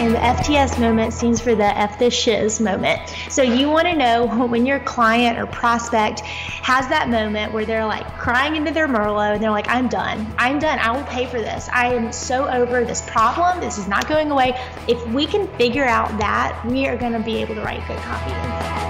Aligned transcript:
and 0.00 0.14
the 0.14 0.18
FTS 0.18 0.80
moment 0.80 1.12
stands 1.12 1.42
for 1.42 1.54
the 1.54 1.78
F 1.78 1.98
this 1.98 2.14
shiz 2.14 2.58
moment. 2.58 3.14
So 3.28 3.42
you 3.42 3.68
want 3.68 3.86
to 3.86 3.94
know 3.94 4.46
when 4.46 4.64
your 4.64 4.80
client 4.80 5.38
or 5.38 5.44
prospect 5.44 6.20
has 6.20 6.88
that 6.88 7.10
moment 7.10 7.52
where 7.52 7.66
they're 7.66 7.84
like 7.84 8.06
crying 8.16 8.56
into 8.56 8.70
their 8.70 8.88
Merlot 8.88 9.34
and 9.34 9.42
they're 9.42 9.50
like, 9.50 9.68
I'm 9.68 9.88
done. 9.88 10.26
I'm 10.38 10.58
done. 10.58 10.78
I 10.78 10.90
will 10.92 11.04
pay 11.04 11.26
for 11.26 11.38
this. 11.38 11.68
I 11.70 11.92
am 11.92 12.12
so 12.12 12.48
over 12.48 12.82
this 12.82 13.02
problem. 13.10 13.60
This 13.60 13.76
is 13.76 13.88
not 13.88 14.08
going 14.08 14.30
away. 14.30 14.58
If 14.88 15.06
we 15.08 15.26
can 15.26 15.46
figure 15.58 15.84
out 15.84 16.08
that, 16.16 16.64
we 16.64 16.86
are 16.86 16.96
going 16.96 17.12
to 17.12 17.20
be 17.20 17.36
able 17.36 17.56
to 17.56 17.60
write 17.60 17.86
good 17.86 17.98
copy. 17.98 18.89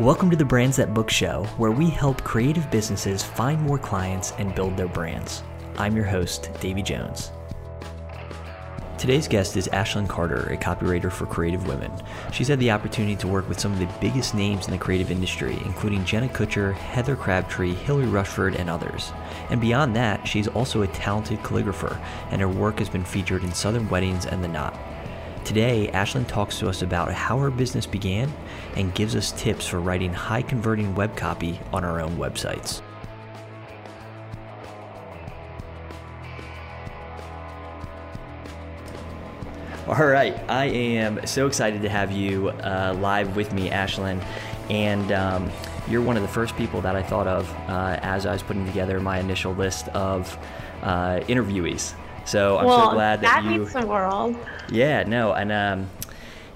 Welcome 0.00 0.30
to 0.30 0.36
the 0.36 0.46
Brands 0.46 0.78
That 0.78 0.94
Book 0.94 1.10
Show, 1.10 1.44
where 1.58 1.70
we 1.70 1.90
help 1.90 2.24
creative 2.24 2.70
businesses 2.70 3.22
find 3.22 3.60
more 3.60 3.76
clients 3.78 4.32
and 4.38 4.54
build 4.54 4.74
their 4.76 4.88
brands. 4.88 5.42
I'm 5.76 5.94
your 5.94 6.06
host, 6.06 6.48
Davey 6.60 6.82
Jones. 6.82 7.30
Today's 8.96 9.28
guest 9.28 9.58
is 9.58 9.68
Ashlyn 9.68 10.08
Carter, 10.08 10.50
a 10.50 10.56
copywriter 10.56 11.12
for 11.12 11.26
Creative 11.26 11.66
Women. 11.66 11.92
She's 12.32 12.48
had 12.48 12.58
the 12.58 12.70
opportunity 12.70 13.16
to 13.16 13.28
work 13.28 13.48
with 13.48 13.60
some 13.60 13.72
of 13.72 13.78
the 13.78 13.88
biggest 14.00 14.34
names 14.34 14.66
in 14.66 14.72
the 14.72 14.78
creative 14.78 15.10
industry, 15.10 15.58
including 15.64 16.06
Jenna 16.06 16.28
Kutcher, 16.28 16.72
Heather 16.74 17.16
Crabtree, 17.16 17.74
Hilary 17.74 18.06
Rushford, 18.06 18.56
and 18.56 18.70
others. 18.70 19.12
And 19.50 19.60
beyond 19.60 19.94
that, 19.96 20.26
she's 20.26 20.48
also 20.48 20.82
a 20.82 20.86
talented 20.88 21.40
calligrapher, 21.40 21.98
and 22.30 22.40
her 22.40 22.48
work 22.48 22.78
has 22.78 22.88
been 22.88 23.04
featured 23.04 23.44
in 23.44 23.52
Southern 23.52 23.88
Weddings 23.90 24.24
and 24.24 24.42
The 24.42 24.48
Knot. 24.48 24.74
Today, 25.44 25.90
Ashlyn 25.92 26.28
talks 26.28 26.58
to 26.60 26.68
us 26.68 26.82
about 26.82 27.12
how 27.12 27.38
her 27.38 27.50
business 27.50 27.86
began 27.86 28.32
and 28.76 28.94
gives 28.94 29.16
us 29.16 29.32
tips 29.32 29.66
for 29.66 29.80
writing 29.80 30.12
high 30.12 30.42
converting 30.42 30.94
web 30.94 31.16
copy 31.16 31.58
on 31.72 31.84
our 31.84 32.00
own 32.00 32.16
websites. 32.16 32.82
All 39.88 40.06
right, 40.06 40.38
I 40.48 40.66
am 40.66 41.26
so 41.26 41.48
excited 41.48 41.82
to 41.82 41.88
have 41.88 42.12
you 42.12 42.50
uh, 42.50 42.94
live 43.00 43.34
with 43.34 43.52
me, 43.52 43.70
Ashlyn. 43.70 44.24
And 44.70 45.10
um, 45.10 45.50
you're 45.88 46.00
one 46.00 46.16
of 46.16 46.22
the 46.22 46.28
first 46.28 46.56
people 46.56 46.80
that 46.82 46.94
I 46.94 47.02
thought 47.02 47.26
of 47.26 47.52
uh, 47.68 47.98
as 48.00 48.24
I 48.24 48.32
was 48.32 48.42
putting 48.44 48.64
together 48.66 49.00
my 49.00 49.18
initial 49.18 49.52
list 49.52 49.88
of 49.88 50.38
uh, 50.82 51.18
interviewees. 51.26 51.94
So 52.24 52.58
I'm 52.58 52.66
well, 52.66 52.90
so 52.90 52.94
glad 52.94 53.20
that, 53.22 53.42
you 53.42 53.42
Well 53.42 53.44
that 53.48 53.52
you. 53.52 53.60
means 53.60 53.72
the 53.72 53.86
world. 53.86 54.36
Yeah, 54.70 55.02
no, 55.04 55.32
and 55.32 55.52
um, 55.52 55.90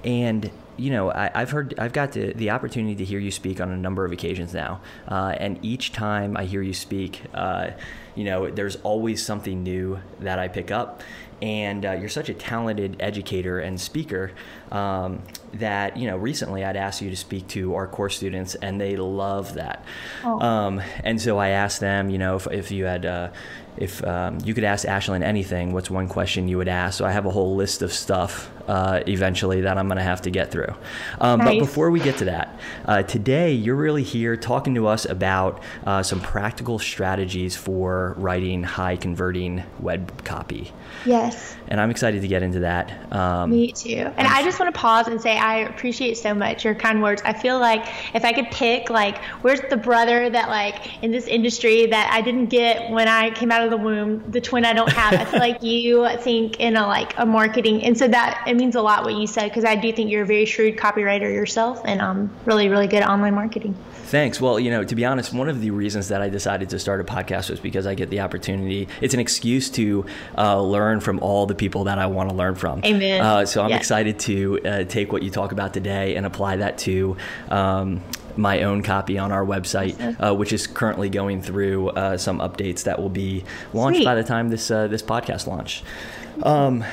and 0.04 0.50
you 0.76 0.90
know, 0.90 1.12
I, 1.12 1.30
have 1.34 1.50
heard, 1.50 1.74
I've 1.78 1.92
got 1.92 2.12
the, 2.12 2.32
the 2.32 2.50
opportunity 2.50 2.96
to 2.96 3.04
hear 3.04 3.20
you 3.20 3.30
speak 3.30 3.60
on 3.60 3.70
a 3.70 3.76
number 3.76 4.04
of 4.04 4.10
occasions 4.10 4.52
now, 4.52 4.80
uh, 5.06 5.34
and 5.38 5.58
each 5.64 5.92
time 5.92 6.36
I 6.36 6.44
hear 6.46 6.62
you 6.62 6.74
speak, 6.74 7.22
uh, 7.32 7.70
you 8.16 8.24
know, 8.24 8.50
there's 8.50 8.76
always 8.76 9.24
something 9.24 9.62
new 9.62 10.00
that 10.20 10.40
I 10.40 10.48
pick 10.48 10.72
up, 10.72 11.02
and 11.42 11.84
uh, 11.84 11.92
you're 11.92 12.08
such 12.08 12.28
a 12.28 12.34
talented 12.34 12.96
educator 13.00 13.60
and 13.60 13.80
speaker 13.80 14.32
um, 14.72 15.22
that 15.54 15.96
you 15.96 16.08
know 16.08 16.16
recently 16.16 16.64
I'd 16.64 16.76
asked 16.76 17.02
you 17.02 17.10
to 17.10 17.16
speak 17.16 17.48
to 17.48 17.74
our 17.74 17.86
course 17.86 18.16
students 18.16 18.54
and 18.54 18.80
they 18.80 18.96
love 18.96 19.54
that 19.54 19.84
oh. 20.24 20.40
um, 20.40 20.82
and 21.02 21.20
so 21.20 21.38
I 21.38 21.50
asked 21.50 21.80
them 21.80 22.08
you 22.08 22.18
know 22.18 22.36
if, 22.36 22.46
if 22.50 22.70
you 22.70 22.84
had 22.84 23.04
uh, 23.04 23.30
if 23.76 24.04
um, 24.04 24.38
you 24.44 24.54
could 24.54 24.64
ask 24.64 24.86
Ashlyn 24.86 25.22
anything, 25.22 25.72
what's 25.72 25.90
one 25.90 26.08
question 26.08 26.48
you 26.48 26.58
would 26.58 26.68
ask? 26.68 26.98
So 26.98 27.04
I 27.04 27.12
have 27.12 27.26
a 27.26 27.30
whole 27.30 27.56
list 27.56 27.82
of 27.82 27.92
stuff 27.92 28.50
uh, 28.68 29.00
eventually 29.06 29.62
that 29.62 29.76
I'm 29.76 29.88
going 29.88 29.98
to 29.98 30.04
have 30.04 30.22
to 30.22 30.30
get 30.30 30.50
through. 30.50 30.74
Um, 31.20 31.40
nice. 31.40 31.48
But 31.48 31.58
before 31.58 31.90
we 31.90 32.00
get 32.00 32.18
to 32.18 32.26
that, 32.26 32.58
uh, 32.86 33.02
today 33.02 33.52
you're 33.52 33.74
really 33.74 34.02
here 34.02 34.36
talking 34.36 34.74
to 34.76 34.86
us 34.86 35.04
about 35.04 35.62
uh, 35.84 36.02
some 36.02 36.20
practical 36.20 36.78
strategies 36.78 37.56
for 37.56 38.14
writing 38.16 38.62
high 38.62 38.96
converting 38.96 39.64
web 39.80 40.24
copy. 40.24 40.72
Yes. 41.04 41.56
And 41.68 41.80
I'm 41.80 41.90
excited 41.90 42.20
to 42.22 42.28
get 42.28 42.42
into 42.42 42.60
that. 42.60 43.12
Um, 43.12 43.50
Me 43.50 43.72
too. 43.72 44.10
And 44.16 44.28
I 44.28 44.42
just 44.42 44.60
want 44.60 44.74
to 44.74 44.78
pause 44.78 45.08
and 45.08 45.20
say 45.20 45.38
I 45.38 45.60
appreciate 45.60 46.18
so 46.18 46.34
much 46.34 46.64
your 46.64 46.74
kind 46.74 47.02
words. 47.02 47.22
I 47.24 47.32
feel 47.32 47.58
like 47.58 47.86
if 48.14 48.24
I 48.24 48.32
could 48.32 48.50
pick, 48.50 48.90
like, 48.90 49.18
where's 49.42 49.60
the 49.70 49.76
brother 49.76 50.28
that, 50.28 50.48
like, 50.48 51.02
in 51.02 51.10
this 51.10 51.26
industry 51.26 51.86
that 51.86 52.10
I 52.12 52.20
didn't 52.20 52.46
get 52.46 52.90
when 52.90 53.08
I 53.08 53.30
came 53.30 53.50
out 53.50 53.64
of 53.64 53.70
the 53.70 53.76
womb, 53.76 54.30
the 54.30 54.40
twin 54.40 54.64
I 54.64 54.72
don't 54.72 54.92
have. 54.92 55.14
I 55.14 55.24
feel 55.24 55.40
like 55.40 55.62
you 55.62 56.08
think 56.18 56.60
in 56.60 56.76
a 56.76 56.86
like 56.86 57.14
a 57.18 57.24
marketing, 57.24 57.82
and 57.82 57.96
so 57.96 58.08
that 58.08 58.44
it 58.46 58.56
means 58.56 58.74
a 58.74 58.82
lot 58.82 59.04
what 59.04 59.14
you 59.14 59.26
said 59.26 59.48
because 59.48 59.64
I 59.64 59.74
do 59.74 59.92
think 59.92 60.10
you're 60.10 60.22
a 60.22 60.26
very 60.26 60.44
shrewd 60.44 60.76
copywriter 60.76 61.32
yourself, 61.32 61.80
and 61.84 62.00
um, 62.00 62.30
really 62.44 62.68
really 62.68 62.86
good 62.86 63.02
at 63.02 63.08
online 63.08 63.34
marketing. 63.34 63.74
Thanks. 64.04 64.40
Well, 64.40 64.60
you 64.60 64.70
know, 64.70 64.84
to 64.84 64.94
be 64.94 65.04
honest, 65.04 65.32
one 65.32 65.48
of 65.48 65.60
the 65.60 65.70
reasons 65.70 66.08
that 66.08 66.20
I 66.20 66.28
decided 66.28 66.70
to 66.70 66.78
start 66.78 67.00
a 67.00 67.04
podcast 67.04 67.50
was 67.50 67.58
because 67.58 67.86
I 67.86 67.94
get 67.94 68.10
the 68.10 68.20
opportunity. 68.20 68.86
It's 69.00 69.14
an 69.14 69.20
excuse 69.20 69.70
to 69.70 70.04
uh, 70.36 70.60
learn 70.60 70.83
from 71.00 71.18
all 71.20 71.46
the 71.46 71.54
people 71.54 71.84
that 71.84 71.98
I 71.98 72.06
want 72.06 72.30
to 72.30 72.34
learn 72.34 72.54
from. 72.54 72.82
Amen. 72.84 73.20
Uh, 73.20 73.46
so 73.46 73.62
I'm 73.62 73.70
yes. 73.70 73.80
excited 73.80 74.18
to 74.20 74.60
uh, 74.64 74.84
take 74.84 75.12
what 75.12 75.22
you 75.22 75.30
talk 75.30 75.52
about 75.52 75.74
today 75.74 76.16
and 76.16 76.26
apply 76.26 76.56
that 76.56 76.78
to 76.78 77.16
um, 77.48 78.02
my 78.36 78.62
own 78.62 78.82
copy 78.82 79.18
on 79.18 79.32
our 79.32 79.44
website, 79.44 80.16
uh, 80.20 80.34
which 80.34 80.52
is 80.52 80.66
currently 80.66 81.08
going 81.08 81.40
through 81.42 81.90
uh, 81.90 82.16
some 82.16 82.38
updates 82.38 82.84
that 82.84 83.00
will 83.00 83.08
be 83.08 83.44
launched 83.72 83.98
Sweet. 83.98 84.04
by 84.04 84.14
the 84.14 84.24
time 84.24 84.48
this 84.48 84.70
uh, 84.70 84.88
this 84.88 85.02
podcast 85.02 85.46
launch. 85.46 85.82
Um, 86.42 86.84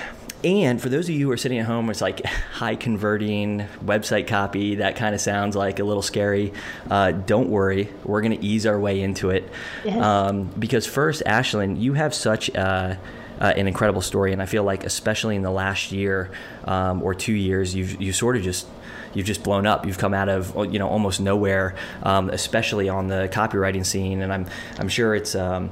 and 0.43 0.81
for 0.81 0.89
those 0.89 1.07
of 1.07 1.15
you 1.15 1.27
who 1.27 1.31
are 1.31 1.37
sitting 1.37 1.59
at 1.59 1.65
home, 1.65 1.89
it's 1.89 2.01
like 2.01 2.25
high 2.25 2.75
converting 2.75 3.67
website 3.83 4.27
copy. 4.27 4.75
That 4.75 4.95
kind 4.95 5.13
of 5.13 5.21
sounds 5.21 5.55
like 5.55 5.79
a 5.79 5.83
little 5.83 6.01
scary. 6.01 6.51
Uh, 6.89 7.11
don't 7.11 7.49
worry, 7.49 7.89
we're 8.03 8.21
going 8.21 8.37
to 8.37 8.43
ease 8.43 8.65
our 8.65 8.79
way 8.79 9.01
into 9.01 9.29
it. 9.29 9.47
Yes. 9.85 10.03
Um, 10.03 10.45
because 10.45 10.87
first, 10.87 11.21
Ashlyn, 11.25 11.79
you 11.79 11.93
have 11.93 12.13
such 12.15 12.49
a, 12.49 12.99
uh, 13.41 13.53
an 13.57 13.67
incredible 13.67 14.01
story, 14.01 14.31
and 14.33 14.41
I 14.41 14.45
feel 14.45 14.63
like 14.63 14.85
especially 14.85 15.35
in 15.35 15.41
the 15.41 15.51
last 15.51 15.91
year 15.91 16.29
um, 16.65 17.01
or 17.01 17.15
two 17.15 17.33
years, 17.33 17.73
you've 17.73 17.99
you 17.99 18.13
sort 18.13 18.37
of 18.37 18.43
just 18.43 18.67
you've 19.15 19.25
just 19.25 19.43
blown 19.43 19.65
up. 19.65 19.85
You've 19.85 19.97
come 19.97 20.13
out 20.13 20.29
of 20.29 20.55
you 20.71 20.77
know 20.77 20.87
almost 20.87 21.19
nowhere, 21.19 21.75
um, 22.03 22.29
especially 22.29 22.87
on 22.87 23.07
the 23.07 23.29
copywriting 23.33 23.85
scene, 23.85 24.21
and 24.21 24.31
I'm 24.31 24.45
I'm 24.77 24.87
sure 24.87 25.15
it's. 25.15 25.35
Um, 25.35 25.71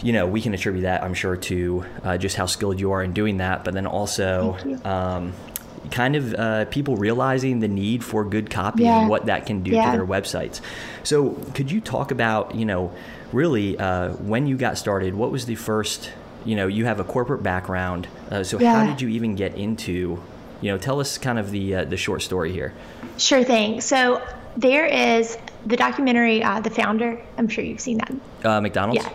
you 0.00 0.12
know, 0.12 0.28
we 0.28 0.40
can 0.40 0.54
attribute 0.54 0.82
that, 0.82 1.02
I'm 1.02 1.14
sure, 1.14 1.36
to 1.36 1.84
uh, 2.04 2.16
just 2.16 2.36
how 2.36 2.46
skilled 2.46 2.78
you 2.78 2.92
are 2.92 3.02
in 3.02 3.12
doing 3.12 3.38
that, 3.38 3.64
but 3.64 3.74
then 3.74 3.84
also 3.84 4.56
um, 4.84 5.32
kind 5.90 6.14
of 6.14 6.34
uh, 6.34 6.64
people 6.66 6.94
realizing 6.96 7.58
the 7.58 7.66
need 7.66 8.04
for 8.04 8.24
good 8.24 8.48
copy 8.48 8.84
yeah. 8.84 9.00
and 9.00 9.08
what 9.08 9.26
that 9.26 9.44
can 9.46 9.64
do 9.64 9.72
yeah. 9.72 9.90
to 9.90 9.96
their 9.96 10.06
websites. 10.06 10.60
So, 11.02 11.30
could 11.54 11.72
you 11.72 11.80
talk 11.80 12.12
about, 12.12 12.54
you 12.54 12.64
know, 12.64 12.92
really 13.32 13.76
uh, 13.76 14.10
when 14.10 14.46
you 14.46 14.56
got 14.56 14.78
started? 14.78 15.16
What 15.16 15.32
was 15.32 15.46
the 15.46 15.56
first? 15.56 16.12
You 16.44 16.56
know, 16.56 16.66
you 16.66 16.84
have 16.84 17.00
a 17.00 17.04
corporate 17.04 17.42
background, 17.42 18.08
uh, 18.30 18.42
so 18.42 18.58
yeah. 18.58 18.74
how 18.74 18.86
did 18.86 19.00
you 19.00 19.08
even 19.08 19.34
get 19.36 19.54
into 19.54 20.22
you 20.62 20.70
know, 20.70 20.78
tell 20.78 21.00
us 21.00 21.18
kind 21.18 21.38
of 21.38 21.50
the 21.50 21.74
uh, 21.74 21.84
the 21.84 21.96
short 21.96 22.22
story 22.22 22.52
here. 22.52 22.72
Sure 23.18 23.44
thing. 23.44 23.80
So 23.80 24.22
there 24.56 24.86
is 24.86 25.36
the 25.66 25.76
documentary, 25.76 26.42
uh, 26.42 26.60
The 26.60 26.70
Founder. 26.70 27.20
I'm 27.36 27.48
sure 27.48 27.64
you've 27.64 27.80
seen 27.80 27.98
that. 27.98 28.14
Uh, 28.44 28.60
McDonald's. 28.60 29.02
Yeah. 29.02 29.12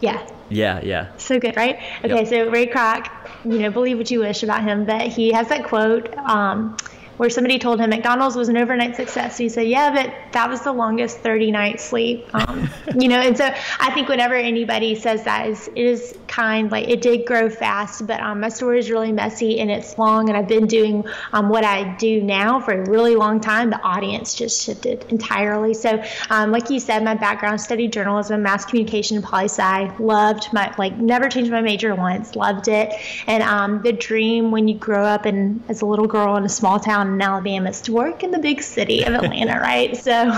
Yeah. 0.00 0.30
Yeah, 0.50 0.80
yeah. 0.82 1.16
So 1.18 1.38
good, 1.38 1.56
right? 1.56 1.78
Okay, 2.02 2.20
yep. 2.20 2.26
so 2.26 2.50
Ray 2.50 2.66
Kroc, 2.66 3.10
you 3.44 3.58
know, 3.58 3.70
believe 3.70 3.98
what 3.98 4.10
you 4.10 4.20
wish 4.20 4.42
about 4.42 4.62
him, 4.62 4.86
but 4.86 5.02
he 5.02 5.30
has 5.32 5.48
that 5.48 5.64
quote. 5.64 6.16
Um, 6.16 6.76
where 7.18 7.28
somebody 7.28 7.58
told 7.58 7.80
him 7.80 7.90
McDonald's 7.90 8.36
was 8.36 8.48
an 8.48 8.56
overnight 8.56 8.96
success. 8.96 9.36
He 9.36 9.48
said, 9.48 9.68
"Yeah, 9.68 9.92
but 9.92 10.32
that 10.32 10.48
was 10.48 10.62
the 10.62 10.72
longest 10.72 11.18
30 11.18 11.50
night 11.50 11.80
sleep." 11.80 12.26
Um, 12.32 12.70
you 12.98 13.08
know, 13.08 13.20
and 13.20 13.36
so 13.36 13.44
I 13.80 13.92
think 13.92 14.08
whenever 14.08 14.34
anybody 14.34 14.94
says 14.94 15.24
that, 15.24 15.46
is 15.48 15.68
it 15.68 15.84
is 15.84 16.16
kind. 16.28 16.70
Like 16.70 16.88
it 16.88 17.02
did 17.02 17.26
grow 17.26 17.50
fast, 17.50 18.06
but 18.06 18.20
um, 18.20 18.40
my 18.40 18.48
story 18.48 18.78
is 18.78 18.90
really 18.90 19.12
messy 19.12 19.60
and 19.60 19.70
it's 19.70 19.98
long. 19.98 20.28
And 20.28 20.38
I've 20.38 20.48
been 20.48 20.66
doing 20.66 21.04
um, 21.32 21.48
what 21.48 21.64
I 21.64 21.96
do 21.96 22.22
now 22.22 22.60
for 22.60 22.72
a 22.72 22.88
really 22.88 23.16
long 23.16 23.40
time. 23.40 23.70
The 23.70 23.82
audience 23.82 24.34
just 24.34 24.62
shifted 24.62 25.04
entirely. 25.10 25.74
So, 25.74 26.02
um, 26.30 26.52
like 26.52 26.70
you 26.70 26.80
said, 26.80 27.02
my 27.02 27.14
background 27.14 27.60
studied 27.60 27.92
journalism, 27.92 28.42
mass 28.42 28.64
communication, 28.64 29.16
and 29.16 29.26
poli 29.26 29.46
sci. 29.46 29.92
Loved 29.98 30.52
my 30.52 30.72
like 30.78 30.96
never 30.96 31.28
changed 31.28 31.50
my 31.50 31.60
major 31.60 31.94
once. 31.94 32.36
Loved 32.36 32.68
it. 32.68 32.92
And 33.26 33.42
um, 33.42 33.82
the 33.82 33.92
dream 33.92 34.50
when 34.50 34.68
you 34.68 34.76
grow 34.76 35.04
up 35.04 35.24
and 35.24 35.62
as 35.68 35.82
a 35.82 35.86
little 35.86 36.06
girl 36.06 36.36
in 36.36 36.44
a 36.44 36.48
small 36.48 36.78
town 36.78 37.07
town 37.08 37.14
in 37.14 37.22
Alabama 37.22 37.70
is 37.70 37.80
to 37.82 37.92
work 37.92 38.22
in 38.22 38.30
the 38.30 38.38
big 38.38 38.62
city 38.62 39.04
of 39.04 39.14
Atlanta, 39.14 39.58
right? 39.62 39.96
So 39.96 40.30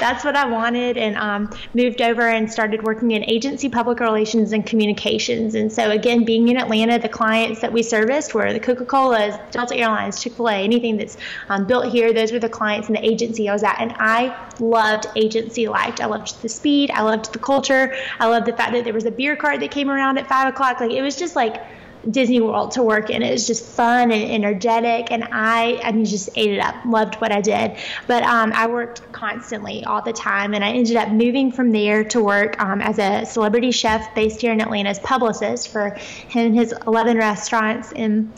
that's 0.00 0.24
what 0.24 0.36
I 0.36 0.46
wanted, 0.46 0.96
and 0.96 1.16
um, 1.16 1.50
moved 1.74 2.02
over 2.02 2.28
and 2.28 2.50
started 2.50 2.82
working 2.82 3.12
in 3.12 3.24
agency 3.24 3.68
public 3.68 4.00
relations 4.00 4.52
and 4.52 4.64
communications. 4.66 5.54
And 5.54 5.72
so 5.72 5.90
again, 5.90 6.24
being 6.24 6.48
in 6.48 6.56
Atlanta, 6.56 6.98
the 6.98 7.08
clients 7.08 7.60
that 7.60 7.72
we 7.72 7.82
serviced 7.82 8.34
were 8.34 8.52
the 8.52 8.60
Coca-Colas, 8.60 9.36
Delta 9.50 9.76
Airlines, 9.76 10.22
Chick-fil-A, 10.22 10.52
anything 10.52 10.96
that's 10.96 11.16
um, 11.48 11.66
built 11.66 11.86
here. 11.92 12.12
Those 12.12 12.32
were 12.32 12.38
the 12.38 12.48
clients 12.48 12.88
in 12.88 12.94
the 12.94 13.04
agency 13.04 13.48
I 13.48 13.52
was 13.52 13.62
at, 13.62 13.80
and 13.80 13.94
I 13.98 14.36
loved 14.58 15.06
agency 15.16 15.68
life. 15.68 16.00
I 16.00 16.06
loved 16.06 16.42
the 16.42 16.48
speed. 16.48 16.90
I 16.90 17.02
loved 17.02 17.32
the 17.32 17.38
culture. 17.38 17.94
I 18.18 18.26
loved 18.26 18.46
the 18.46 18.52
fact 18.52 18.72
that 18.72 18.84
there 18.84 18.94
was 18.94 19.04
a 19.04 19.10
beer 19.10 19.36
cart 19.36 19.60
that 19.60 19.70
came 19.70 19.90
around 19.90 20.18
at 20.18 20.26
five 20.26 20.48
o'clock. 20.48 20.80
Like 20.80 20.90
it 20.90 21.02
was 21.02 21.16
just 21.16 21.36
like 21.36 21.62
Disney 22.10 22.40
World 22.40 22.72
to 22.72 22.82
work 22.82 23.10
in. 23.10 23.22
It 23.22 23.30
was 23.30 23.46
just 23.46 23.64
fun 23.64 24.10
and 24.10 24.30
energetic, 24.30 25.10
and 25.10 25.24
I, 25.30 25.80
I 25.82 25.92
mean, 25.92 26.04
just 26.04 26.30
ate 26.36 26.52
it 26.52 26.60
up. 26.60 26.74
Loved 26.84 27.16
what 27.16 27.32
I 27.32 27.40
did. 27.40 27.76
But 28.06 28.22
um, 28.24 28.52
I 28.52 28.66
worked 28.66 29.10
constantly 29.12 29.84
all 29.84 30.02
the 30.02 30.12
time, 30.12 30.54
and 30.54 30.64
I 30.64 30.70
ended 30.70 30.96
up 30.96 31.10
moving 31.10 31.52
from 31.52 31.70
there 31.70 32.04
to 32.04 32.22
work 32.22 32.60
um, 32.60 32.80
as 32.80 32.98
a 32.98 33.24
celebrity 33.24 33.70
chef 33.70 34.14
based 34.14 34.40
here 34.40 34.52
in 34.52 34.60
Atlanta 34.60 34.90
as 34.90 34.98
publicist 35.00 35.68
for 35.68 35.90
him 35.90 36.48
and 36.48 36.54
his 36.54 36.72
11 36.86 37.18
restaurants 37.18 37.92
in 37.92 38.32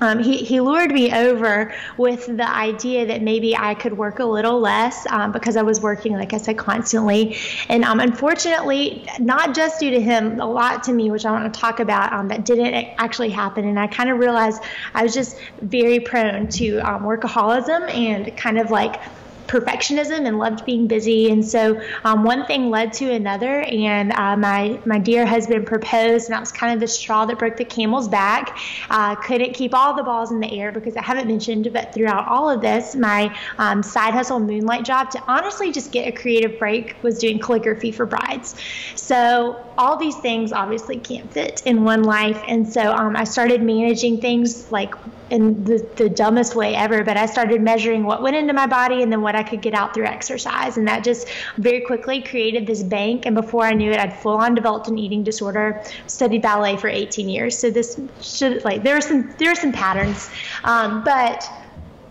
um, 0.00 0.18
he, 0.18 0.38
he 0.38 0.60
lured 0.60 0.92
me 0.92 1.12
over 1.12 1.74
with 1.96 2.26
the 2.26 2.48
idea 2.48 3.06
that 3.06 3.22
maybe 3.22 3.56
I 3.56 3.74
could 3.74 3.96
work 3.96 4.18
a 4.18 4.24
little 4.24 4.60
less 4.60 5.06
um, 5.10 5.32
because 5.32 5.56
I 5.56 5.62
was 5.62 5.80
working, 5.80 6.12
like 6.12 6.34
I 6.34 6.38
said, 6.38 6.58
constantly. 6.58 7.36
And 7.68 7.82
um, 7.84 8.00
unfortunately, 8.00 9.06
not 9.18 9.54
just 9.54 9.80
due 9.80 9.90
to 9.90 10.00
him, 10.00 10.40
a 10.40 10.46
lot 10.46 10.84
to 10.84 10.92
me, 10.92 11.10
which 11.10 11.24
I 11.24 11.32
want 11.32 11.52
to 11.52 11.60
talk 11.60 11.80
about, 11.80 12.12
um, 12.12 12.28
that 12.28 12.44
didn't 12.44 12.74
actually 12.98 13.30
happen. 13.30 13.66
And 13.66 13.78
I 13.78 13.86
kind 13.86 14.10
of 14.10 14.18
realized 14.18 14.62
I 14.94 15.02
was 15.02 15.14
just 15.14 15.38
very 15.62 16.00
prone 16.00 16.48
to 16.48 16.78
um, 16.80 17.02
workaholism 17.02 17.90
and 17.90 18.36
kind 18.36 18.58
of 18.58 18.70
like 18.70 19.00
perfectionism 19.46 20.26
and 20.26 20.38
loved 20.38 20.64
being 20.64 20.86
busy. 20.86 21.30
And 21.30 21.44
so 21.44 21.80
um, 22.04 22.24
one 22.24 22.46
thing 22.46 22.70
led 22.70 22.92
to 22.94 23.12
another, 23.12 23.62
and 23.62 24.12
uh, 24.12 24.36
my 24.36 24.80
my 24.84 24.98
dear 24.98 25.26
husband 25.26 25.66
proposed, 25.66 26.26
and 26.26 26.34
that 26.34 26.40
was 26.40 26.52
kind 26.52 26.74
of 26.74 26.80
the 26.80 26.88
straw 26.88 27.24
that 27.26 27.38
broke 27.38 27.56
the 27.56 27.64
camel's 27.64 28.08
back. 28.08 28.58
Uh, 28.90 29.14
couldn't 29.16 29.54
keep 29.54 29.74
all 29.74 29.94
the 29.94 30.02
balls 30.02 30.30
in 30.30 30.40
the 30.40 30.50
air 30.60 30.72
because 30.72 30.96
I 30.96 31.02
haven't 31.02 31.28
mentioned, 31.28 31.70
but 31.72 31.94
throughout 31.94 32.28
all 32.28 32.50
of 32.50 32.60
this, 32.60 32.94
my 32.94 33.36
um, 33.58 33.82
side 33.82 34.12
hustle 34.12 34.40
moonlight 34.40 34.84
job 34.84 35.10
to 35.10 35.22
honestly 35.26 35.72
just 35.72 35.92
get 35.92 36.08
a 36.08 36.12
creative 36.12 36.58
break 36.58 36.96
was 37.02 37.18
doing 37.18 37.38
calligraphy 37.38 37.92
for 37.92 38.06
brides. 38.06 38.54
So 38.94 39.62
all 39.78 39.96
these 39.96 40.16
things 40.16 40.52
obviously 40.52 40.98
can't 40.98 41.30
fit 41.32 41.62
in 41.64 41.84
one 41.84 42.02
life, 42.02 42.42
and 42.48 42.68
so 42.68 42.92
um, 42.92 43.16
I 43.16 43.24
started 43.24 43.62
managing 43.62 44.20
things 44.20 44.70
like 44.72 44.94
in 45.30 45.64
the, 45.64 45.86
the 45.96 46.08
dumbest 46.08 46.54
way 46.54 46.74
ever, 46.74 47.02
but 47.02 47.16
I 47.16 47.26
started 47.26 47.60
measuring 47.60 48.04
what 48.04 48.22
went 48.22 48.36
into 48.36 48.52
my 48.52 48.66
body 48.66 49.02
and 49.02 49.10
then 49.10 49.22
what 49.22 49.34
I 49.36 49.42
could 49.42 49.62
get 49.62 49.74
out 49.74 49.94
through 49.94 50.06
exercise. 50.06 50.76
And 50.76 50.88
that 50.88 51.04
just 51.04 51.28
very 51.56 51.80
quickly 51.80 52.22
created 52.22 52.66
this 52.66 52.82
bank. 52.82 53.26
And 53.26 53.34
before 53.34 53.64
I 53.64 53.72
knew 53.72 53.92
it, 53.92 53.98
I'd 53.98 54.16
full 54.16 54.36
on 54.36 54.54
developed 54.54 54.88
an 54.88 54.98
eating 54.98 55.22
disorder, 55.22 55.82
studied 56.06 56.42
ballet 56.42 56.76
for 56.76 56.88
18 56.88 57.28
years. 57.28 57.56
So 57.58 57.70
this 57.70 58.00
should 58.20 58.64
like, 58.64 58.82
there 58.82 58.96
are 58.96 59.00
some, 59.00 59.34
there 59.38 59.50
are 59.52 59.56
some 59.56 59.72
patterns. 59.72 60.30
Um, 60.64 61.04
but 61.04 61.48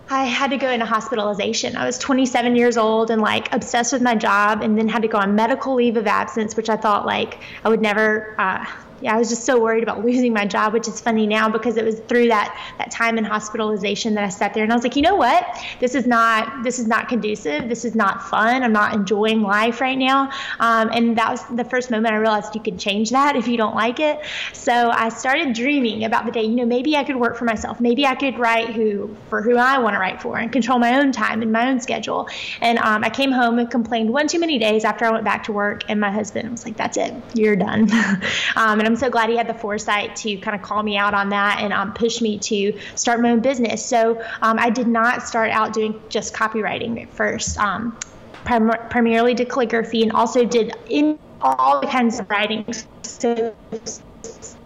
I 0.10 0.26
had 0.26 0.52
to 0.52 0.58
go 0.58 0.70
into 0.70 0.86
hospitalization. 0.86 1.76
I 1.76 1.86
was 1.86 1.98
27 1.98 2.56
years 2.56 2.78
old 2.78 3.10
and 3.10 3.22
like 3.22 3.52
obsessed 3.54 3.92
with 3.92 4.04
my 4.04 4.16
job 4.16 4.62
and 4.62 4.78
then 4.78 4.88
had 4.88 5.02
to 5.02 5.08
go 5.08 5.18
on 5.18 5.34
medical 5.34 5.74
leave 5.74 5.98
of 5.98 6.06
absence, 6.06 6.56
which 6.56 6.70
I 6.70 6.78
thought 6.78 7.06
like 7.06 7.40
I 7.64 7.70
would 7.70 7.82
never, 7.82 8.36
uh, 8.40 8.66
yeah, 9.06 9.14
I 9.14 9.20
was 9.20 9.30
just 9.30 9.44
so 9.44 9.62
worried 9.62 9.84
about 9.84 10.04
losing 10.04 10.34
my 10.34 10.48
job, 10.48 10.74
which 10.74 10.88
is 10.88 11.00
funny 11.00 11.28
now 11.28 11.48
because 11.48 11.78
it 11.78 11.86
was 11.86 12.00
through 12.00 12.30
that 12.30 12.60
that 12.80 12.90
time 12.90 13.20
in 13.20 13.24
hospitalization 13.24 14.16
that 14.16 14.24
I 14.24 14.30
sat 14.30 14.56
there 14.56 14.64
and 14.64 14.74
I 14.74 14.76
was 14.76 14.84
like, 14.84 14.96
you 14.96 15.04
know 15.04 15.14
what? 15.14 15.46
This 15.80 15.94
is 15.94 16.08
not 16.08 16.64
this 16.64 16.80
is 16.80 16.88
not 16.88 17.08
conducive. 17.08 17.70
This 17.70 17.86
is 17.86 17.94
not 17.94 18.28
fun. 18.28 18.64
I'm 18.64 18.74
not 18.74 18.96
enjoying 18.96 19.44
life 19.44 19.80
right 19.80 19.98
now. 19.98 20.32
Um, 20.60 20.90
and 20.92 21.16
that 21.20 21.30
was 21.30 21.46
the 21.56 21.64
first 21.64 21.92
moment 21.92 22.16
I 22.16 22.18
realized 22.18 22.56
you 22.56 22.62
can 22.62 22.80
change 22.80 23.12
that 23.12 23.36
if 23.36 23.48
you 23.48 23.58
don't 23.58 23.76
like 23.76 24.00
it. 24.00 24.22
So 24.54 24.90
I 24.90 25.10
started 25.10 25.54
dreaming 25.54 26.04
about 26.04 26.26
the 26.26 26.32
day. 26.32 26.42
You 26.42 26.56
know, 26.56 26.66
maybe 26.66 26.98
I 26.98 27.04
could 27.04 27.18
work 27.18 27.38
for 27.38 27.46
myself. 27.46 27.80
Maybe 27.80 28.08
I 28.08 28.16
could 28.16 28.40
write 28.40 28.70
who 28.70 29.16
for 29.30 29.44
who 29.44 29.56
I 29.58 29.78
want 29.78 29.94
to 29.94 30.00
write 30.00 30.20
for 30.20 30.40
and 30.40 30.52
control 30.52 30.80
my 30.80 30.98
own 31.00 31.12
time 31.12 31.44
and 31.44 31.52
my 31.52 31.70
own 31.70 31.80
schedule. 31.80 32.28
And 32.60 32.80
um, 32.80 33.04
I 33.04 33.12
came 33.12 33.32
home 33.32 33.60
and 33.60 33.70
complained 33.70 34.10
one 34.10 34.28
too 34.28 34.40
many 34.40 34.58
days 34.58 34.84
after 34.84 35.06
I 35.06 35.12
went 35.12 35.26
back 35.26 35.44
to 35.44 35.52
work, 35.52 35.84
and 35.90 36.00
my 36.00 36.10
husband 36.10 36.50
was 36.50 36.66
like, 36.66 36.76
"That's 36.76 36.98
it, 36.98 37.14
you're 37.36 37.56
done." 37.56 37.92
um, 38.56 38.80
and 38.80 38.88
I'm 38.88 38.95
I'm 38.96 39.00
so 39.00 39.10
glad 39.10 39.30
he 39.30 39.36
had 39.36 39.50
the 39.50 39.54
foresight 39.54 40.16
to 40.18 40.38
kind 40.38 40.56
of 40.56 40.62
call 40.62 40.82
me 40.82 40.96
out 40.96 41.14
on 41.14 41.28
that 41.28 41.60
and 41.60 41.74
um, 41.74 41.94
push 41.94 42.22
me 42.22 42.40
to 42.40 42.80
start 42.96 43.20
my 43.20 43.32
own 43.32 43.42
business. 43.42 43.86
So 43.86 44.24
um, 44.42 44.58
I 44.58 44.70
did 44.70 44.88
not 44.88 45.22
start 45.22 45.52
out 45.52 45.74
doing 45.74 46.02
just 46.08 46.34
copywriting 46.34 47.02
at 47.02 47.10
first. 47.10 47.60
Um, 47.60 48.00
prim- 48.46 48.72
primarily 48.90 49.34
did 49.34 49.50
calligraphy 49.50 50.02
and 50.02 50.14
also 50.14 50.46
did 50.46 50.78
in 50.88 51.20
all 51.42 51.82
kinds 51.82 52.22
of 52.22 52.30
writing. 52.30 52.66
So 53.04 53.54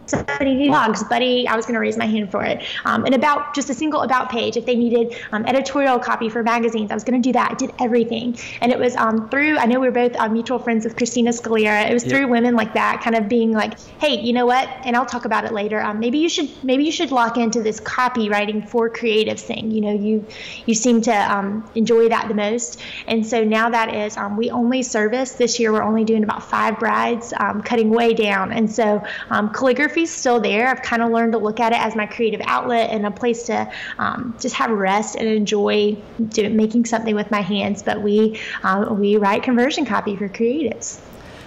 somebody 0.09 0.67
blogs, 0.67 1.07
buddy, 1.07 1.47
I 1.47 1.55
was 1.55 1.65
going 1.65 1.75
to 1.75 1.79
raise 1.79 1.97
my 1.97 2.05
hand 2.05 2.31
for 2.31 2.43
it. 2.43 2.63
Um, 2.85 3.05
and 3.05 3.15
about 3.15 3.53
just 3.53 3.69
a 3.69 3.73
single 3.73 4.01
about 4.01 4.29
page. 4.29 4.57
If 4.57 4.65
they 4.65 4.75
needed 4.75 5.15
um, 5.31 5.45
editorial 5.45 5.99
copy 5.99 6.29
for 6.29 6.43
magazines, 6.43 6.91
I 6.91 6.93
was 6.93 7.03
going 7.03 7.21
to 7.21 7.27
do 7.27 7.33
that. 7.33 7.51
I 7.51 7.53
did 7.55 7.73
everything. 7.79 8.37
And 8.61 8.71
it 8.71 8.79
was 8.79 8.95
um, 8.95 9.29
through, 9.29 9.57
I 9.57 9.65
know 9.65 9.79
we 9.79 9.87
are 9.87 9.91
both 9.91 10.15
uh, 10.15 10.29
mutual 10.29 10.59
friends 10.59 10.85
with 10.85 10.95
Christina 10.95 11.31
Scalera. 11.31 11.89
It 11.89 11.93
was 11.93 12.03
yep. 12.03 12.11
through 12.11 12.27
women 12.27 12.55
like 12.55 12.73
that, 12.73 13.01
kind 13.01 13.15
of 13.15 13.29
being 13.29 13.51
like, 13.51 13.79
hey, 13.99 14.19
you 14.19 14.33
know 14.33 14.45
what? 14.45 14.67
And 14.85 14.95
I'll 14.95 15.05
talk 15.05 15.25
about 15.25 15.45
it 15.45 15.51
later. 15.51 15.81
Um, 15.81 15.99
maybe 15.99 16.17
you 16.19 16.29
should, 16.29 16.49
maybe 16.63 16.83
you 16.83 16.91
should 16.91 17.11
lock 17.11 17.37
into 17.37 17.61
this 17.61 17.79
copywriting 17.79 18.67
for 18.67 18.89
creatives 18.89 19.41
thing. 19.41 19.71
You 19.71 19.81
know, 19.81 19.93
you, 19.93 20.25
you 20.65 20.73
seem 20.73 21.01
to 21.01 21.13
um, 21.13 21.69
enjoy 21.75 22.09
that 22.09 22.27
the 22.27 22.33
most. 22.33 22.81
And 23.07 23.25
so 23.25 23.43
now 23.43 23.69
that 23.69 23.93
is, 23.93 24.17
um, 24.17 24.37
we 24.37 24.49
only 24.49 24.83
service 24.83 25.33
this 25.33 25.59
year, 25.59 25.71
we're 25.71 25.83
only 25.83 26.03
doing 26.03 26.23
about 26.23 26.43
five 26.43 26.79
brides, 26.79 27.33
cutting 27.63 27.89
way 27.89 28.13
down. 28.13 28.51
And 28.51 28.71
so 28.71 29.03
calligraphy 29.29 29.98
still 30.05 30.39
there. 30.39 30.67
I've 30.67 30.81
kind 30.81 31.01
of 31.01 31.11
learned 31.11 31.33
to 31.33 31.37
look 31.37 31.59
at 31.59 31.71
it 31.71 31.79
as 31.79 31.95
my 31.95 32.05
creative 32.05 32.41
outlet 32.45 32.89
and 32.89 33.05
a 33.05 33.11
place 33.11 33.43
to 33.43 33.71
um, 33.97 34.35
just 34.39 34.55
have 34.55 34.71
rest 34.71 35.15
and 35.15 35.27
enjoy 35.27 35.97
do, 36.29 36.49
making 36.49 36.85
something 36.85 37.15
with 37.15 37.31
my 37.31 37.41
hands. 37.41 37.83
But 37.83 38.01
we 38.01 38.39
um, 38.63 38.99
we 38.99 39.17
write 39.17 39.43
conversion 39.43 39.85
copy 39.85 40.15
for 40.15 40.29
creatives. 40.29 41.01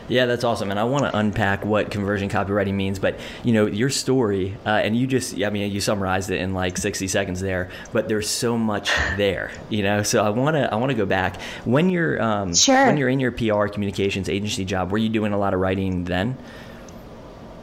Yeah, 0.08 0.26
that's 0.26 0.44
awesome, 0.44 0.70
and 0.70 0.78
I 0.78 0.84
want 0.84 1.04
to 1.04 1.16
unpack 1.16 1.64
what 1.64 1.90
conversion 1.90 2.28
copywriting 2.28 2.74
means. 2.74 2.98
But 2.98 3.18
you 3.44 3.52
know, 3.52 3.66
your 3.66 3.88
story, 3.88 4.56
uh, 4.66 4.68
and 4.68 4.96
you 4.96 5.06
just—I 5.06 5.48
mean, 5.50 5.70
you 5.70 5.80
summarized 5.80 6.30
it 6.30 6.40
in 6.40 6.54
like 6.54 6.76
60 6.76 7.08
seconds 7.08 7.40
there. 7.40 7.70
But 7.92 8.08
there's 8.08 8.28
so 8.28 8.58
much 8.58 8.90
there, 9.16 9.52
you 9.70 9.82
know. 9.82 10.02
So 10.02 10.24
I 10.24 10.30
want 10.30 10.56
to—I 10.56 10.74
want 10.76 10.90
to 10.90 10.96
go 10.96 11.06
back 11.06 11.40
when 11.64 11.88
you're 11.88 12.20
um, 12.20 12.54
sure. 12.54 12.86
when 12.86 12.96
you're 12.96 13.08
in 13.08 13.20
your 13.20 13.32
PR 13.32 13.68
communications 13.68 14.28
agency 14.28 14.64
job. 14.64 14.90
Were 14.90 14.98
you 14.98 15.08
doing 15.08 15.32
a 15.32 15.38
lot 15.38 15.54
of 15.54 15.60
writing 15.60 16.04
then? 16.04 16.36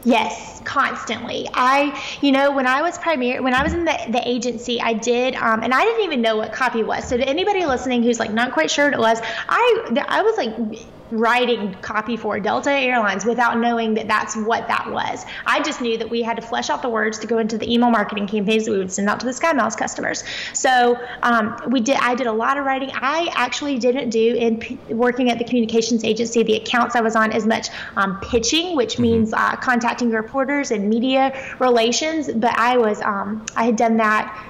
Yes, 0.03 0.62
constantly. 0.63 1.48
I, 1.53 2.01
you 2.22 2.32
know, 2.32 2.51
when 2.53 2.65
I 2.65 2.82
was 2.82 2.98
primary, 3.00 3.41
when 3.41 3.53
I 3.53 3.63
was 3.63 3.74
in 3.74 3.84
the, 3.84 3.98
the 4.10 4.22
agency, 4.25 4.79
I 4.79 4.94
did, 4.94 5.36
um, 5.36 5.62
and 5.62 5.74
I 5.74 5.84
didn't 5.84 6.06
even 6.06 6.22
know 6.22 6.38
what 6.38 6.53
copy 6.53 6.84
was. 6.84 7.08
So 7.08 7.18
to 7.18 7.24
anybody 7.27 7.65
listening 7.65 8.03
who's 8.03 8.18
like 8.18 8.32
not 8.32 8.53
quite 8.53 8.72
sure 8.72 8.86
what 8.86 8.94
it 8.94 9.00
was, 9.00 9.20
I, 9.50 10.03
I 10.08 10.22
was 10.22 10.38
like 10.38 10.89
writing 11.12 11.74
copy 11.82 12.18
for 12.18 12.39
Delta 12.39 12.72
Airlines 12.72 13.25
without 13.25 13.58
knowing 13.58 13.94
that 13.96 14.08
that's 14.08 14.36
what 14.36 14.68
that 14.68 14.92
was. 14.92 15.25
I 15.46 15.62
just 15.62 15.82
knew 15.82 15.98
that 15.98 16.10
we 16.10 16.22
had 16.22 16.36
to 16.38 16.42
flesh 16.42 16.70
out 16.70 16.82
the 16.82 16.89
words 16.89 17.20
to 17.20 17.28
go 17.28 17.39
into 17.39 17.58
the 17.58 17.72
email 17.72 17.89
marketing 17.89 18.28
campaigns 18.28 18.66
that 18.66 18.72
we 18.72 18.78
would 18.78 18.92
send 18.92 19.10
out 19.10 19.20
to 19.22 19.25
the 19.25 19.32
SkyMiles 19.32 19.78
customers. 19.78 20.24
So 20.54 21.00
um, 21.24 21.60
we 21.68 21.82
did. 21.82 21.98
I 21.98 22.16
did 22.16 22.28
a 22.28 22.32
lot 22.32 22.58
of 22.58 22.66
writing. 22.66 22.92
I 22.94 23.30
actually 23.36 23.78
didn't 23.80 24.10
do 24.10 24.36
in 24.36 24.60
p- 24.60 24.80
working 24.89 25.30
at 25.30 25.38
the 25.38 25.46
communications 25.46 26.04
agency 26.04 26.44
the 26.44 26.56
accounts 26.56 26.96
I 26.96 27.01
was 27.01 27.16
on 27.16 27.32
as 27.32 27.46
much 27.46 27.70
um, 27.96 28.20
pitching, 28.22 28.75
which 28.75 28.94
mm-hmm. 28.94 29.04
means 29.04 29.34
uh, 29.34 29.56
contacting 29.58 30.12
reporters 30.12 30.72
and 30.72 30.89
media 30.89 31.56
relations. 31.60 32.30
But 32.32 32.58
I 32.58 32.78
was 32.78 33.01
um, 33.01 33.46
I 33.56 33.66
had 33.66 33.75
done 33.75 33.98
that 33.98 34.49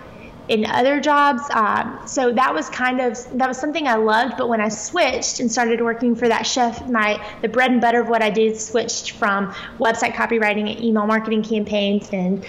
in 0.50 0.66
other 0.66 1.00
jobs. 1.00 1.44
Um, 1.52 2.02
so 2.06 2.34
that 2.34 2.54
was 2.54 2.70
kind 2.70 3.00
of 3.00 3.16
that 3.38 3.48
was 3.48 3.58
something 3.58 3.88
I 3.88 3.96
loved. 3.96 4.36
But 4.38 4.50
when 4.50 4.60
I 4.60 4.70
switched 4.70 5.40
and 5.40 5.50
started 5.50 5.80
working 5.80 6.16
for 6.16 6.28
that 6.28 6.46
chef, 6.46 6.90
my 6.90 7.24
the 7.42 7.48
bread 7.48 7.72
and 7.72 7.80
butter 7.80 8.02
of 8.02 8.10
what 8.10 8.22
I 8.22 8.32
did 8.32 8.60
switched 8.60 9.12
from 9.12 9.54
website 9.80 10.14
copywriting 10.14 10.70
and 10.76 10.84
email 10.84 11.06
marketing 11.06 11.44
campaigns 11.44 12.10
and 12.12 12.46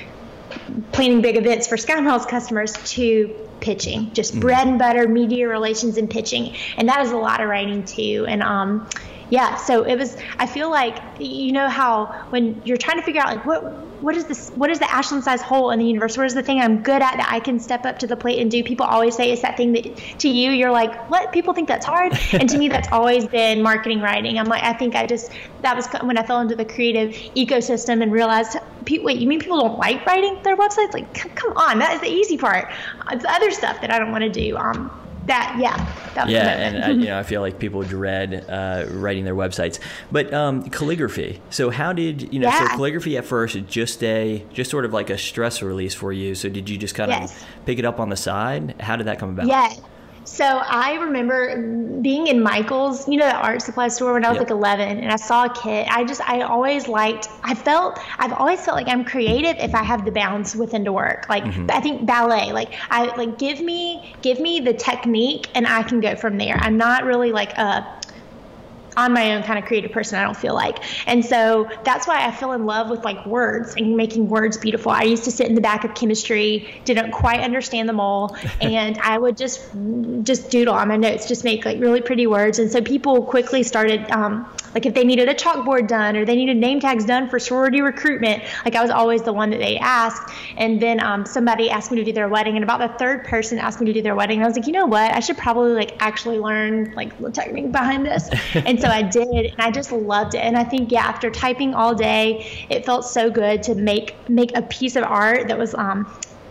planning 0.92 1.20
big 1.20 1.36
events 1.36 1.68
for 1.68 1.76
SkyMiles 1.76 2.26
customers 2.26 2.72
to 2.92 3.28
pitching, 3.60 4.12
just 4.14 4.34
mm 4.34 4.40
bread 4.40 4.66
and 4.66 4.78
butter, 4.78 5.06
media 5.06 5.46
relations, 5.46 5.98
and 5.98 6.08
pitching. 6.08 6.56
And 6.78 6.88
that 6.88 7.02
is 7.02 7.12
a 7.12 7.16
lot 7.16 7.42
of 7.42 7.48
writing 7.50 7.84
too. 7.84 8.24
And 8.26 8.42
um, 8.42 8.88
yeah, 9.30 9.54
so 9.54 9.84
it 9.84 9.96
was. 9.96 10.16
I 10.38 10.46
feel 10.46 10.70
like 10.70 10.98
you 11.20 11.52
know 11.52 11.68
how 11.68 12.06
when 12.30 12.60
you're 12.64 12.76
trying 12.76 12.98
to 12.98 13.02
figure 13.02 13.20
out 13.20 13.36
like 13.36 13.46
what 13.46 13.62
what 14.02 14.16
is 14.16 14.24
this 14.24 14.50
what 14.50 14.70
is 14.70 14.80
the 14.80 14.86
Ashlyn 14.86 15.22
size 15.22 15.40
hole 15.40 15.70
in 15.70 15.78
the 15.78 15.84
universe? 15.84 16.16
What 16.16 16.26
is 16.26 16.34
the 16.34 16.42
thing 16.42 16.60
I'm 16.60 16.82
good 16.82 17.00
at 17.00 17.16
that 17.16 17.28
I 17.30 17.38
can 17.38 17.60
step 17.60 17.86
up 17.86 18.00
to 18.00 18.08
the 18.08 18.16
plate 18.16 18.40
and 18.40 18.50
do? 18.50 18.64
People 18.64 18.86
always 18.86 19.14
say 19.14 19.30
it's 19.30 19.42
that 19.42 19.56
thing 19.56 19.72
that 19.74 19.96
to 20.18 20.28
you 20.28 20.50
you're 20.50 20.72
like 20.72 21.08
what 21.10 21.32
people 21.32 21.54
think 21.54 21.68
that's 21.68 21.86
hard, 21.86 22.18
and 22.32 22.48
to 22.48 22.58
me 22.58 22.68
that's 22.68 22.88
always 22.92 23.26
been 23.28 23.62
marketing 23.62 24.00
writing. 24.00 24.36
I'm 24.36 24.46
like 24.46 24.64
I 24.64 24.72
think 24.72 24.96
I 24.96 25.06
just 25.06 25.30
that 25.62 25.76
was 25.76 25.86
when 26.02 26.18
I 26.18 26.24
fell 26.24 26.40
into 26.40 26.56
the 26.56 26.64
creative 26.64 27.10
ecosystem 27.36 28.02
and 28.02 28.10
realized 28.10 28.56
wait 28.90 29.18
you 29.18 29.28
mean 29.28 29.38
people 29.38 29.60
don't 29.60 29.78
like 29.78 30.04
writing 30.06 30.42
their 30.42 30.56
websites? 30.56 30.92
Like 30.92 31.14
come 31.36 31.56
on 31.56 31.78
that 31.78 31.94
is 31.94 32.00
the 32.00 32.08
easy 32.08 32.36
part. 32.36 32.72
It's 33.12 33.22
the 33.22 33.30
other 33.30 33.52
stuff 33.52 33.80
that 33.80 33.92
I 33.92 33.98
don't 34.00 34.10
want 34.10 34.24
to 34.24 34.30
do. 34.30 34.56
Um, 34.56 34.90
that 35.30 35.56
yeah 35.58 36.12
that 36.14 36.28
yeah 36.28 36.48
and 36.48 36.84
I, 36.84 36.90
you 36.90 37.06
know 37.06 37.18
i 37.18 37.22
feel 37.22 37.40
like 37.40 37.58
people 37.58 37.82
dread 37.82 38.44
uh, 38.48 38.86
writing 38.90 39.24
their 39.24 39.34
websites. 39.34 39.78
But 40.10 40.32
um, 40.32 40.68
calligraphy. 40.70 41.40
So 41.50 41.70
how 41.70 41.92
did 41.92 42.32
you 42.32 42.40
know 42.40 42.48
yeah. 42.48 42.68
so 42.68 42.76
calligraphy 42.76 43.16
at 43.16 43.24
first 43.24 43.56
just 43.66 44.02
a 44.02 44.44
just 44.52 44.70
sort 44.70 44.84
of 44.84 44.92
like 44.92 45.10
a 45.10 45.18
stress 45.18 45.62
release 45.62 45.94
for 45.94 46.12
you. 46.12 46.34
So 46.34 46.48
did 46.48 46.68
you 46.68 46.76
just 46.76 46.94
kind 46.94 47.10
yes. 47.10 47.40
of 47.40 47.46
pick 47.66 47.78
it 47.78 47.84
up 47.84 48.00
on 48.00 48.08
the 48.08 48.16
side? 48.16 48.80
How 48.80 48.96
did 48.96 49.06
that 49.06 49.18
come 49.18 49.30
about? 49.30 49.46
Yeah 49.46 49.72
so 50.24 50.44
I 50.44 50.94
remember 50.94 51.56
being 52.02 52.26
in 52.26 52.42
Michael's, 52.42 53.08
you 53.08 53.16
know, 53.16 53.26
the 53.26 53.36
art 53.36 53.62
supply 53.62 53.88
store 53.88 54.12
when 54.12 54.24
I 54.24 54.30
was 54.30 54.38
like 54.38 54.50
11, 54.50 54.98
and 54.98 55.10
I 55.10 55.16
saw 55.16 55.46
a 55.46 55.54
kit. 55.54 55.88
I 55.90 56.04
just, 56.04 56.20
I 56.28 56.42
always 56.42 56.88
liked. 56.88 57.28
I 57.42 57.54
felt, 57.54 57.98
I've 58.18 58.32
always 58.34 58.64
felt 58.64 58.76
like 58.76 58.88
I'm 58.88 59.04
creative 59.04 59.56
if 59.58 59.74
I 59.74 59.82
have 59.82 60.04
the 60.04 60.10
bounds 60.10 60.54
within 60.54 60.84
to 60.84 60.92
work. 60.92 61.28
Like 61.28 61.44
mm-hmm. 61.44 61.66
I 61.70 61.80
think 61.80 62.06
ballet, 62.06 62.52
like 62.52 62.72
I 62.90 63.14
like 63.16 63.38
give 63.38 63.60
me, 63.60 64.14
give 64.22 64.40
me 64.40 64.60
the 64.60 64.74
technique, 64.74 65.48
and 65.54 65.66
I 65.66 65.82
can 65.82 66.00
go 66.00 66.14
from 66.16 66.38
there. 66.38 66.56
I'm 66.56 66.76
not 66.76 67.04
really 67.04 67.32
like 67.32 67.56
a 67.58 67.99
on 69.00 69.12
my 69.12 69.34
own 69.34 69.42
kind 69.42 69.58
of 69.58 69.64
creative 69.64 69.90
person 69.90 70.18
i 70.18 70.22
don't 70.22 70.36
feel 70.36 70.54
like 70.54 70.78
and 71.08 71.24
so 71.24 71.68
that's 71.84 72.06
why 72.06 72.26
i 72.26 72.30
fell 72.30 72.52
in 72.52 72.66
love 72.66 72.90
with 72.90 73.04
like 73.04 73.24
words 73.26 73.74
and 73.76 73.96
making 73.96 74.28
words 74.28 74.56
beautiful 74.56 74.92
i 74.92 75.02
used 75.02 75.24
to 75.24 75.30
sit 75.30 75.48
in 75.48 75.54
the 75.54 75.60
back 75.60 75.84
of 75.84 75.94
chemistry 75.94 76.80
didn't 76.84 77.10
quite 77.10 77.40
understand 77.40 77.88
them 77.88 77.98
all 77.98 78.36
and 78.60 78.98
i 78.98 79.16
would 79.18 79.36
just 79.36 79.60
just 80.22 80.50
doodle 80.50 80.74
on 80.74 80.88
my 80.88 80.96
notes 80.96 81.26
just 81.26 81.44
make 81.44 81.64
like 81.64 81.80
really 81.80 82.00
pretty 82.00 82.26
words 82.26 82.58
and 82.58 82.70
so 82.70 82.80
people 82.80 83.24
quickly 83.24 83.62
started 83.62 84.10
um, 84.10 84.46
like 84.74 84.86
if 84.86 84.94
they 84.94 85.04
needed 85.04 85.28
a 85.28 85.34
chalkboard 85.34 85.88
done 85.88 86.16
or 86.16 86.24
they 86.24 86.36
needed 86.36 86.56
name 86.56 86.80
tags 86.80 87.04
done 87.04 87.28
for 87.28 87.38
sorority 87.38 87.80
recruitment, 87.80 88.42
like 88.64 88.76
I 88.76 88.82
was 88.82 88.90
always 88.90 89.22
the 89.22 89.32
one 89.32 89.50
that 89.50 89.58
they 89.58 89.78
asked. 89.78 90.32
And 90.56 90.80
then 90.80 91.02
um, 91.02 91.26
somebody 91.26 91.70
asked 91.70 91.90
me 91.90 91.98
to 91.98 92.04
do 92.04 92.12
their 92.12 92.28
wedding, 92.28 92.56
and 92.56 92.64
about 92.64 92.78
the 92.80 92.98
third 92.98 93.24
person 93.24 93.58
asked 93.58 93.80
me 93.80 93.86
to 93.86 93.92
do 93.92 94.02
their 94.02 94.14
wedding. 94.14 94.38
And 94.38 94.44
I 94.44 94.48
was 94.48 94.56
like, 94.56 94.66
you 94.66 94.72
know 94.72 94.86
what? 94.86 95.12
I 95.12 95.20
should 95.20 95.38
probably 95.38 95.72
like 95.72 95.96
actually 96.00 96.38
learn 96.38 96.92
like 96.94 97.18
the 97.18 97.30
technique 97.30 97.72
behind 97.72 98.06
this. 98.06 98.28
and 98.54 98.80
so 98.80 98.88
I 98.90 99.02
did, 99.02 99.46
and 99.46 99.60
I 99.60 99.70
just 99.70 99.92
loved 99.92 100.34
it. 100.34 100.38
And 100.38 100.56
I 100.56 100.64
think 100.64 100.92
yeah, 100.92 101.04
after 101.04 101.30
typing 101.30 101.74
all 101.74 101.94
day, 101.94 102.66
it 102.68 102.84
felt 102.84 103.04
so 103.04 103.30
good 103.30 103.62
to 103.64 103.74
make 103.74 104.14
make 104.28 104.56
a 104.56 104.62
piece 104.62 104.96
of 104.96 105.04
art 105.04 105.48
that 105.48 105.58
was 105.58 105.74
um 105.74 106.06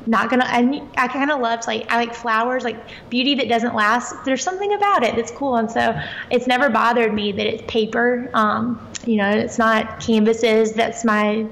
not 0.05 0.29
gonna 0.29 0.45
I, 0.47 0.81
I 0.97 1.07
kind 1.07 1.29
of 1.29 1.39
loved 1.39 1.67
like 1.67 1.91
I 1.91 1.97
like 1.97 2.15
flowers 2.15 2.63
like 2.63 2.77
beauty 3.09 3.35
that 3.35 3.47
doesn't 3.47 3.75
last 3.75 4.15
there's 4.25 4.43
something 4.43 4.73
about 4.73 5.03
it 5.03 5.15
that's 5.15 5.31
cool. 5.31 5.55
And 5.55 5.69
so 5.69 5.99
it's 6.31 6.47
never 6.47 6.69
bothered 6.69 7.13
me 7.13 7.31
that 7.31 7.45
it's 7.45 7.63
paper. 7.67 8.29
Um 8.33 8.85
you 9.05 9.17
know 9.17 9.29
it's 9.29 9.57
not 9.57 9.99
canvases 9.99 10.73
that's 10.73 11.05
my 11.05 11.45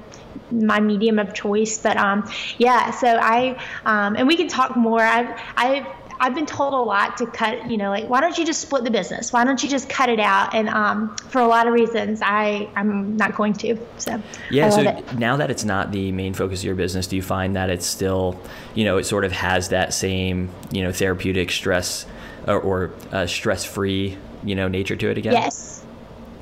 my 0.50 0.80
medium 0.80 1.18
of 1.18 1.34
choice. 1.34 1.78
But 1.78 1.96
um 1.98 2.28
yeah 2.58 2.90
so 2.90 3.18
I 3.20 3.62
um 3.84 4.16
and 4.16 4.26
we 4.26 4.36
can 4.36 4.48
talk 4.48 4.76
more. 4.76 5.02
I've 5.02 5.40
I've 5.56 5.86
I've 6.20 6.34
been 6.34 6.46
told 6.46 6.74
a 6.74 6.78
lot 6.78 7.16
to 7.18 7.26
cut, 7.26 7.70
you 7.70 7.76
know, 7.76 7.90
like 7.90 8.08
why 8.08 8.20
don't 8.20 8.36
you 8.36 8.44
just 8.44 8.60
split 8.60 8.84
the 8.84 8.90
business? 8.90 9.32
Why 9.32 9.44
don't 9.44 9.62
you 9.62 9.68
just 9.68 9.88
cut 9.88 10.08
it 10.08 10.20
out? 10.20 10.54
And 10.54 10.68
um, 10.68 11.16
for 11.16 11.40
a 11.40 11.46
lot 11.46 11.66
of 11.66 11.74
reasons, 11.74 12.20
I 12.22 12.68
I'm 12.74 13.16
not 13.16 13.34
going 13.34 13.52
to. 13.54 13.78
So 13.98 14.20
yeah. 14.50 14.70
so 14.70 14.82
it. 14.82 15.18
now 15.18 15.36
that 15.36 15.50
it's 15.50 15.64
not 15.64 15.92
the 15.92 16.12
main 16.12 16.34
focus 16.34 16.60
of 16.60 16.64
your 16.64 16.74
business, 16.74 17.06
do 17.06 17.16
you 17.16 17.22
find 17.22 17.56
that 17.56 17.70
it's 17.70 17.86
still, 17.86 18.40
you 18.74 18.84
know, 18.84 18.98
it 18.98 19.04
sort 19.04 19.24
of 19.24 19.32
has 19.32 19.68
that 19.68 19.94
same, 19.94 20.50
you 20.72 20.82
know, 20.82 20.92
therapeutic 20.92 21.50
stress 21.50 22.06
or, 22.46 22.60
or 22.60 22.90
uh, 23.12 23.26
stress 23.26 23.64
free, 23.64 24.16
you 24.42 24.54
know, 24.54 24.68
nature 24.68 24.96
to 24.96 25.10
it 25.10 25.18
again? 25.18 25.32
Yes. 25.32 25.77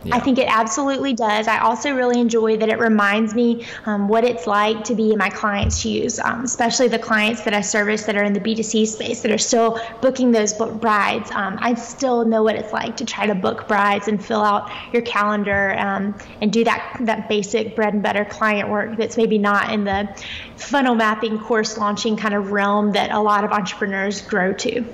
Yeah. 0.07 0.17
I 0.17 0.21
think 0.21 0.39
it 0.39 0.47
absolutely 0.49 1.13
does. 1.15 1.49
I 1.49 1.59
also 1.59 1.95
really 1.95 2.21
enjoy 2.21 2.57
that 2.59 2.69
it 2.69 2.79
reminds 2.79 3.35
me 3.35 3.67
um, 3.87 4.09
what 4.09 4.25
it's 4.25 4.47
like 4.47 4.85
to 4.85 4.95
be 4.95 5.13
in 5.13 5.19
my 5.19 5.31
clients' 5.31 5.79
shoes, 5.79 6.21
um, 6.21 6.45
especially 6.45 6.89
the 6.89 6.99
clients 6.99 7.43
that 7.43 7.55
I 7.55 7.61
service 7.61 8.05
that 8.05 8.17
are 8.17 8.23
in 8.23 8.33
the 8.33 8.41
B2C 8.41 8.87
space 8.87 9.23
that 9.23 9.33
are 9.33 9.39
still 9.39 9.81
booking 10.01 10.31
those 10.31 10.53
book 10.53 10.81
brides. 10.81 11.31
Um, 11.33 11.59
I 11.61 11.75
still 11.75 12.25
know 12.25 12.43
what 12.43 12.55
it's 12.55 12.73
like 12.73 12.97
to 12.99 13.05
try 13.05 13.27
to 13.27 13.35
book 13.35 13.67
brides 13.67 14.07
and 14.07 14.25
fill 14.25 14.43
out 14.43 14.71
your 14.93 15.03
calendar 15.03 15.77
um, 15.79 16.17
and 16.41 16.53
do 16.53 16.63
that 16.65 16.97
that 17.01 17.29
basic 17.29 17.75
bread 17.75 17.95
and 17.95 18.03
butter 18.03 18.25
client 18.25 18.69
work 18.69 18.97
that's 18.97 19.17
maybe 19.17 19.39
not 19.39 19.73
in 19.73 19.85
the 19.85 20.09
funnel 20.57 20.95
mapping 20.95 21.39
course 21.39 21.77
launching 21.77 22.17
kind 22.17 22.35
of 22.35 22.53
realm 22.53 22.93
that 22.93 23.11
a 23.11 23.21
lot 23.21 23.45
of 23.45 23.51
entrepreneurs 23.51 24.21
grow 24.23 24.53
to. 24.53 24.85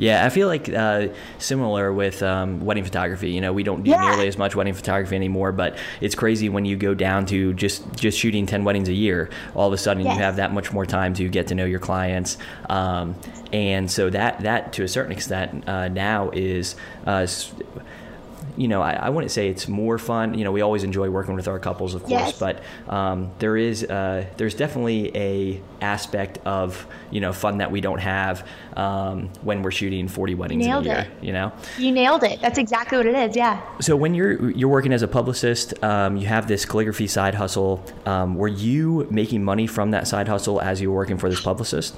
Yeah, 0.00 0.24
I 0.24 0.30
feel 0.30 0.48
like 0.48 0.66
uh, 0.70 1.08
similar 1.38 1.92
with 1.92 2.22
um, 2.22 2.60
wedding 2.64 2.84
photography. 2.84 3.30
You 3.32 3.42
know, 3.42 3.52
we 3.52 3.62
don't 3.62 3.82
do 3.82 3.90
yeah. 3.90 4.00
nearly 4.00 4.28
as 4.28 4.38
much 4.38 4.56
wedding 4.56 4.72
photography 4.72 5.14
anymore, 5.14 5.52
but 5.52 5.76
it's 6.00 6.14
crazy 6.14 6.48
when 6.48 6.64
you 6.64 6.78
go 6.78 6.94
down 6.94 7.26
to 7.26 7.52
just 7.52 7.84
just 7.94 8.18
shooting 8.18 8.46
ten 8.46 8.64
weddings 8.64 8.88
a 8.88 8.94
year. 8.94 9.28
All 9.54 9.66
of 9.66 9.74
a 9.74 9.78
sudden, 9.78 10.04
yes. 10.04 10.16
you 10.16 10.22
have 10.22 10.36
that 10.36 10.54
much 10.54 10.72
more 10.72 10.86
time 10.86 11.12
to 11.14 11.28
get 11.28 11.48
to 11.48 11.54
know 11.54 11.66
your 11.66 11.80
clients, 11.80 12.38
um, 12.70 13.14
and 13.52 13.90
so 13.90 14.08
that 14.08 14.40
that 14.40 14.72
to 14.72 14.84
a 14.84 14.88
certain 14.88 15.12
extent 15.12 15.68
uh, 15.68 15.88
now 15.88 16.30
is. 16.30 16.76
Uh, 17.06 17.26
you 18.56 18.68
know, 18.68 18.82
I, 18.82 18.92
I, 18.92 19.08
wouldn't 19.08 19.30
say 19.30 19.48
it's 19.48 19.68
more 19.68 19.98
fun. 19.98 20.34
You 20.34 20.44
know, 20.44 20.52
we 20.52 20.60
always 20.60 20.84
enjoy 20.84 21.10
working 21.10 21.34
with 21.34 21.48
our 21.48 21.58
couples, 21.58 21.94
of 21.94 22.02
course, 22.02 22.12
yes. 22.12 22.38
but 22.38 22.62
um, 22.88 23.30
there 23.38 23.56
is 23.56 23.84
uh, 23.84 24.26
there's 24.36 24.54
definitely 24.54 25.16
a 25.16 25.60
aspect 25.80 26.38
of 26.44 26.86
you 27.10 27.20
know 27.20 27.32
fun 27.32 27.58
that 27.58 27.70
we 27.70 27.80
don't 27.80 27.98
have 27.98 28.46
um, 28.76 29.30
when 29.42 29.62
we're 29.62 29.70
shooting 29.70 30.08
40 30.08 30.34
weddings 30.34 30.66
nailed 30.66 30.86
in 30.86 30.92
a 30.92 30.94
year. 30.94 31.10
It. 31.20 31.24
You 31.24 31.32
know, 31.32 31.52
you 31.78 31.92
nailed 31.92 32.22
it. 32.22 32.40
That's 32.40 32.58
exactly 32.58 32.98
what 32.98 33.06
it 33.06 33.14
is. 33.14 33.36
Yeah. 33.36 33.60
So 33.80 33.96
when 33.96 34.14
you're 34.14 34.50
you're 34.50 34.68
working 34.68 34.92
as 34.92 35.02
a 35.02 35.08
publicist, 35.08 35.82
um, 35.82 36.16
you 36.16 36.26
have 36.26 36.48
this 36.48 36.64
calligraphy 36.64 37.06
side 37.06 37.34
hustle. 37.34 37.84
Um, 38.06 38.34
were 38.34 38.48
you 38.48 39.06
making 39.10 39.44
money 39.44 39.66
from 39.66 39.90
that 39.92 40.06
side 40.08 40.28
hustle 40.28 40.60
as 40.60 40.80
you 40.80 40.90
were 40.90 40.96
working 40.96 41.18
for 41.18 41.28
this 41.28 41.40
publicist? 41.40 41.96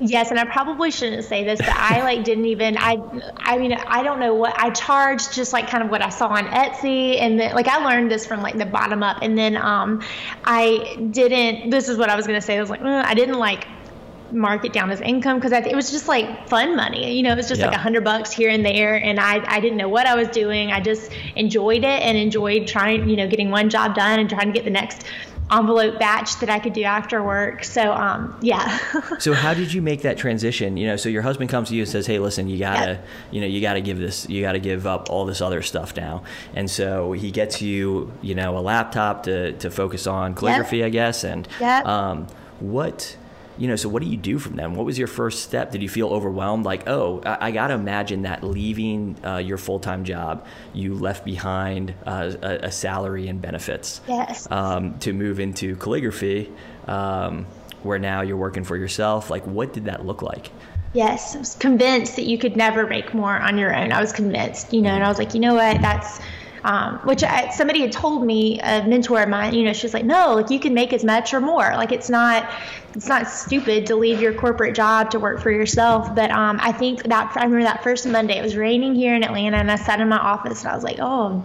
Yes, 0.00 0.30
and 0.30 0.40
I 0.40 0.44
probably 0.44 0.90
shouldn't 0.90 1.24
say 1.24 1.44
this, 1.44 1.60
but 1.60 1.68
I 1.68 2.02
like 2.02 2.24
didn't 2.24 2.46
even 2.46 2.76
I 2.76 3.00
I 3.36 3.58
mean 3.58 3.72
I 3.72 4.02
don't 4.02 4.18
know 4.18 4.34
what 4.34 4.58
I 4.58 4.70
charged 4.70 5.32
just 5.32 5.52
like 5.52 5.68
kind 5.68 5.84
of 5.84 5.90
what 5.90 6.02
I 6.02 6.08
saw 6.08 6.28
on 6.28 6.46
Etsy 6.46 7.20
and 7.20 7.38
then 7.38 7.54
like 7.54 7.68
I 7.68 7.84
learned 7.84 8.10
this 8.10 8.26
from 8.26 8.42
like 8.42 8.58
the 8.58 8.66
bottom 8.66 9.02
up 9.02 9.18
and 9.22 9.38
then 9.38 9.56
um 9.56 10.02
I 10.44 10.96
didn't 11.10 11.70
this 11.70 11.88
is 11.88 11.96
what 11.96 12.10
I 12.10 12.16
was 12.16 12.26
going 12.26 12.38
to 12.38 12.44
say 12.44 12.56
I 12.56 12.60
was 12.60 12.70
like 12.70 12.82
uh, 12.82 13.04
I 13.06 13.14
didn't 13.14 13.38
like 13.38 13.66
mark 14.34 14.64
it 14.64 14.72
down 14.72 14.90
as 14.90 15.00
income 15.00 15.38
because 15.38 15.52
it 15.52 15.74
was 15.74 15.90
just 15.90 16.08
like 16.08 16.48
fun 16.48 16.76
money. 16.76 17.16
You 17.16 17.22
know, 17.22 17.32
it 17.32 17.36
was 17.36 17.48
just 17.48 17.60
yeah. 17.60 17.68
like 17.68 17.76
a 17.76 17.78
hundred 17.78 18.04
bucks 18.04 18.32
here 18.32 18.50
and 18.50 18.64
there, 18.64 18.96
and 18.96 19.20
I 19.20 19.42
I 19.46 19.60
didn't 19.60 19.78
know 19.78 19.88
what 19.88 20.06
I 20.06 20.14
was 20.14 20.28
doing. 20.28 20.72
I 20.72 20.80
just 20.80 21.12
enjoyed 21.36 21.84
it 21.84 22.02
and 22.02 22.18
enjoyed 22.18 22.66
trying, 22.66 23.08
you 23.08 23.16
know, 23.16 23.28
getting 23.28 23.50
one 23.50 23.70
job 23.70 23.94
done 23.94 24.18
and 24.18 24.28
trying 24.28 24.46
to 24.46 24.52
get 24.52 24.64
the 24.64 24.70
next 24.70 25.04
envelope 25.54 25.98
batch 25.98 26.38
that 26.40 26.50
I 26.50 26.58
could 26.58 26.72
do 26.72 26.82
after 26.82 27.22
work. 27.22 27.64
So 27.64 27.92
um, 27.92 28.36
yeah. 28.40 28.78
so 29.18 29.32
how 29.32 29.54
did 29.54 29.72
you 29.72 29.82
make 29.82 30.02
that 30.02 30.18
transition? 30.18 30.76
You 30.76 30.88
know, 30.88 30.96
so 30.96 31.08
your 31.08 31.22
husband 31.22 31.50
comes 31.50 31.68
to 31.68 31.74
you 31.74 31.82
and 31.82 31.90
says, 31.90 32.06
"Hey, 32.06 32.18
listen, 32.18 32.48
you 32.48 32.58
gotta, 32.58 32.92
yep. 32.92 33.06
you 33.30 33.40
know, 33.40 33.46
you 33.46 33.60
gotta 33.60 33.80
give 33.80 33.98
this, 33.98 34.28
you 34.28 34.42
gotta 34.42 34.58
give 34.58 34.86
up 34.86 35.10
all 35.10 35.24
this 35.24 35.40
other 35.40 35.62
stuff 35.62 35.96
now." 35.96 36.22
And 36.54 36.70
so 36.70 37.12
he 37.12 37.30
gets 37.30 37.62
you, 37.62 38.12
you 38.22 38.34
know, 38.34 38.58
a 38.58 38.60
laptop 38.60 39.24
to 39.24 39.52
to 39.52 39.70
focus 39.70 40.06
on 40.06 40.34
calligraphy, 40.34 40.78
yep. 40.78 40.86
I 40.86 40.90
guess. 40.90 41.24
And 41.24 41.48
yep. 41.60 41.86
um, 41.86 42.26
what 42.60 43.16
you 43.56 43.68
know, 43.68 43.76
so 43.76 43.88
what 43.88 44.02
do 44.02 44.08
you 44.08 44.16
do 44.16 44.38
from 44.38 44.56
them? 44.56 44.74
What 44.74 44.84
was 44.84 44.98
your 44.98 45.06
first 45.06 45.42
step? 45.42 45.70
Did 45.70 45.82
you 45.82 45.88
feel 45.88 46.08
overwhelmed? 46.08 46.64
Like, 46.64 46.88
oh, 46.88 47.22
I, 47.24 47.48
I 47.48 47.50
got 47.50 47.68
to 47.68 47.74
imagine 47.74 48.22
that 48.22 48.42
leaving 48.42 49.16
uh, 49.24 49.36
your 49.38 49.58
full 49.58 49.78
time 49.78 50.04
job, 50.04 50.46
you 50.72 50.94
left 50.94 51.24
behind 51.24 51.94
uh, 52.06 52.32
a, 52.42 52.48
a, 52.66 52.72
salary 52.72 53.28
and 53.28 53.40
benefits. 53.40 54.00
Yes. 54.08 54.50
Um, 54.50 54.98
to 55.00 55.12
move 55.12 55.40
into 55.40 55.76
calligraphy, 55.76 56.52
um, 56.86 57.46
where 57.82 57.98
now 57.98 58.22
you're 58.22 58.36
working 58.36 58.64
for 58.64 58.76
yourself. 58.76 59.30
Like, 59.30 59.46
what 59.46 59.72
did 59.72 59.84
that 59.84 60.04
look 60.04 60.22
like? 60.22 60.50
Yes, 60.92 61.34
I 61.34 61.40
was 61.40 61.54
convinced 61.56 62.16
that 62.16 62.24
you 62.24 62.38
could 62.38 62.56
never 62.56 62.86
make 62.86 63.14
more 63.14 63.36
on 63.36 63.58
your 63.58 63.74
own. 63.74 63.92
I 63.92 64.00
was 64.00 64.12
convinced, 64.12 64.72
you 64.72 64.80
know, 64.80 64.90
and 64.90 65.02
I 65.02 65.08
was 65.08 65.18
like, 65.18 65.34
you 65.34 65.40
know 65.40 65.54
what, 65.54 65.80
that's 65.80 66.20
um, 66.64 66.98
which 67.04 67.22
I, 67.22 67.50
somebody 67.50 67.82
had 67.82 67.92
told 67.92 68.24
me, 68.24 68.58
a 68.60 68.86
mentor 68.86 69.22
of 69.22 69.28
mine, 69.28 69.54
you 69.54 69.64
know, 69.64 69.72
she 69.72 69.86
was 69.86 69.92
like, 69.94 70.04
no, 70.04 70.34
like 70.34 70.50
you 70.50 70.58
can 70.58 70.72
make 70.72 70.92
as 70.92 71.04
much 71.04 71.34
or 71.34 71.40
more. 71.40 71.72
Like 71.76 71.92
it's 71.92 72.08
not, 72.08 72.50
it's 72.94 73.06
not 73.06 73.28
stupid 73.28 73.86
to 73.86 73.96
leave 73.96 74.20
your 74.20 74.32
corporate 74.32 74.74
job 74.74 75.10
to 75.10 75.20
work 75.20 75.40
for 75.40 75.50
yourself. 75.50 76.14
But 76.14 76.30
um, 76.30 76.58
I 76.62 76.72
think 76.72 77.02
that 77.04 77.36
I 77.36 77.44
remember 77.44 77.64
that 77.64 77.82
first 77.82 78.06
Monday, 78.06 78.38
it 78.38 78.42
was 78.42 78.56
raining 78.56 78.94
here 78.94 79.14
in 79.14 79.22
Atlanta, 79.22 79.58
and 79.58 79.70
I 79.70 79.76
sat 79.76 80.00
in 80.00 80.08
my 80.08 80.18
office 80.18 80.62
and 80.62 80.72
I 80.72 80.74
was 80.74 80.84
like, 80.84 80.98
oh, 81.00 81.44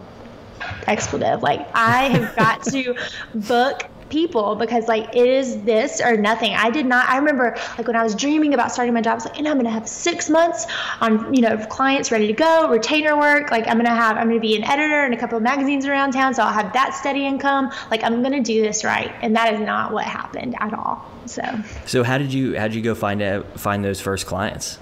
expletive. 0.88 1.43
Like 1.43 1.67
I 1.73 2.05
have 2.05 2.35
got 2.35 2.63
to 2.63 2.95
book 3.33 3.89
people 4.09 4.55
because 4.55 4.87
like 4.87 5.15
it 5.15 5.27
is 5.27 5.61
this 5.63 6.01
or 6.01 6.17
nothing. 6.17 6.53
I 6.53 6.69
did 6.69 6.85
not. 6.85 7.07
I 7.09 7.17
remember 7.17 7.57
like 7.77 7.87
when 7.87 7.95
I 7.95 8.03
was 8.03 8.15
dreaming 8.15 8.53
about 8.53 8.71
starting 8.71 8.93
my 8.93 9.01
job, 9.01 9.11
I 9.11 9.15
was 9.15 9.25
like, 9.25 9.37
and 9.37 9.47
I'm 9.47 9.57
gonna 9.57 9.69
have 9.69 9.87
six 9.87 10.29
months 10.29 10.67
on 11.01 11.33
you 11.33 11.41
know 11.41 11.57
clients 11.67 12.11
ready 12.11 12.27
to 12.27 12.33
go, 12.33 12.69
retainer 12.69 13.17
work. 13.17 13.51
Like 13.51 13.67
I'm 13.67 13.77
gonna 13.77 13.89
have 13.89 14.17
I'm 14.17 14.27
gonna 14.27 14.39
be 14.39 14.55
an 14.55 14.63
editor 14.63 15.05
in 15.05 15.13
a 15.13 15.17
couple 15.17 15.37
of 15.37 15.43
magazines 15.43 15.85
around 15.85 16.11
town, 16.11 16.33
so 16.33 16.43
I'll 16.43 16.53
have 16.53 16.73
that 16.73 16.93
steady 16.93 17.25
income. 17.25 17.71
Like 17.91 18.03
I'm 18.03 18.21
gonna 18.23 18.43
do 18.43 18.61
this 18.61 18.83
right, 18.83 19.13
and 19.21 19.35
that 19.35 19.53
is 19.53 19.59
not 19.59 19.93
what 19.93 20.05
happened 20.05 20.55
at 20.59 20.73
all. 20.73 21.05
So. 21.25 21.43
So 21.85 22.03
how 22.03 22.17
did 22.17 22.33
you 22.33 22.57
how 22.57 22.67
did 22.67 22.75
you 22.75 22.81
go 22.81 22.95
find 22.95 23.21
out, 23.21 23.59
find 23.59 23.83
those 23.83 24.01
first 24.01 24.25
clients? 24.25 24.79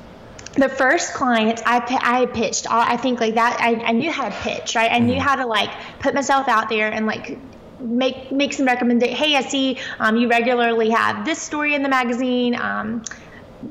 the 0.58 0.70
first 0.70 1.14
clients 1.14 1.62
I, 1.66 1.84
I 2.02 2.26
pitched 2.26 2.66
I 2.70 2.98
think 2.98 3.20
like 3.20 3.36
that 3.36 3.60
I, 3.62 3.76
I 3.76 3.92
knew 3.92 4.12
how 4.12 4.28
to 4.28 4.36
pitch 4.36 4.76
right 4.76 4.92
I 4.92 4.98
knew 5.00 5.14
mm-hmm. 5.14 5.22
how 5.22 5.36
to 5.36 5.46
like 5.46 5.70
put 6.00 6.16
myself 6.16 6.48
out 6.48 6.70
there 6.70 6.92
and 6.92 7.06
like 7.06 7.38
make 7.80 8.32
make 8.32 8.54
some 8.54 8.66
recommendations. 8.66 9.20
Hey, 9.20 9.36
I 9.36 9.42
see 9.42 9.78
um, 10.00 10.18
you 10.18 10.30
regularly 10.30 10.90
have 10.90 11.26
this 11.26 11.42
story 11.42 11.76
in 11.76 11.84
the 11.84 11.90
magazine. 11.90 12.56
Um, 12.60 13.04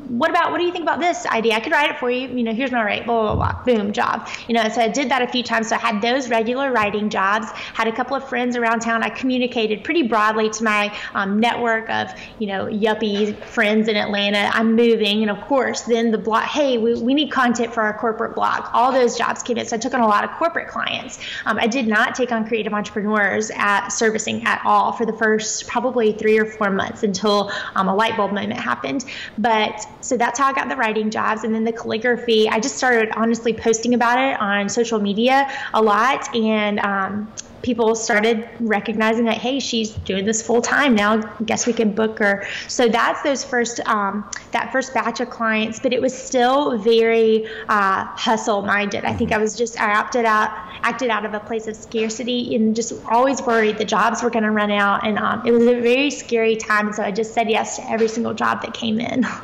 what 0.09 0.31
about 0.31 0.50
what 0.50 0.59
do 0.59 0.64
you 0.64 0.73
think 0.73 0.83
about 0.83 0.99
this 0.99 1.26
idea? 1.26 1.55
I 1.55 1.61
could 1.61 1.73
write 1.73 1.90
it 1.90 1.99
for 1.99 2.11
you. 2.11 2.28
You 2.28 2.43
know, 2.43 2.52
here's 2.52 2.73
my 2.73 2.83
rate. 2.83 3.07
Blah 3.07 3.35
blah 3.35 3.52
blah. 3.52 3.64
Boom, 3.64 3.93
job. 3.93 4.28
You 4.49 4.55
know, 4.55 4.69
so 4.69 4.81
I 4.81 4.88
did 4.88 5.09
that 5.11 5.23
a 5.23 5.28
few 5.28 5.43
times. 5.43 5.69
So 5.69 5.76
I 5.76 5.78
had 5.78 6.02
those 6.02 6.28
regular 6.28 6.73
writing 6.73 7.09
jobs. 7.09 7.50
Had 7.50 7.87
a 7.87 7.93
couple 7.93 8.16
of 8.16 8.28
friends 8.28 8.57
around 8.57 8.81
town. 8.81 9.02
I 9.02 9.11
communicated 9.11 9.85
pretty 9.85 10.02
broadly 10.02 10.50
to 10.50 10.64
my 10.64 10.97
um, 11.14 11.38
network 11.38 11.88
of 11.88 12.12
you 12.38 12.49
know 12.49 12.66
yuppie 12.66 13.37
friends 13.45 13.88
in 13.88 13.97
Atlanta. 13.97 14.50
I'm 14.52 14.75
moving, 14.75 15.23
and 15.23 15.31
of 15.31 15.40
course, 15.43 15.83
then 15.83 16.11
the 16.11 16.19
blog. 16.19 16.45
Hey, 16.45 16.78
we, 16.78 17.00
we 17.00 17.14
need 17.14 17.31
content 17.31 17.73
for 17.73 17.83
our 17.83 17.97
corporate 17.97 18.35
blog. 18.35 18.69
All 18.73 18.90
those 18.90 19.16
jobs 19.16 19.43
came 19.43 19.57
in. 19.57 19.66
So 19.66 19.76
I 19.76 19.78
took 19.78 19.95
on 19.95 20.00
a 20.00 20.09
lot 20.09 20.25
of 20.25 20.31
corporate 20.33 20.69
clients. 20.69 21.21
Um, 21.45 21.59
I 21.59 21.69
did 21.69 21.87
not 21.87 22.14
take 22.14 22.33
on 22.33 22.47
creative 22.47 22.73
entrepreneurs 22.73 23.52
at 23.55 23.88
servicing 23.88 24.45
at 24.47 24.61
all 24.64 24.93
for 24.93 25.07
the 25.07 25.12
first 25.12 25.69
probably 25.69 26.12
three 26.12 26.38
or 26.38 26.45
four 26.45 26.71
months 26.71 27.05
until 27.05 27.52
um, 27.76 27.88
a 27.88 27.95
light 27.95 28.16
bulb 28.16 28.33
moment 28.33 28.59
happened. 28.59 29.05
But 29.38 29.75
so 30.00 30.16
that's 30.16 30.38
how 30.38 30.49
I 30.49 30.52
got 30.52 30.68
the 30.68 30.76
writing 30.76 31.11
jobs. 31.11 31.45
And 31.45 31.54
then 31.54 31.64
the 31.64 31.73
calligraphy, 31.73 32.49
I 32.49 32.61
just 32.61 32.76
started 32.76 33.11
honestly 33.16 33.52
posting 33.52 33.95
about 33.95 34.18
it 34.18 34.40
on 34.40 34.68
social 34.68 35.00
media 35.00 35.49
a 35.75 35.83
lot. 35.83 36.35
And 36.35 36.78
um, 36.80 37.35
people 37.66 37.96
started 37.96 38.49
recognizing 38.61 39.25
that, 39.25 39.38
hey, 39.38 39.58
she's 39.58 39.90
doing 39.90 40.25
this 40.25 40.40
full 40.40 40.62
time 40.62 40.94
now. 40.94 41.16
Guess 41.44 41.66
we 41.66 41.73
can 41.73 41.90
book 41.92 42.16
her. 42.20 42.46
So 42.68 42.88
that's 42.88 43.20
those 43.23 43.42
first, 43.42 43.80
um, 43.88 44.30
that 44.52 44.70
first 44.70 44.94
batch 44.94 45.18
of 45.18 45.30
clients. 45.30 45.80
But 45.80 45.92
it 45.92 46.00
was 46.00 46.16
still 46.16 46.78
very 46.78 47.44
uh, 47.68 48.04
hustle 48.04 48.62
minded. 48.62 49.04
I 49.04 49.12
think 49.12 49.32
I 49.32 49.38
was 49.38 49.56
just, 49.56 49.80
I 49.80 49.99
opted 49.99 50.25
out, 50.25 50.50
acted 50.82 51.11
out 51.11 51.25
of 51.25 51.35
a 51.35 51.40
place 51.40 51.66
of 51.66 51.75
scarcity 51.75 52.54
and 52.54 52.76
just 52.76 52.92
always 53.06 53.42
worried 53.42 53.78
the 53.78 53.85
jobs 53.85 54.23
were 54.23 54.30
going 54.30 54.44
to 54.44 54.52
run 54.52 54.70
out. 54.70 55.04
And 55.04 55.18
um, 55.18 55.44
it 55.44 55.50
was 55.50 55.66
a 55.66 55.80
very 55.80 56.12
scary 56.12 56.54
time. 56.54 56.92
So 56.92 57.02
I 57.02 57.11
just 57.11 57.35
said 57.35 57.50
yes 57.50 57.78
to 57.78 57.90
every 57.90 58.06
single 58.06 58.32
job 58.32 58.62
that 58.62 58.75
came 58.75 59.00
in. 59.00 59.26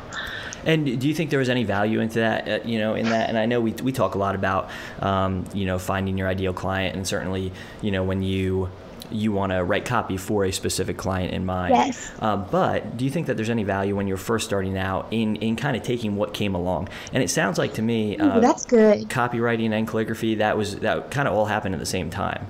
And 0.65 0.99
do 0.99 1.07
you 1.07 1.13
think 1.13 1.29
there 1.29 1.39
was 1.39 1.49
any 1.49 1.63
value 1.63 1.99
into 1.99 2.19
that, 2.19 2.47
uh, 2.47 2.59
you 2.65 2.79
know, 2.79 2.95
in 2.95 3.09
that? 3.09 3.29
And 3.29 3.37
I 3.37 3.45
know 3.45 3.61
we, 3.61 3.71
we 3.73 3.91
talk 3.91 4.15
a 4.15 4.17
lot 4.17 4.35
about, 4.35 4.69
um, 5.01 5.45
you 5.53 5.65
know, 5.65 5.79
finding 5.79 6.17
your 6.17 6.27
ideal 6.27 6.53
client, 6.53 6.95
and 6.95 7.07
certainly, 7.07 7.51
you 7.81 7.91
know, 7.91 8.03
when 8.03 8.23
you 8.23 8.69
you 9.11 9.31
want 9.31 9.51
to 9.51 9.63
write 9.63 9.85
copy 9.85 10.17
for 10.17 10.43
a 10.45 10.51
specific 10.51 10.97
client 10.97 11.33
in 11.33 11.45
mind. 11.45 11.73
Yes. 11.73 12.11
Uh, 12.19 12.37
but 12.37 12.97
do 12.97 13.05
you 13.05 13.11
think 13.11 13.27
that 13.27 13.35
there's 13.35 13.49
any 13.49 13.63
value 13.63 13.95
when 13.95 14.07
you're 14.07 14.17
first 14.17 14.45
starting 14.45 14.77
out 14.77 15.07
in, 15.11 15.35
in 15.37 15.55
kind 15.55 15.77
of 15.77 15.83
taking 15.83 16.15
what 16.15 16.33
came 16.33 16.55
along? 16.55 16.89
And 17.11 17.23
it 17.23 17.29
sounds 17.29 17.57
like 17.57 17.75
to 17.75 17.81
me, 17.81 18.17
uh, 18.17 18.37
Ooh, 18.37 18.41
that's 18.41 18.65
good. 18.65 19.09
Copywriting 19.09 19.71
and 19.71 19.87
calligraphy 19.87 20.35
that 20.35 20.57
was 20.57 20.79
that 20.79 21.11
kind 21.11 21.27
of 21.27 21.33
all 21.33 21.45
happened 21.45 21.75
at 21.75 21.79
the 21.79 21.85
same 21.85 22.09
time. 22.09 22.47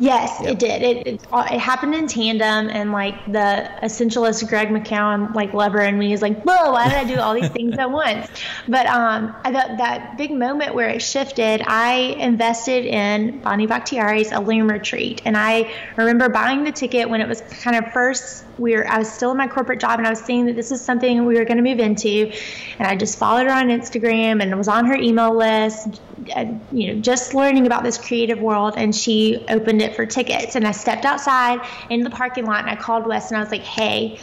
Yes, 0.00 0.38
yep. 0.40 0.52
it 0.52 0.58
did. 0.58 0.82
It, 0.82 1.06
it, 1.06 1.22
it 1.32 1.58
happened 1.58 1.94
in 1.94 2.06
tandem, 2.06 2.70
and 2.70 2.92
like 2.92 3.24
the 3.26 3.68
essentialist 3.82 4.48
Greg 4.48 4.68
McKeown, 4.68 5.34
like 5.34 5.52
lover 5.54 5.80
in 5.80 5.98
me 5.98 6.12
is 6.12 6.22
like, 6.22 6.40
whoa, 6.42 6.72
why 6.72 6.88
did 6.88 6.94
I 6.96 7.04
do 7.04 7.18
all 7.20 7.34
these 7.34 7.48
things 7.48 7.76
at 7.78 7.90
once? 7.90 8.28
But 8.68 8.86
um, 8.86 9.34
I 9.44 9.52
thought 9.52 9.78
that 9.78 10.18
big 10.18 10.30
moment 10.30 10.74
where 10.74 10.88
it 10.88 11.00
shifted, 11.00 11.62
I 11.66 11.94
invested 12.18 12.84
in 12.84 13.40
Bonnie 13.40 13.66
Bakhtiari's 13.66 14.30
Alume 14.30 14.70
Retreat, 14.70 15.22
and 15.24 15.36
I 15.36 15.72
remember 15.96 16.28
buying 16.28 16.64
the 16.64 16.72
ticket 16.72 17.08
when 17.08 17.20
it 17.20 17.28
was 17.28 17.40
kind 17.40 17.76
of 17.76 17.92
first. 17.92 18.44
We 18.58 18.74
were, 18.74 18.86
I 18.86 18.98
was 18.98 19.10
still 19.10 19.30
in 19.30 19.36
my 19.36 19.48
corporate 19.48 19.80
job, 19.80 19.98
and 19.98 20.06
I 20.06 20.10
was 20.10 20.20
seeing 20.20 20.46
that 20.46 20.56
this 20.56 20.70
is 20.70 20.80
something 20.80 21.24
we 21.24 21.38
were 21.38 21.44
going 21.44 21.56
to 21.56 21.62
move 21.62 21.78
into, 21.78 22.30
and 22.78 22.86
I 22.86 22.94
just 22.94 23.18
followed 23.18 23.46
her 23.46 23.52
on 23.52 23.68
Instagram 23.68 24.42
and 24.42 24.56
was 24.56 24.68
on 24.68 24.84
her 24.86 24.94
email 24.94 25.34
list, 25.34 26.00
uh, 26.34 26.46
you 26.72 26.88
know, 26.94 27.00
just 27.00 27.34
learning 27.34 27.66
about 27.66 27.82
this 27.82 27.98
creative 27.98 28.40
world, 28.40 28.74
and 28.76 28.94
she 28.94 29.44
opened 29.48 29.82
it 29.82 29.94
for 29.96 30.06
tickets. 30.06 30.56
And 30.56 30.66
I 30.66 30.72
stepped 30.72 31.04
outside 31.04 31.60
in 31.90 32.02
the 32.02 32.10
parking 32.10 32.44
lot, 32.46 32.60
and 32.60 32.70
I 32.70 32.76
called 32.76 33.06
Wes, 33.06 33.30
and 33.30 33.36
I 33.38 33.40
was 33.40 33.50
like, 33.50 33.62
"Hey, 33.62 34.18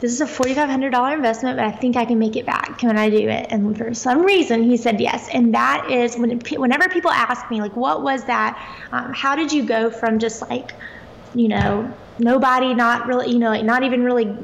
this 0.00 0.12
is 0.12 0.20
a 0.20 0.26
$4,500 0.26 1.14
investment, 1.14 1.58
but 1.58 1.66
I 1.66 1.70
think 1.70 1.96
I 1.96 2.04
can 2.04 2.18
make 2.18 2.36
it 2.36 2.46
back. 2.46 2.78
Can 2.78 2.96
I 2.96 3.10
do 3.10 3.28
it?" 3.28 3.46
And 3.50 3.76
for 3.76 3.94
some 3.94 4.22
reason, 4.22 4.62
he 4.62 4.76
said 4.76 5.00
yes. 5.00 5.28
And 5.32 5.54
that 5.54 5.90
is 5.90 6.16
when, 6.16 6.40
whenever 6.40 6.88
people 6.88 7.10
ask 7.10 7.50
me, 7.50 7.60
like, 7.60 7.76
"What 7.76 8.02
was 8.02 8.24
that? 8.24 8.60
Um, 8.92 9.12
how 9.14 9.36
did 9.36 9.52
you 9.52 9.64
go 9.64 9.90
from 9.90 10.18
just 10.18 10.42
like, 10.42 10.72
you 11.34 11.48
know, 11.48 11.92
nobody, 12.18 12.74
not 12.74 13.06
really, 13.06 13.30
you 13.30 13.38
know, 13.38 13.50
like 13.50 13.64
not 13.64 13.82
even 13.82 14.02
really." 14.02 14.36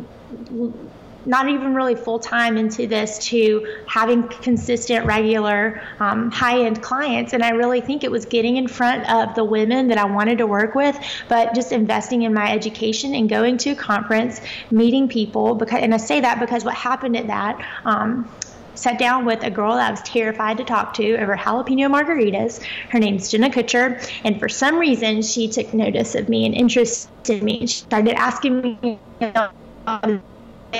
Not 1.26 1.48
even 1.48 1.74
really 1.74 1.94
full 1.94 2.18
time 2.18 2.56
into 2.56 2.86
this 2.86 3.18
to 3.26 3.66
having 3.86 4.28
consistent, 4.28 5.04
regular, 5.06 5.82
um, 6.00 6.30
high 6.30 6.64
end 6.64 6.82
clients. 6.82 7.32
And 7.32 7.42
I 7.42 7.50
really 7.50 7.80
think 7.80 8.04
it 8.04 8.10
was 8.10 8.24
getting 8.24 8.56
in 8.56 8.68
front 8.68 9.08
of 9.10 9.34
the 9.34 9.44
women 9.44 9.88
that 9.88 9.98
I 9.98 10.04
wanted 10.04 10.38
to 10.38 10.46
work 10.46 10.74
with, 10.74 10.98
but 11.28 11.54
just 11.54 11.72
investing 11.72 12.22
in 12.22 12.32
my 12.32 12.52
education 12.52 13.14
and 13.14 13.28
going 13.28 13.58
to 13.58 13.70
a 13.70 13.74
conference, 13.74 14.40
meeting 14.70 15.08
people. 15.08 15.54
Because, 15.54 15.82
and 15.82 15.92
I 15.92 15.98
say 15.98 16.20
that 16.20 16.40
because 16.40 16.64
what 16.64 16.74
happened 16.74 17.16
at 17.16 17.26
that. 17.26 17.64
Um, 17.84 18.30
sat 18.74 18.98
down 18.98 19.24
with 19.24 19.42
a 19.42 19.50
girl 19.50 19.74
that 19.74 19.88
I 19.88 19.90
was 19.90 20.02
terrified 20.02 20.58
to 20.58 20.64
talk 20.64 20.92
to 20.94 21.16
over 21.16 21.34
jalapeno 21.34 21.90
margaritas. 21.90 22.62
Her 22.90 22.98
name's 22.98 23.30
Jenna 23.30 23.48
Kutcher, 23.48 24.06
and 24.22 24.38
for 24.38 24.50
some 24.50 24.78
reason, 24.78 25.22
she 25.22 25.48
took 25.48 25.72
notice 25.72 26.14
of 26.14 26.28
me 26.28 26.44
and 26.44 26.54
interested 26.54 27.38
in 27.38 27.44
me. 27.44 27.60
She 27.60 27.78
started 27.78 28.14
asking 28.14 28.60
me 28.60 28.98
you 29.20 29.32
know, 29.32 29.50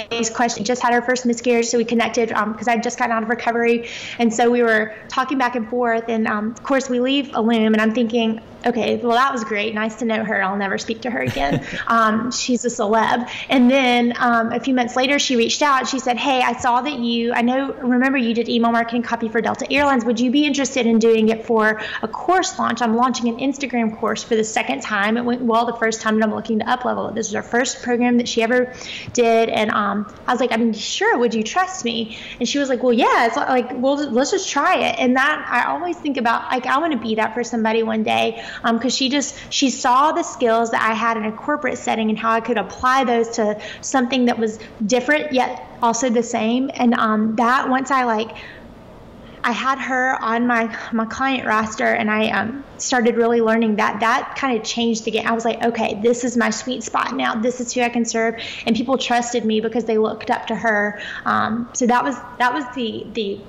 Question 0.04 0.34
question. 0.34 0.64
Just 0.64 0.82
had 0.82 0.92
her 0.92 1.02
first 1.02 1.26
miscarriage, 1.26 1.66
so 1.66 1.78
we 1.78 1.84
connected 1.84 2.28
because 2.28 2.68
um, 2.68 2.74
I'd 2.74 2.82
just 2.82 2.98
gotten 2.98 3.12
out 3.12 3.22
of 3.22 3.28
recovery, 3.28 3.88
and 4.18 4.32
so 4.32 4.50
we 4.50 4.62
were 4.62 4.94
talking 5.08 5.38
back 5.38 5.56
and 5.56 5.68
forth. 5.68 6.04
And 6.08 6.26
um, 6.26 6.50
of 6.52 6.62
course, 6.62 6.88
we 6.88 7.00
leave 7.00 7.26
Alume, 7.28 7.66
and 7.66 7.80
I'm 7.80 7.94
thinking, 7.94 8.40
okay, 8.66 8.96
well, 8.96 9.16
that 9.16 9.32
was 9.32 9.44
great. 9.44 9.74
Nice 9.74 9.94
to 9.96 10.04
know 10.04 10.24
her. 10.24 10.42
I'll 10.42 10.56
never 10.56 10.78
speak 10.78 11.02
to 11.02 11.10
her 11.10 11.20
again. 11.20 11.64
um, 11.86 12.30
she's 12.32 12.64
a 12.64 12.68
celeb. 12.68 13.28
And 13.48 13.70
then 13.70 14.12
um, 14.18 14.52
a 14.52 14.60
few 14.60 14.74
months 14.74 14.96
later, 14.96 15.18
she 15.18 15.36
reached 15.36 15.62
out. 15.62 15.88
She 15.88 15.98
said, 15.98 16.16
hey, 16.16 16.42
I 16.42 16.52
saw 16.54 16.80
that 16.82 16.98
you, 16.98 17.32
I 17.32 17.42
know, 17.42 17.72
remember 17.74 18.18
you 18.18 18.34
did 18.34 18.48
email 18.48 18.72
marketing 18.72 19.02
copy 19.02 19.28
for 19.28 19.40
Delta 19.40 19.70
Airlines. 19.72 20.04
Would 20.04 20.20
you 20.20 20.30
be 20.30 20.44
interested 20.44 20.86
in 20.86 20.98
doing 20.98 21.28
it 21.28 21.46
for 21.46 21.80
a 22.02 22.08
course 22.08 22.58
launch? 22.58 22.82
I'm 22.82 22.96
launching 22.96 23.28
an 23.28 23.38
Instagram 23.38 23.96
course 23.96 24.22
for 24.22 24.36
the 24.36 24.44
second 24.44 24.82
time. 24.82 25.16
It 25.16 25.24
went 25.24 25.42
well 25.42 25.66
the 25.66 25.74
first 25.74 26.00
time, 26.00 26.14
and 26.14 26.24
I'm 26.24 26.34
looking 26.34 26.58
to 26.58 26.68
up 26.68 26.84
level 26.84 27.08
it. 27.08 27.14
This 27.14 27.28
is 27.28 27.34
our 27.34 27.42
first 27.42 27.82
program 27.82 28.16
that 28.18 28.28
she 28.28 28.42
ever 28.42 28.72
did. 29.12 29.48
And 29.48 29.70
um, 29.70 30.12
I 30.26 30.32
was 30.32 30.40
like, 30.40 30.52
I 30.52 30.56
mean, 30.56 30.72
sure. 30.72 31.18
Would 31.18 31.34
you 31.34 31.42
trust 31.42 31.84
me? 31.84 32.18
And 32.40 32.48
she 32.48 32.58
was 32.58 32.68
like, 32.68 32.82
well, 32.82 32.92
yeah. 32.92 33.26
It's 33.26 33.36
like, 33.36 33.70
well, 33.74 33.96
let's 34.10 34.32
just 34.32 34.48
try 34.48 34.76
it. 34.78 34.98
And 34.98 35.16
that 35.16 35.46
I 35.48 35.70
always 35.70 35.96
think 35.96 36.16
about, 36.16 36.50
like, 36.50 36.66
I 36.66 36.78
want 36.78 36.92
to 36.92 36.98
be 36.98 37.14
that 37.16 37.34
for 37.34 37.44
somebody 37.44 37.82
one 37.82 38.02
day 38.02 38.42
because 38.62 38.84
um, 38.84 38.90
she 38.90 39.08
just 39.08 39.36
she 39.50 39.70
saw 39.70 40.12
the 40.12 40.22
skills 40.22 40.70
that 40.70 40.82
I 40.82 40.94
had 40.94 41.16
in 41.16 41.24
a 41.24 41.32
corporate 41.32 41.78
setting 41.78 42.10
and 42.10 42.18
how 42.18 42.30
I 42.30 42.40
could 42.40 42.58
apply 42.58 43.04
those 43.04 43.28
to 43.36 43.60
something 43.80 44.26
that 44.26 44.38
was 44.38 44.58
different 44.84 45.32
yet 45.32 45.62
also 45.82 46.10
the 46.10 46.22
same. 46.22 46.70
And 46.74 46.94
um, 46.94 47.36
that 47.36 47.68
once 47.68 47.90
I 47.90 48.04
like 48.04 48.36
I 49.46 49.52
had 49.52 49.78
her 49.78 50.20
on 50.20 50.48
my 50.48 50.76
my 50.92 51.04
client 51.04 51.46
roster, 51.46 51.86
and 51.86 52.10
I 52.10 52.30
um, 52.30 52.64
started 52.78 53.14
really 53.14 53.40
learning 53.40 53.76
that. 53.76 54.00
That 54.00 54.34
kind 54.36 54.58
of 54.58 54.64
changed 54.64 55.04
the 55.04 55.12
game. 55.12 55.24
I 55.24 55.30
was 55.30 55.44
like, 55.44 55.62
okay, 55.62 56.00
this 56.02 56.24
is 56.24 56.36
my 56.36 56.50
sweet 56.50 56.82
spot 56.82 57.14
now. 57.14 57.36
This 57.36 57.60
is 57.60 57.72
who 57.72 57.80
I 57.82 57.88
can 57.88 58.04
serve, 58.04 58.42
and 58.66 58.74
people 58.74 58.98
trusted 58.98 59.44
me 59.44 59.60
because 59.60 59.84
they 59.84 59.98
looked 59.98 60.32
up 60.32 60.48
to 60.48 60.56
her. 60.56 61.00
Um, 61.24 61.70
so 61.74 61.86
that 61.86 62.02
was 62.02 62.16
that 62.38 62.52
was 62.54 62.64
the 62.74 63.06
the 63.12 63.40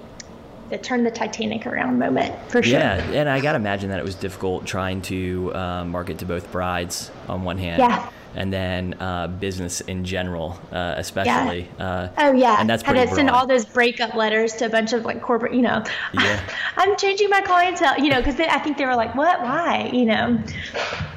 that 0.70 0.84
turned 0.84 1.06
the 1.06 1.12
Titanic 1.12 1.66
around 1.66 2.00
moment 2.00 2.36
for 2.50 2.62
sure. 2.62 2.80
Yeah, 2.80 2.96
and 3.12 3.30
I 3.30 3.40
gotta 3.40 3.58
imagine 3.58 3.90
that 3.90 4.00
it 4.00 4.06
was 4.06 4.16
difficult 4.16 4.66
trying 4.66 5.02
to 5.04 5.54
uh, 5.54 5.86
market 5.86 6.20
to 6.20 6.26
both 6.26 6.52
brides 6.52 7.12
on 7.28 7.44
one 7.44 7.58
hand. 7.58 7.80
Yeah. 7.80 8.10
And 8.36 8.54
then 8.54 8.94
uh, 9.00 9.28
business 9.28 9.82
in 9.82 10.06
general, 10.06 10.60
uh, 10.72 10.94
especially. 10.98 11.68
Yeah. 11.80 11.86
Uh, 11.86 12.10
oh 12.20 12.34
yeah. 12.34 12.58
And 12.60 12.70
that's 12.70 12.84
pretty 12.84 13.00
Had 13.00 13.10
to 13.10 13.16
send 13.16 13.30
all 13.32 13.48
those 13.48 13.66
breakup 13.66 14.14
letters 14.14 14.54
to 14.56 14.66
a 14.66 14.70
bunch 14.70 14.94
of 14.94 15.06
like 15.06 15.24
corporate, 15.24 15.54
you 15.54 15.64
know. 15.64 15.84
Yeah. 16.14 16.40
I'm 16.78 16.96
changing 16.98 17.30
my 17.32 17.42
clientele, 17.42 17.98
you 17.98 18.10
know, 18.10 18.22
because 18.22 18.40
I 18.40 18.60
think 18.60 18.78
they 18.78 18.86
were 18.86 18.96
like, 18.96 19.16
"What? 19.16 19.42
Why?" 19.42 19.90
You 19.92 20.06
know. 20.06 20.40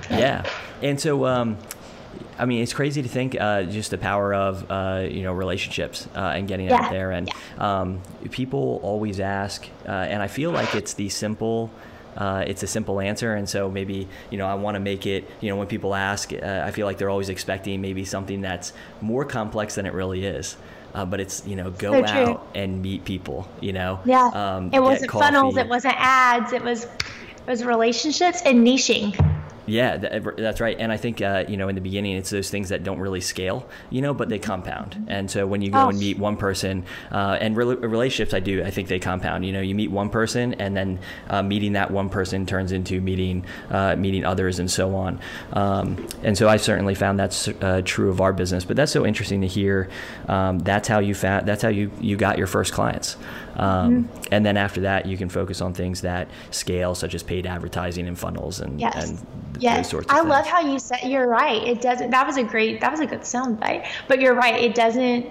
Yeah. 0.08 0.48
And 0.82 0.98
so, 0.98 1.26
um, 1.26 1.58
I 2.40 2.46
mean, 2.46 2.62
it's 2.62 2.72
crazy 2.72 3.02
to 3.02 3.08
think 3.08 3.38
uh, 3.38 3.64
just 3.64 3.90
the 3.90 3.98
power 3.98 4.32
of 4.34 4.70
uh, 4.70 5.06
you 5.10 5.22
know 5.22 5.32
relationships 5.32 6.08
uh, 6.16 6.32
and 6.34 6.48
getting 6.48 6.68
yeah. 6.68 6.76
out 6.76 6.90
there. 6.90 7.10
And 7.12 7.28
yeah. 7.28 7.80
um, 7.80 8.00
people 8.30 8.80
always 8.82 9.20
ask, 9.20 9.68
uh, 9.86 9.90
and 9.90 10.22
I 10.22 10.28
feel 10.28 10.50
like 10.50 10.74
it's 10.74 10.94
the 10.94 11.08
simple 11.10 11.70
uh, 12.16 12.44
it's 12.46 12.62
a 12.62 12.66
simple 12.66 13.00
answer, 13.00 13.34
and 13.34 13.48
so 13.48 13.70
maybe 13.70 14.08
you 14.30 14.38
know 14.38 14.46
I 14.46 14.54
want 14.54 14.74
to 14.74 14.80
make 14.80 15.06
it. 15.06 15.28
You 15.40 15.50
know, 15.50 15.56
when 15.56 15.66
people 15.66 15.94
ask, 15.94 16.32
uh, 16.32 16.62
I 16.64 16.70
feel 16.70 16.86
like 16.86 16.98
they're 16.98 17.10
always 17.10 17.28
expecting 17.28 17.80
maybe 17.80 18.04
something 18.04 18.40
that's 18.40 18.72
more 19.00 19.24
complex 19.24 19.76
than 19.76 19.86
it 19.86 19.92
really 19.92 20.24
is. 20.24 20.56
Uh, 20.92 21.04
but 21.04 21.20
it's 21.20 21.46
you 21.46 21.54
know 21.54 21.70
go 21.70 22.04
So 22.04 22.12
out 22.12 22.46
and 22.54 22.82
meet 22.82 23.04
people. 23.04 23.48
You 23.60 23.72
know, 23.72 24.00
Yeah. 24.04 24.30
um, 24.34 24.70
it 24.72 24.80
wasn't 24.80 25.12
funnels. 25.12 25.56
It 25.56 25.68
wasn't 25.68 25.94
ads. 25.96 26.52
It 26.52 26.64
was 26.64 26.84
it 26.84 27.46
was 27.46 27.64
relationships 27.64 28.42
and 28.44 28.66
niching. 28.66 29.14
Yeah, 29.70 29.96
th- 29.98 30.22
that's 30.36 30.60
right. 30.60 30.76
And 30.78 30.90
I 30.90 30.96
think 30.96 31.22
uh, 31.22 31.44
you 31.48 31.56
know 31.56 31.68
in 31.68 31.74
the 31.76 31.80
beginning 31.80 32.16
it's 32.16 32.30
those 32.30 32.50
things 32.50 32.68
that 32.70 32.82
don't 32.82 32.98
really 32.98 33.20
scale, 33.20 33.68
you 33.90 34.02
know, 34.02 34.12
but 34.14 34.28
they 34.28 34.38
compound. 34.38 35.04
And 35.08 35.30
so 35.30 35.46
when 35.46 35.62
you 35.62 35.70
go 35.70 35.78
Oh. 35.80 35.88
and 35.90 35.98
meet 35.98 36.18
one 36.18 36.36
person, 36.36 36.84
uh, 37.12 37.38
and 37.40 37.56
rel 37.56 37.76
relationships, 37.76 38.34
I 38.34 38.40
do, 38.40 38.62
I 38.64 38.70
think 38.70 38.88
they 38.88 38.98
compound. 38.98 39.46
You 39.46 39.52
know, 39.52 39.60
you 39.60 39.74
meet 39.74 39.90
one 39.90 40.10
person, 40.10 40.54
and 40.54 40.76
then 40.76 40.98
uh, 41.28 41.42
meeting 41.42 41.74
that 41.74 41.90
one 41.90 42.08
person 42.08 42.46
turns 42.46 42.72
into 42.72 43.00
meeting 43.00 43.44
uh, 43.70 43.96
meeting 43.96 44.24
others, 44.24 44.58
and 44.58 44.70
so 44.70 44.94
on. 44.96 45.20
Um, 45.52 46.06
and 46.22 46.36
so 46.36 46.48
I 46.48 46.56
certainly 46.56 46.94
found 46.94 47.18
that's 47.18 47.48
uh, 47.48 47.82
true 47.84 48.10
of 48.10 48.20
our 48.20 48.32
business. 48.32 48.64
But 48.64 48.76
that's 48.76 48.92
so 48.92 49.06
interesting 49.06 49.40
to 49.42 49.46
hear. 49.46 49.88
Um, 50.28 50.58
that's 50.58 50.88
how 50.88 50.98
you 50.98 51.14
found. 51.14 51.46
That's 51.46 51.62
how 51.62 51.68
you 51.70 51.90
you 52.00 52.16
got 52.16 52.38
your 52.38 52.46
first 52.48 52.72
clients. 52.72 53.16
Um, 53.56 54.08
And 54.32 54.46
then 54.46 54.56
after 54.56 54.80
that, 54.82 55.06
you 55.06 55.16
can 55.16 55.28
focus 55.28 55.60
on 55.60 55.72
things 55.74 56.00
that 56.02 56.28
scale, 56.50 56.94
such 56.94 57.14
as 57.14 57.22
paid 57.22 57.46
advertising 57.46 58.06
and 58.06 58.18
funnels 58.18 58.60
and, 58.60 58.80
Yes. 58.80 59.08
and 59.10 59.18
Yes. 59.58 59.76
those 59.78 59.88
sorts 59.90 60.06
of 60.06 60.12
I 60.12 60.18
things. 60.20 60.28
love 60.30 60.46
how 60.46 60.60
you 60.60 60.78
said 60.78 61.00
you're 61.04 61.26
right. 61.26 61.62
It 61.66 61.80
doesn't 61.80 62.10
that 62.10 62.26
was 62.26 62.36
a 62.36 62.42
great 62.44 62.80
that 62.80 62.90
was 62.90 63.00
a 63.00 63.06
good 63.06 63.24
sound 63.26 63.58
bite. 63.60 63.84
But 64.08 64.20
you're 64.20 64.34
right, 64.34 64.60
it 64.62 64.74
doesn't 64.74 65.26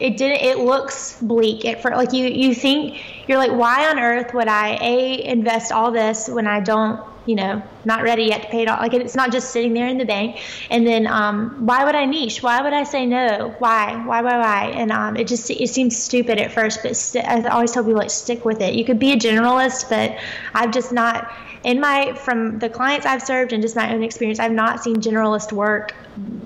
it 0.00 0.16
didn't 0.16 0.40
it 0.40 0.58
looks 0.58 1.20
bleak 1.20 1.64
at 1.64 1.82
first 1.82 1.96
like 1.96 2.12
you 2.12 2.26
you 2.26 2.54
think 2.54 3.02
you're 3.26 3.38
like 3.38 3.52
why 3.52 3.88
on 3.88 3.98
earth 3.98 4.32
would 4.34 4.48
I 4.48 4.78
a 4.80 5.24
invest 5.24 5.72
all 5.72 5.90
this 5.90 6.28
when 6.28 6.46
I 6.46 6.60
don't 6.60 7.00
you 7.26 7.34
know 7.34 7.62
not 7.84 8.02
ready 8.02 8.24
yet 8.24 8.42
to 8.42 8.48
pay 8.48 8.62
it 8.62 8.68
all? 8.68 8.78
Like 8.78 8.94
it's 8.94 9.14
not 9.14 9.30
just 9.30 9.50
sitting 9.50 9.74
there 9.74 9.86
in 9.86 9.98
the 9.98 10.04
bank. 10.04 10.40
And 10.70 10.86
then 10.86 11.06
um, 11.06 11.66
why 11.66 11.84
would 11.84 11.94
I 11.94 12.06
niche? 12.06 12.42
Why 12.42 12.62
would 12.62 12.72
I 12.72 12.84
say 12.84 13.04
no? 13.06 13.54
Why? 13.58 14.02
Why 14.06 14.22
why 14.22 14.38
why? 14.38 14.72
And 14.74 14.90
um, 14.90 15.16
it 15.16 15.26
just 15.26 15.50
it 15.50 15.68
seems 15.68 15.96
stupid 15.96 16.38
at 16.38 16.52
first 16.52 16.82
but 16.82 16.96
st- 16.96 17.26
I 17.26 17.46
always 17.48 17.72
tell 17.72 17.84
people 17.84 17.98
like 17.98 18.10
stick 18.10 18.44
with 18.44 18.60
it. 18.60 18.74
You 18.74 18.84
could 18.84 18.98
be 18.98 19.12
a 19.12 19.16
generalist 19.16 19.90
but 19.90 20.18
I've 20.54 20.70
just 20.70 20.92
not 20.92 21.30
in 21.64 21.80
my 21.80 22.14
from 22.14 22.58
the 22.60 22.70
clients 22.70 23.04
I've 23.04 23.22
served 23.22 23.52
and 23.52 23.62
just 23.62 23.76
my 23.76 23.92
own 23.92 24.02
experience 24.02 24.38
I've 24.38 24.52
not 24.52 24.82
seen 24.82 24.96
generalist 24.96 25.52
work 25.52 25.94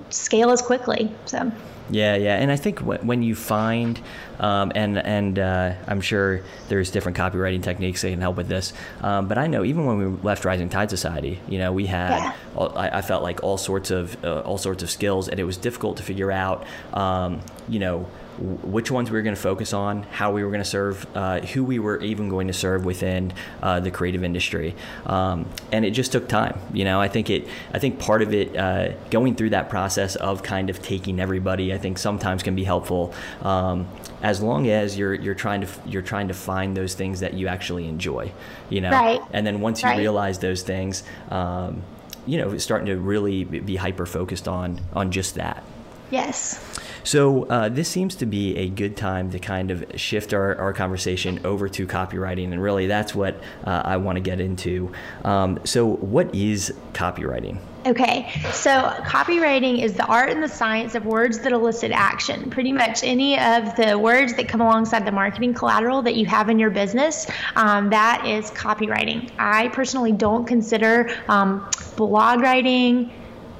scale 0.09 0.49
as 0.49 0.61
quickly 0.61 1.11
so 1.25 1.51
Yeah, 1.89 2.15
yeah, 2.15 2.35
and 2.37 2.49
I 2.49 2.55
think 2.55 2.79
when 2.79 3.23
you 3.23 3.35
find, 3.35 3.99
um, 4.39 4.71
and 4.73 4.97
and 4.97 5.37
uh, 5.37 5.73
I'm 5.85 5.99
sure 6.01 6.41
there's 6.69 6.89
different 6.91 7.17
copywriting 7.17 7.61
techniques 7.61 8.01
that 8.01 8.09
can 8.11 8.21
help 8.21 8.37
with 8.37 8.47
this. 8.47 8.73
Um, 9.01 9.27
but 9.27 9.37
I 9.37 9.47
know 9.47 9.63
even 9.65 9.85
when 9.85 9.97
we 9.97 10.05
left 10.23 10.45
Rising 10.45 10.69
Tide 10.69 10.89
Society, 10.89 11.39
you 11.47 11.59
know, 11.59 11.73
we 11.73 11.85
had, 11.87 12.09
Yeah. 12.19 12.33
all, 12.55 12.77
I, 12.77 12.89
I 12.89 13.01
felt 13.01 13.21
like 13.21 13.43
all 13.43 13.57
sorts 13.57 13.91
of 13.91 14.15
uh, 14.23 14.39
all 14.41 14.57
sorts 14.57 14.81
of 14.81 14.89
skills, 14.89 15.27
and 15.27 15.39
it 15.39 15.43
was 15.43 15.57
difficult 15.57 15.97
to 15.97 16.03
figure 16.03 16.31
out, 16.31 16.65
um, 16.93 17.41
you 17.67 17.79
know. 17.79 18.07
Which 18.39 18.89
ones 18.89 19.11
we 19.11 19.17
were 19.17 19.21
going 19.21 19.35
to 19.35 19.41
focus 19.41 19.73
on, 19.73 20.03
how 20.03 20.31
we 20.31 20.43
were 20.43 20.49
going 20.49 20.63
to 20.63 20.67
serve, 20.69 21.05
uh, 21.15 21.41
who 21.41 21.63
we 21.63 21.77
were 21.77 22.01
even 22.01 22.29
going 22.29 22.47
to 22.47 22.53
serve 22.53 22.83
within 22.83 23.31
uh, 23.61 23.79
the 23.79 23.91
creative 23.91 24.23
industry, 24.23 24.73
um, 25.05 25.45
and 25.71 25.85
it 25.85 25.91
just 25.91 26.11
took 26.11 26.27
time. 26.27 26.59
You 26.73 26.83
know, 26.83 26.99
I 26.99 27.07
think 27.09 27.29
it. 27.29 27.47
I 27.73 27.79
think 27.79 27.99
part 27.99 28.23
of 28.23 28.33
it, 28.33 28.55
uh, 28.57 28.93
going 29.11 29.35
through 29.35 29.51
that 29.51 29.69
process 29.69 30.15
of 30.15 30.41
kind 30.41 30.71
of 30.71 30.81
taking 30.81 31.19
everybody, 31.19 31.73
I 31.73 31.77
think 31.77 31.99
sometimes 31.99 32.41
can 32.41 32.55
be 32.55 32.63
helpful, 32.63 33.13
um, 33.43 33.87
as 34.23 34.41
long 34.41 34.67
as 34.67 34.97
you're 34.97 35.13
you're 35.13 35.35
trying 35.35 35.61
to 35.61 35.67
you're 35.85 36.01
trying 36.01 36.29
to 36.29 36.33
find 36.33 36.75
those 36.75 36.95
things 36.95 37.19
that 37.19 37.35
you 37.35 37.47
actually 37.47 37.87
enjoy. 37.87 38.31
You 38.69 38.81
know, 38.81 38.89
Right. 38.91 39.21
and 39.31 39.45
then 39.45 39.61
once 39.61 39.83
you 39.83 39.89
Right. 39.89 39.97
realize 39.99 40.39
those 40.39 40.63
things, 40.63 41.03
um, 41.29 41.83
you 42.25 42.39
know, 42.39 42.57
starting 42.57 42.87
to 42.87 42.95
really 42.97 43.43
be 43.43 43.75
hyper 43.75 44.07
focused 44.07 44.47
on 44.47 44.79
on 44.93 45.11
just 45.11 45.35
that. 45.35 45.61
yes 46.09 46.59
So 47.03 47.43
uh, 47.43 47.69
this 47.69 47.89
seems 47.89 48.15
to 48.15 48.25
be 48.25 48.55
a 48.57 48.69
good 48.69 48.95
time 48.95 49.31
to 49.31 49.39
kind 49.39 49.71
of 49.71 49.83
shift 49.95 50.33
our, 50.33 50.55
our 50.57 50.73
conversation 50.73 51.39
over 51.45 51.67
to 51.69 51.85
copywriting, 51.85 52.51
and 52.51 52.61
really 52.61 52.87
that's 52.87 53.13
what 53.13 53.35
uh, 53.65 53.81
I 53.83 53.97
want 53.97 54.15
to 54.15 54.21
get 54.21 54.39
into. 54.39 54.91
Um, 55.23 55.59
so, 55.65 55.95
what 55.95 56.33
is 56.33 56.73
copywriting? 56.93 57.59
Okay, 57.85 58.31
so 58.53 58.69
copywriting 59.01 59.83
is 59.83 59.93
the 59.93 60.05
art 60.05 60.29
and 60.29 60.41
the 60.41 60.47
science 60.47 60.95
of 60.95 61.05
words 61.05 61.39
that 61.39 61.51
elicit 61.51 61.91
action. 61.91 62.49
Pretty 62.49 62.71
much 62.71 63.03
any 63.03 63.37
of 63.37 63.75
the 63.75 63.99
words 63.99 64.35
that 64.35 64.47
come 64.47 64.61
alongside 64.61 65.05
the 65.05 65.11
marketing 65.11 65.53
collateral 65.53 66.01
that 66.03 66.15
you 66.15 66.25
have 66.25 66.49
in 66.49 66.57
your 66.57 66.69
business, 66.69 67.27
um, 67.57 67.89
that 67.89 68.25
is 68.25 68.51
copywriting. 68.51 69.29
I 69.37 69.67
personally 69.69 70.13
don't 70.13 70.45
consider 70.45 71.09
um, 71.27 71.69
blog 71.97 72.39
writing 72.39 73.11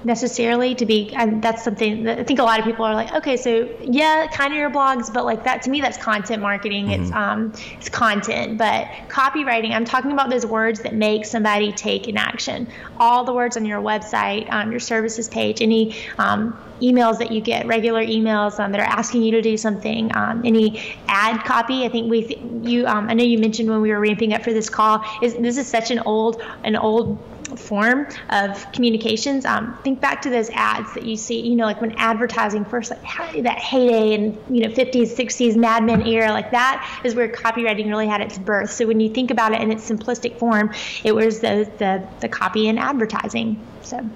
necessarily 0.06 0.76
to 0.76 0.86
be 0.86 1.14
and 1.16 1.42
that's 1.42 1.64
something 1.64 2.04
that 2.04 2.20
I 2.20 2.24
think 2.24 2.40
a 2.40 2.44
lot 2.44 2.60
of 2.60 2.66
people 2.66 2.86
are 2.86 2.94
like 2.94 3.14
okay 3.14 3.38
so 3.38 3.70
yeah 3.82 4.28
kind 4.28 4.54
of 4.54 4.60
your 4.60 4.70
blogs 4.70 5.14
but 5.14 5.26
like 5.26 5.44
that 5.46 5.62
to 5.64 5.70
me 5.70 5.82
that's 5.82 5.98
content 5.98 6.42
marketing. 6.42 6.92
It's 6.92 7.12
um 7.12 7.54
it's 7.78 7.90
content 7.90 8.58
but 8.58 8.88
copywriting 9.08 9.72
I'm 9.72 9.86
talking 9.86 10.12
about 10.12 10.30
those 10.30 10.46
words 10.46 10.82
that 10.82 10.94
make 10.94 11.26
somebody 11.26 11.72
take 11.72 12.08
an 12.08 12.18
action. 12.18 12.68
All 12.98 13.24
the 13.24 13.34
words 13.34 13.58
on 13.58 13.66
your 13.66 13.82
website 13.82 14.52
um, 14.52 14.72
your 14.72 14.80
services 14.80 15.30
page 15.30 15.62
any 15.62 15.96
um, 16.18 16.58
emails 16.82 17.20
that 17.20 17.32
you 17.32 17.40
get 17.40 17.66
regular 17.66 18.04
emails 18.04 18.60
um, 18.60 18.72
that 18.72 18.82
are 18.82 18.84
asking 19.00 19.24
you 19.24 19.32
to 19.32 19.42
do 19.42 19.56
something 19.58 20.16
um, 20.16 20.42
any 20.46 20.98
ad 21.08 21.44
copy 21.46 21.86
I 21.86 21.90
think 21.90 22.10
we 22.10 22.24
th- 22.24 22.40
you 22.62 22.86
um, 22.88 23.10
I 23.10 23.14
know 23.14 23.24
you 23.24 23.38
mentioned 23.38 23.70
when 23.70 23.82
we 23.82 23.92
were 23.92 24.00
ramping 24.00 24.34
up 24.34 24.44
for 24.44 24.54
this 24.54 24.70
call 24.70 25.04
is 25.22 25.36
this 25.36 25.58
is 25.58 25.68
such 25.68 25.92
an 25.92 26.00
old 26.00 26.42
an 26.64 26.76
old 26.76 27.18
form 27.60 28.08
of 28.30 28.72
communications. 28.72 29.46
Um, 29.46 29.78
think 29.84 30.02
back 30.02 30.22
to 30.24 30.30
those 30.30 30.50
ads 30.52 30.94
that 30.94 31.06
you 31.06 31.16
see, 31.16 31.42
you 31.42 31.56
know, 31.56 31.66
like 31.66 31.82
when 31.82 31.94
advertising 31.94 32.66
first, 32.66 32.92
like 32.92 33.02
that 33.44 33.58
heyday 33.58 34.14
in, 34.14 34.38
you 34.50 34.62
know, 34.62 34.70
50s, 34.70 35.16
60s, 35.16 35.56
Mad 35.56 35.84
Men 35.84 36.06
era, 36.08 36.32
like 36.32 36.52
that 36.52 37.02
is 37.04 37.16
where 37.16 37.28
copywriting 37.28 37.88
really 37.88 38.08
had 38.08 38.22
its 38.22 38.38
birth. 38.38 38.72
So 38.72 38.86
when 38.88 39.00
you 39.00 39.10
think 39.10 39.32
about 39.32 39.54
it 39.54 39.62
in 39.62 39.72
its 39.72 39.90
simplistic 39.90 40.38
form, 40.38 40.74
it 41.04 41.14
was 41.14 41.40
the, 41.40 41.72
the, 41.78 42.08
the 42.20 42.30
copy 42.30 42.68
and 42.68 42.80
advertising. 42.80 43.66
So. 43.82 44.10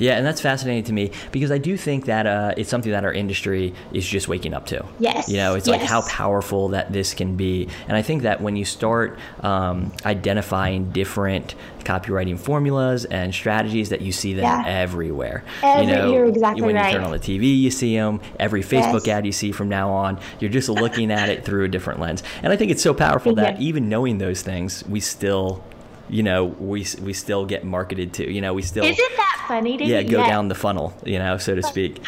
Yeah, 0.00 0.16
and 0.16 0.26
that's 0.26 0.40
fascinating 0.40 0.84
to 0.84 0.92
me 0.92 1.12
because 1.30 1.50
I 1.52 1.58
do 1.58 1.76
think 1.76 2.06
that 2.06 2.26
uh, 2.26 2.54
it's 2.56 2.68
something 2.70 2.90
that 2.92 3.04
our 3.04 3.12
industry 3.12 3.74
is 3.92 4.06
just 4.06 4.26
waking 4.28 4.54
up 4.54 4.66
to. 4.66 4.84
Yes, 4.98 5.28
You 5.28 5.36
know, 5.36 5.54
it's 5.54 5.66
like 5.68 5.82
how 5.82 6.02
powerful 6.08 6.68
that 6.70 6.92
this 6.92 7.14
can 7.14 7.36
be. 7.36 7.68
And 7.86 7.96
I 7.96 8.02
think 8.02 8.22
that 8.22 8.40
when 8.40 8.56
you 8.56 8.64
start 8.64 9.18
um, 9.40 9.92
identifying 10.04 10.90
different 10.90 11.54
copywriting 11.80 12.38
formulas 12.38 13.04
and 13.06 13.34
strategies, 13.34 13.88
that 13.90 14.00
you 14.02 14.12
see 14.12 14.34
them 14.34 14.44
Yeah. 14.44 14.64
everywhere. 14.66 15.44
Every- 15.62 15.86
you 15.86 15.92
know, 15.92 16.12
you're 16.12 16.26
exactly 16.26 16.62
when 16.62 16.74
right. 16.74 16.88
you 16.92 16.96
turn 16.98 17.04
on 17.04 17.12
the 17.12 17.18
TV, 17.18 17.58
you 17.58 17.70
see 17.70 17.96
them. 17.96 18.20
Every 18.38 18.62
Facebook 18.62 19.06
Yes. 19.06 19.16
ad 19.18 19.26
you 19.26 19.32
see 19.32 19.52
from 19.52 19.68
now 19.68 19.90
on, 19.90 20.18
you're 20.40 20.50
just 20.50 20.68
looking 20.68 21.10
at 21.10 21.28
it 21.28 21.44
through 21.44 21.64
a 21.64 21.68
different 21.68 22.00
lens. 22.00 22.22
And 22.42 22.52
I 22.52 22.56
think 22.56 22.70
it's 22.70 22.82
so 22.82 22.94
powerful 22.94 23.32
Yeah. 23.36 23.44
that 23.52 23.60
even 23.60 23.88
knowing 23.88 24.18
those 24.18 24.42
things, 24.42 24.84
we 24.88 25.00
still. 25.00 25.62
You 26.10 26.22
know, 26.22 26.44
we 26.44 26.86
we 27.02 27.12
still 27.12 27.46
get 27.46 27.64
marketed 27.64 28.12
to. 28.14 28.30
You 28.30 28.40
know, 28.40 28.52
we 28.52 28.62
still 28.62 28.84
Isn't 28.84 29.16
that 29.16 29.44
funny 29.48 29.76
to 29.78 29.84
yeah 29.84 30.02
go 30.02 30.18
Yes. 30.18 30.28
down 30.28 30.48
the 30.48 30.54
funnel 30.54 30.92
you 31.04 31.18
know 31.18 31.36
so 31.38 31.54
to 31.54 31.62
speak 31.62 32.04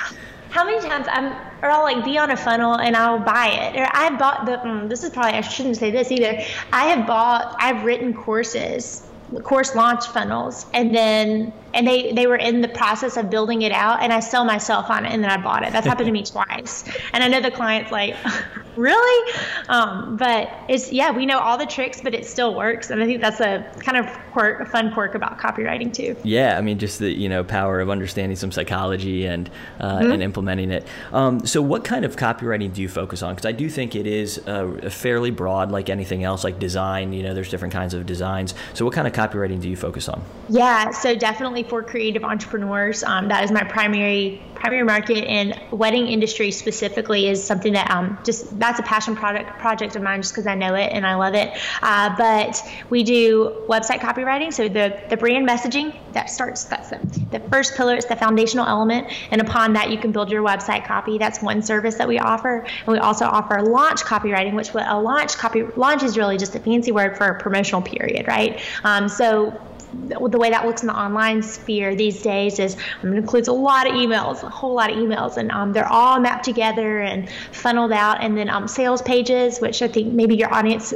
How 0.51 0.65
many 0.65 0.81
times 0.87 1.07
I'm, 1.11 1.33
or 1.63 1.71
I'll 1.71 1.83
like 1.83 2.05
be 2.05 2.19
on 2.19 2.31
a 2.31 2.37
funnel 2.37 2.75
and 2.75 2.95
I'll 2.95 3.19
buy 3.19 3.49
it, 3.49 3.77
or 3.81 3.89
I 3.93 4.11
bought 4.17 4.45
the. 4.45 4.59
Mm, 4.59 4.89
this 4.89 5.03
is 5.03 5.11
probably 5.11 5.33
I 5.33 5.41
shouldn't 5.41 5.77
say 5.79 5.91
this 5.91 6.11
either. 6.13 6.33
I 6.73 6.85
have 6.93 7.07
bought, 7.07 7.57
I've 7.59 7.85
written 7.85 8.13
courses, 8.13 9.03
course 9.45 9.75
launch 9.75 10.07
funnels, 10.09 10.67
and 10.75 10.95
then 10.95 11.53
and 11.75 11.87
they 11.87 12.13
they 12.13 12.27
were 12.27 12.37
in 12.37 12.61
the 12.61 12.69
process 12.69 13.17
of 13.17 13.31
building 13.31 13.63
it 13.63 13.73
out, 13.73 14.03
and 14.03 14.13
I 14.13 14.21
sell 14.21 14.45
myself 14.45 14.91
on 14.91 15.05
it, 15.07 15.13
and 15.13 15.23
then 15.23 15.31
I 15.31 15.37
bought 15.37 15.63
it. 15.65 15.73
That's 15.73 15.87
happened 15.87 16.07
to 16.07 16.13
me 16.13 16.23
twice, 16.35 16.85
and 17.13 17.23
I 17.25 17.29
know 17.29 17.41
the 17.41 17.51
client's 17.51 17.91
like, 17.93 18.17
really, 18.77 19.33
um, 19.69 20.17
but 20.17 20.51
it's 20.69 20.93
yeah, 20.93 21.11
we 21.11 21.27
know 21.27 21.39
all 21.39 21.59
the 21.59 21.67
tricks, 21.67 22.01
but 22.01 22.15
it 22.15 22.27
still 22.27 22.55
works, 22.55 22.91
and 22.91 23.03
I 23.03 23.07
think 23.07 23.21
that's 23.21 23.41
a 23.41 23.65
kind 23.81 23.99
of 23.99 24.07
quirk, 24.33 24.61
a 24.61 24.67
fun 24.67 24.93
quirk 24.93 25.15
about 25.15 25.39
copywriting 25.39 25.93
too. 25.93 26.17
yeah 26.25 26.57
i 26.57 26.63
mean 26.63 26.79
just 26.79 26.99
the 26.99 27.11
you 27.13 27.29
know 27.29 27.45
power 27.45 27.81
of 27.81 27.91
understanding 27.91 28.35
some 28.37 28.51
psychology 28.51 29.27
and 29.27 29.51
uh, 29.81 29.93
Mm-hmm. 30.03 30.13
and 30.13 30.23
implementing 30.23 30.71
it. 30.71 30.87
Um, 31.13 31.45
so 31.47 31.61
what 31.61 31.85
kind 31.85 32.05
of 32.05 32.17
copywriting 32.17 32.73
do 32.73 32.81
you 32.83 32.89
focus 32.89 33.23
on? 33.23 33.35
Because 33.35 33.47
i 33.47 33.53
do 33.53 33.69
think 33.69 33.95
it 33.95 34.07
is 34.07 34.39
uh, 34.47 34.89
fairly 34.91 35.31
broad 35.31 35.71
like 35.71 35.91
anything 35.91 36.25
else 36.25 36.45
like 36.45 36.59
design 36.59 37.13
you 37.13 37.23
know 37.23 37.35
there's 37.35 37.51
different 37.51 37.75
kinds 37.75 37.93
of 37.95 38.07
designs. 38.07 38.55
So 38.75 38.85
what 38.85 38.95
kind 38.95 39.07
of 39.07 39.13
copywriting 39.13 39.61
do 39.61 39.69
you 39.69 39.77
focus 39.77 40.09
on? 40.09 40.23
Yeah, 40.49 40.91
so 40.91 41.15
definitely 41.15 41.62
for 41.63 41.83
creative 41.83 42.25
entrepreneurs, 42.25 43.03
um, 43.03 43.29
that 43.29 43.45
is 43.45 43.51
my 43.51 43.65
primary 43.65 44.43
primary 44.63 44.85
market, 44.85 45.25
and 45.25 45.59
wedding 45.73 46.07
industry 46.07 46.53
specifically 46.53 47.29
is 47.29 47.43
something 47.43 47.73
that 47.73 47.91
um, 47.91 48.17
just 48.25 48.59
that's 48.61 48.79
a 48.79 48.83
passion 48.85 49.17
project 49.17 49.59
project 49.59 49.97
of 49.97 50.03
mine 50.03 50.23
just 50.23 50.33
because 50.33 50.47
I 50.47 50.55
know 50.55 50.75
it 50.75 50.93
and 50.93 51.05
I 51.05 51.17
love 51.17 51.35
it. 51.35 51.53
Uh, 51.83 52.15
but 52.17 52.63
we 52.89 53.03
do 53.03 53.65
website 53.69 53.99
copywriting. 53.99 54.53
So 54.53 54.69
the 54.69 55.01
the 55.09 55.17
brand 55.17 55.49
messaging 55.49 55.97
that 56.13 56.31
starts 56.31 56.65
that's 56.65 56.91
the, 56.91 56.99
the 57.33 57.41
first 57.51 57.75
pillar. 57.77 57.97
It's 57.97 58.07
the 58.07 58.17
foundational 58.17 58.67
element, 58.67 59.09
and 59.33 59.41
upon 59.41 59.73
that 59.73 59.91
you 59.91 59.99
can 59.99 60.13
build 60.13 60.31
your 60.31 60.43
website 60.43 60.87
copy. 60.87 61.19
That's 61.19 61.43
one 61.43 61.61
service 61.63 61.97
that 61.97 62.07
we 62.07 62.19
offer, 62.21 62.59
and 62.59 62.87
we 62.87 62.99
also 62.99 63.25
offer 63.25 63.61
launch 63.63 64.03
copywriting, 64.03 64.55
which 64.55 64.71
a 64.75 65.01
launch 65.01 65.37
copy 65.37 65.65
launch 65.77 66.05
is 66.05 66.17
really 66.17 66.39
just 66.39 66.55
a 66.55 66.61
fancy 66.61 66.93
word 66.93 67.17
for 67.17 67.25
a 67.27 67.41
promotional 67.41 67.83
period, 67.83 68.29
right? 68.29 68.61
Um, 68.85 69.09
so 69.09 69.61
the 69.93 70.39
way 70.39 70.51
that 70.51 70.67
looks 70.67 70.83
in 70.83 70.89
the 70.89 70.99
online 70.99 71.43
sphere 71.43 71.95
these 71.95 72.23
days 72.23 72.59
is 72.59 72.77
um, 73.03 73.13
it 73.13 73.19
includes 73.19 73.49
a 73.49 73.53
lot 73.53 73.87
of 73.87 73.95
emails, 73.95 74.43
a 74.43 74.49
whole 74.49 74.75
lot 74.75 74.91
of 74.91 74.97
emails, 74.97 75.37
and 75.37 75.51
um, 75.51 75.73
they're 75.73 75.91
all 75.91 76.19
mapped 76.21 76.45
together 76.45 77.01
and 77.01 77.29
funneled 77.53 77.93
out. 77.93 78.23
And 78.23 78.37
then 78.37 78.49
um, 78.49 78.69
sales 78.69 79.03
pages, 79.03 79.61
which 79.61 79.83
I 79.83 79.89
think 79.89 80.13
maybe 80.13 80.37
your 80.37 80.53
audience, 80.53 80.93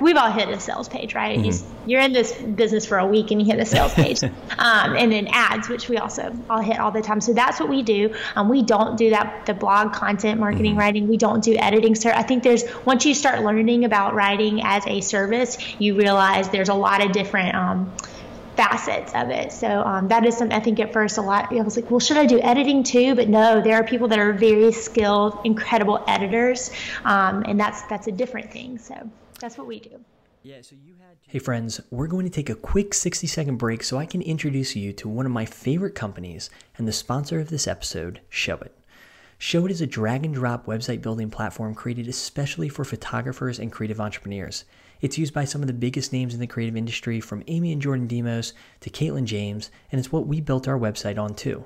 we've 0.00 0.16
all 0.16 0.30
hit 0.30 0.48
a 0.48 0.60
sales 0.60 0.88
page, 0.88 1.14
right? 1.14 1.38
Mm-hmm. 1.38 1.88
You, 1.90 1.98
are 1.98 2.00
in 2.00 2.12
this 2.12 2.32
business 2.32 2.86
for 2.86 2.98
a 2.98 3.06
week 3.06 3.30
and 3.30 3.40
you 3.40 3.46
hit 3.46 3.60
a 3.60 3.66
sales 3.66 3.94
page. 3.94 4.22
Um, 4.58 4.94
and 4.94 5.10
then 5.10 5.26
ads, 5.28 5.68
which 5.68 5.88
we 5.88 5.96
also 5.96 6.36
all 6.50 6.60
hit 6.60 6.78
all 6.78 6.90
the 6.90 7.00
time. 7.00 7.20
So 7.20 7.32
that's 7.32 7.58
what 7.58 7.68
we 7.68 7.82
do. 7.82 8.14
Um, 8.36 8.48
we 8.48 8.62
don't 8.62 8.96
do 8.96 9.10
that, 9.10 9.46
the 9.46 9.54
blog 9.54 9.92
content 9.94 10.38
marketing 10.38 10.72
mm-hmm. 10.72 10.80
writing. 10.80 11.08
We 11.08 11.16
don't 11.16 11.42
do 11.42 11.56
editing. 11.56 11.94
So 11.94 12.10
I 12.10 12.22
think 12.22 12.42
there's, 12.42 12.64
once 12.84 13.06
you 13.06 13.14
start 13.14 13.42
learning 13.42 13.84
about 13.84 14.14
writing 14.14 14.60
as 14.62 14.86
a 14.86 15.00
service, 15.00 15.56
you 15.78 15.94
realize 15.94 16.50
there's 16.50 16.68
a 16.68 16.74
lot 16.74 17.02
of 17.04 17.12
different, 17.12 17.54
um, 17.54 17.92
facets 18.60 19.14
of 19.14 19.30
it. 19.30 19.52
So 19.52 19.82
um, 19.84 20.08
that 20.08 20.26
is 20.26 20.36
something 20.36 20.54
I 20.54 20.60
think 20.60 20.80
at 20.80 20.92
first 20.92 21.16
a 21.16 21.22
lot. 21.22 21.50
I 21.50 21.62
was 21.62 21.76
like, 21.76 21.90
well, 21.90 22.00
should 22.00 22.18
I 22.18 22.26
do 22.26 22.38
editing 22.40 22.82
too? 22.82 23.14
But 23.14 23.28
no, 23.30 23.62
there 23.62 23.76
are 23.76 23.84
people 23.84 24.06
that 24.08 24.18
are 24.18 24.34
very 24.34 24.70
skilled, 24.70 25.38
incredible 25.44 26.04
editors, 26.06 26.70
um, 27.04 27.42
and 27.48 27.58
that's 27.58 27.82
that's 27.82 28.06
a 28.06 28.12
different 28.12 28.52
thing. 28.52 28.76
So 28.76 28.94
that's 29.40 29.56
what 29.56 29.66
we 29.66 29.80
do. 29.80 29.98
Yeah, 30.42 30.60
so 30.62 30.76
you 30.84 30.94
had 30.94 31.16
Hey 31.26 31.38
friends, 31.38 31.80
we're 31.90 32.06
going 32.06 32.24
to 32.24 32.30
take 32.30 32.50
a 32.50 32.54
quick 32.54 32.92
60 32.92 33.26
second 33.26 33.56
break 33.56 33.82
so 33.82 33.98
I 33.98 34.04
can 34.04 34.20
introduce 34.20 34.76
you 34.76 34.92
to 34.94 35.08
one 35.08 35.24
of 35.24 35.32
my 35.32 35.44
favorite 35.46 35.94
companies 35.94 36.50
and 36.76 36.88
the 36.88 36.92
sponsor 36.92 37.40
of 37.40 37.48
this 37.48 37.66
episode, 37.66 38.20
Showit. 38.30 38.70
Showit 39.38 39.70
is 39.70 39.80
a 39.80 39.86
drag 39.86 40.24
and 40.26 40.34
drop 40.34 40.66
website 40.66 41.00
building 41.00 41.30
platform 41.30 41.74
created 41.74 42.08
especially 42.08 42.68
for 42.68 42.84
photographers 42.84 43.58
and 43.58 43.72
creative 43.72 44.00
entrepreneurs. 44.00 44.64
It's 45.00 45.16
used 45.16 45.32
by 45.32 45.46
some 45.46 45.62
of 45.62 45.66
the 45.66 45.72
biggest 45.72 46.12
names 46.12 46.34
in 46.34 46.40
the 46.40 46.46
creative 46.46 46.76
industry, 46.76 47.20
from 47.20 47.42
Amy 47.46 47.72
and 47.72 47.80
Jordan 47.80 48.06
Demos 48.06 48.52
to 48.80 48.90
Caitlin 48.90 49.24
James, 49.24 49.70
and 49.90 49.98
it's 49.98 50.12
what 50.12 50.26
we 50.26 50.42
built 50.42 50.68
our 50.68 50.78
website 50.78 51.18
on 51.18 51.34
too. 51.34 51.64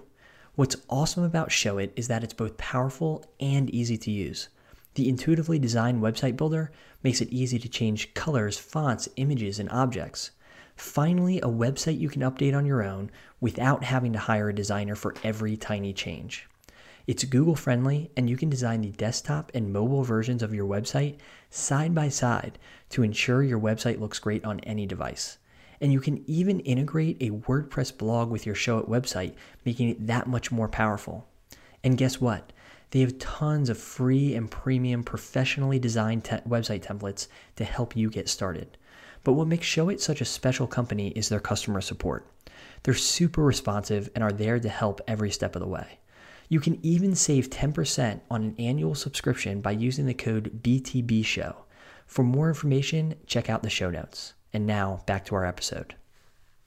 What's 0.55 0.77
awesome 0.89 1.25
about 1.25 1.49
Showit 1.49 1.91
is 1.97 2.07
that 2.07 2.23
it's 2.23 2.33
both 2.33 2.57
powerful 2.57 3.25
and 3.41 3.69
easy 3.71 3.99
to 3.99 4.11
use. 4.11 4.49
The 4.95 5.09
intuitively 5.09 5.59
designed 5.59 6.01
website 6.01 6.37
builder 6.37 6.71
makes 7.03 7.21
it 7.21 7.29
easy 7.31 7.59
to 7.59 7.69
change 7.69 8.15
colors, 8.15 8.57
fonts, 8.57 9.09
images, 9.17 9.59
and 9.59 9.69
objects. 9.71 10.31
Finally, 10.77 11.41
a 11.41 11.49
website 11.49 11.99
you 11.99 12.09
can 12.09 12.23
update 12.23 12.57
on 12.57 12.67
your 12.67 12.85
own 12.85 13.11
without 13.41 13.83
having 13.83 14.13
to 14.13 14.19
hire 14.21 14.51
a 14.51 14.55
designer 14.55 14.95
for 14.95 15.15
every 15.25 15.57
tiny 15.57 15.93
change. 15.93 16.47
It's 17.07 17.25
Google 17.25 17.55
friendly, 17.55 18.11
and 18.17 18.31
you 18.31 18.37
can 18.37 18.49
design 18.49 18.81
the 18.81 18.91
desktop 18.91 19.51
and 19.53 19.73
mobile 19.73 20.05
versions 20.05 20.43
of 20.43 20.55
your 20.55 20.67
website 20.67 21.19
side 21.55 21.95
by 21.95 22.09
side 22.09 22.59
to 22.91 23.03
ensure 23.03 23.43
your 23.43 23.61
website 23.61 24.01
looks 24.01 24.19
great 24.19 24.45
on 24.45 24.61
any 24.61 24.87
device. 24.87 25.39
And 25.81 25.93
you 25.93 26.01
can 26.01 26.29
even 26.29 26.61
integrate 26.61 27.17
a 27.21 27.31
WordPress 27.31 27.97
blog 27.97 28.31
with 28.31 28.47
your 28.47 28.55
Showit 28.55 28.89
website, 28.89 29.35
making 29.65 29.89
it 29.89 30.07
that 30.07 30.27
much 30.27 30.51
more 30.51 30.69
powerful. 30.69 31.29
And 31.83 31.99
guess 31.99 32.21
what? 32.21 32.53
They 32.91 33.01
have 33.01 33.19
tons 33.19 33.69
of 33.69 33.79
free 33.79 34.35
and 34.35 34.51
premium 34.51 35.03
professionally 35.03 35.79
designed 35.79 36.25
te- 36.25 36.37
website 36.49 36.85
templates 36.85 37.29
to 37.57 37.65
help 37.65 37.97
you 37.97 38.09
get 38.09 38.29
started. 38.29 38.79
But 39.25 39.33
what 39.33 39.49
makes 39.49 39.67
Showit 39.67 40.01
such 40.01 40.21
a 40.21 40.27
special 40.27 40.67
company 40.67 41.09
is 41.09 41.29
their 41.29 41.41
customer 41.41 41.81
support. 41.81 42.27
They're 42.83 42.95
super 42.95 43.43
responsive 43.43 44.11
and 44.15 44.23
are 44.23 44.33
there 44.33 44.61
to 44.61 44.69
help 44.69 45.01
every 45.09 45.31
step 45.31 45.57
of 45.57 45.63
the 45.63 45.69
way. 45.69 45.99
You 46.49 46.61
can 46.61 46.79
even 46.85 47.15
save 47.15 47.51
10% 47.51 48.21
on 48.31 48.43
an 48.43 48.55
annual 48.59 48.95
subscription 48.95 49.61
by 49.61 49.73
using 49.73 50.07
the 50.07 50.15
code 50.15 50.63
BTBShow. 50.63 51.57
For 52.07 52.23
more 52.23 52.49
information, 52.49 53.15
check 53.27 53.49
out 53.49 53.63
the 53.63 53.71
show 53.71 53.91
notes. 53.91 54.35
And 54.53 54.67
now 54.67 55.03
back 55.07 55.25
to 55.27 55.35
our 55.35 55.45
episode. 55.45 55.95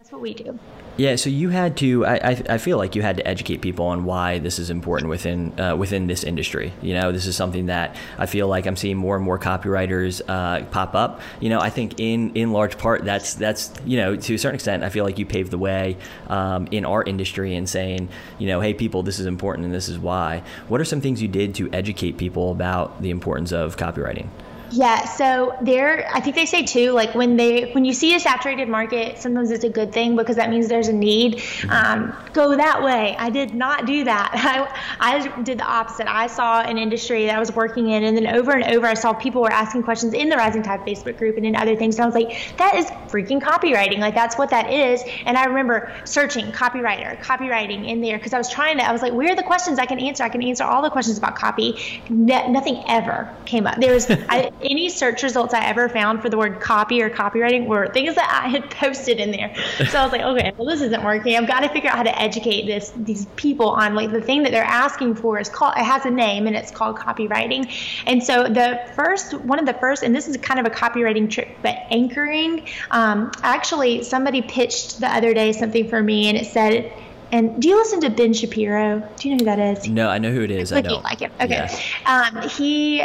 That's 0.07 0.13
what 0.13 0.21
we 0.21 0.33
do. 0.35 0.57
Yeah, 0.95 1.17
so 1.17 1.29
you 1.29 1.49
had 1.49 1.75
to. 1.77 2.05
I, 2.05 2.41
I, 2.49 2.57
feel 2.59 2.77
like 2.77 2.95
you 2.95 3.01
had 3.01 3.17
to 3.17 3.27
educate 3.27 3.57
people 3.57 3.87
on 3.87 4.05
why 4.05 4.39
this 4.39 4.57
is 4.57 4.69
important 4.69 5.09
within 5.09 5.59
uh, 5.59 5.75
within 5.75 6.07
this 6.07 6.23
industry. 6.23 6.71
You 6.81 6.93
know, 6.93 7.11
this 7.11 7.25
is 7.25 7.35
something 7.35 7.65
that 7.65 7.97
I 8.17 8.25
feel 8.25 8.47
like 8.47 8.65
I'm 8.67 8.77
seeing 8.77 8.95
more 8.95 9.17
and 9.17 9.25
more 9.25 9.37
copywriters 9.37 10.21
uh, 10.25 10.63
pop 10.67 10.95
up. 10.95 11.19
You 11.41 11.49
know, 11.49 11.59
I 11.59 11.69
think 11.69 11.99
in 11.99 12.33
in 12.35 12.53
large 12.53 12.77
part 12.77 13.03
that's 13.03 13.33
that's 13.33 13.73
you 13.85 13.97
know 13.97 14.15
to 14.15 14.35
a 14.35 14.37
certain 14.37 14.55
extent 14.55 14.85
I 14.85 14.89
feel 14.89 15.03
like 15.03 15.19
you 15.19 15.25
paved 15.25 15.51
the 15.51 15.57
way 15.57 15.97
um, 16.29 16.69
in 16.71 16.85
our 16.85 17.03
industry 17.03 17.53
and 17.55 17.67
saying 17.67 18.07
you 18.39 18.47
know 18.47 18.61
hey 18.61 18.73
people 18.73 19.03
this 19.03 19.19
is 19.19 19.25
important 19.25 19.65
and 19.65 19.75
this 19.75 19.89
is 19.89 19.99
why. 19.99 20.41
What 20.69 20.79
are 20.79 20.85
some 20.85 21.01
things 21.01 21.21
you 21.21 21.27
did 21.27 21.53
to 21.55 21.69
educate 21.73 22.17
people 22.17 22.51
about 22.51 23.01
the 23.01 23.09
importance 23.09 23.51
of 23.51 23.75
copywriting? 23.75 24.29
Yeah, 24.71 25.05
so 25.05 25.55
there, 25.61 26.09
I 26.13 26.19
think 26.19 26.35
they 26.35 26.45
say 26.45 26.63
too, 26.63 26.91
like 26.91 27.15
when 27.15 27.37
they 27.37 27.71
when 27.71 27.85
you 27.85 27.93
see 27.93 28.15
a 28.15 28.19
saturated 28.19 28.67
market, 28.67 29.17
sometimes 29.17 29.49
it's 29.51 29.63
a 29.63 29.69
good 29.69 29.93
thing 29.93 30.15
because 30.15 30.35
that 30.35 30.49
means 30.49 30.67
there's 30.67 30.89
a 30.89 30.93
need. 30.93 31.37
Mm-hmm. 31.37 31.69
Um, 31.69 32.17
go 32.33 32.55
that 32.55 32.83
way. 32.83 33.15
I 33.17 33.29
did 33.29 33.53
not 33.53 33.85
do 33.85 34.03
that. 34.03 34.31
I 34.99 35.17
I 35.17 35.41
did 35.43 35.59
the 35.59 35.65
opposite. 35.65 36.07
I 36.07 36.27
saw 36.27 36.61
an 36.61 36.77
industry 36.77 37.25
that 37.27 37.35
I 37.35 37.39
was 37.39 37.51
working 37.53 37.89
in, 37.89 38.03
and 38.03 38.17
then 38.17 38.27
over 38.27 38.51
and 38.51 38.75
over, 38.75 38.87
I 38.87 38.93
saw 38.93 39.13
people 39.13 39.41
were 39.41 39.51
asking 39.51 39.83
questions 39.83 40.13
in 40.13 40.27
the 40.29 40.35
Rising 40.35 40.63
Tide 40.63 40.81
Facebook 40.81 41.17
group 41.17 41.37
and 41.37 41.45
in 41.45 41.55
other 41.55 41.75
things, 41.75 41.95
and 41.95 42.03
I 42.03 42.05
was 42.05 42.15
like, 42.15 42.37
that 42.57 42.75
is 42.75 42.85
freaking 43.09 43.41
copywriting. 43.41 43.99
Like 43.99 44.15
that's 44.15 44.37
what 44.37 44.49
that 44.49 44.71
is. 44.71 45.01
And 45.25 45.37
I 45.37 45.45
remember 45.45 45.93
searching 46.03 46.51
copywriter, 46.51 47.17
copywriting 47.21 47.87
in 47.87 48.01
there 48.01 48.17
because 48.17 48.33
I 48.33 48.37
was 48.37 48.49
trying 48.49 48.79
to. 48.79 48.83
I 48.83 48.91
was 48.91 49.01
like, 49.01 49.13
where 49.13 49.31
are 49.31 49.35
the 49.35 49.43
questions 49.43 49.79
I 49.79 49.85
can 49.85 49.99
answer? 49.99 50.23
I 50.23 50.29
can 50.29 50.43
answer 50.43 50.65
all 50.65 50.81
the 50.81 50.89
questions 50.89 51.17
about 51.17 51.35
copy. 51.35 52.01
Ne- 52.09 52.49
nothing 52.49 52.83
ever 52.87 53.33
came 53.45 53.65
up. 53.65 53.79
There 53.79 53.93
was. 53.93 54.09
I, 54.29 54.51
any 54.61 54.89
search 54.89 55.23
results 55.23 55.53
I 55.53 55.65
ever 55.65 55.89
found 55.89 56.21
for 56.21 56.29
the 56.29 56.37
word 56.37 56.59
copy 56.59 57.01
or 57.01 57.09
copywriting 57.09 57.67
were 57.67 57.87
things 57.87 58.15
that 58.15 58.41
I 58.43 58.47
had 58.47 58.69
posted 58.71 59.19
in 59.19 59.31
there. 59.31 59.53
So 59.89 59.99
I 59.99 60.03
was 60.03 60.11
like, 60.11 60.21
okay, 60.21 60.53
well 60.57 60.67
this 60.67 60.81
isn't 60.81 61.03
working. 61.03 61.35
I've 61.35 61.47
got 61.47 61.61
to 61.61 61.69
figure 61.69 61.89
out 61.89 61.97
how 61.97 62.03
to 62.03 62.21
educate 62.21 62.65
this 62.65 62.91
these 62.95 63.25
people 63.35 63.69
on 63.69 63.95
like 63.95 64.11
the 64.11 64.21
thing 64.21 64.43
that 64.43 64.51
they're 64.51 64.63
asking 64.63 65.15
for 65.15 65.39
is 65.39 65.49
called 65.49 65.73
it 65.77 65.83
has 65.83 66.05
a 66.05 66.09
name 66.09 66.47
and 66.47 66.55
it's 66.55 66.71
called 66.71 66.97
copywriting. 66.97 67.71
And 68.05 68.23
so 68.23 68.43
the 68.43 68.81
first 68.95 69.33
one 69.33 69.59
of 69.59 69.65
the 69.65 69.73
first 69.73 70.03
and 70.03 70.15
this 70.15 70.27
is 70.27 70.37
kind 70.37 70.59
of 70.59 70.65
a 70.65 70.75
copywriting 70.75 71.29
trick, 71.29 71.57
but 71.61 71.77
anchoring. 71.89 72.67
Um, 72.91 73.31
actually, 73.43 74.03
somebody 74.03 74.41
pitched 74.41 74.99
the 74.99 75.07
other 75.07 75.33
day 75.33 75.51
something 75.51 75.87
for 75.87 76.01
me 76.01 76.29
and 76.29 76.37
it 76.37 76.45
said 76.45 76.93
and 77.31 77.61
do 77.61 77.67
you 77.67 77.75
listen 77.75 77.99
to 78.01 78.09
Ben 78.09 78.33
Shapiro? 78.33 79.07
Do 79.17 79.29
you 79.29 79.35
know 79.35 79.39
who 79.39 79.45
that 79.45 79.77
is? 79.77 79.87
No, 79.89 80.07
I 80.07 80.17
know 80.17 80.31
who 80.31 80.41
it 80.41 80.51
is. 80.51 80.71
I 80.71 80.81
don't 80.81 81.03
like 81.03 81.19
him. 81.19 81.31
Okay. 81.41 81.67
Yeah. 82.05 82.31
Um, 82.33 82.47
he 82.47 83.03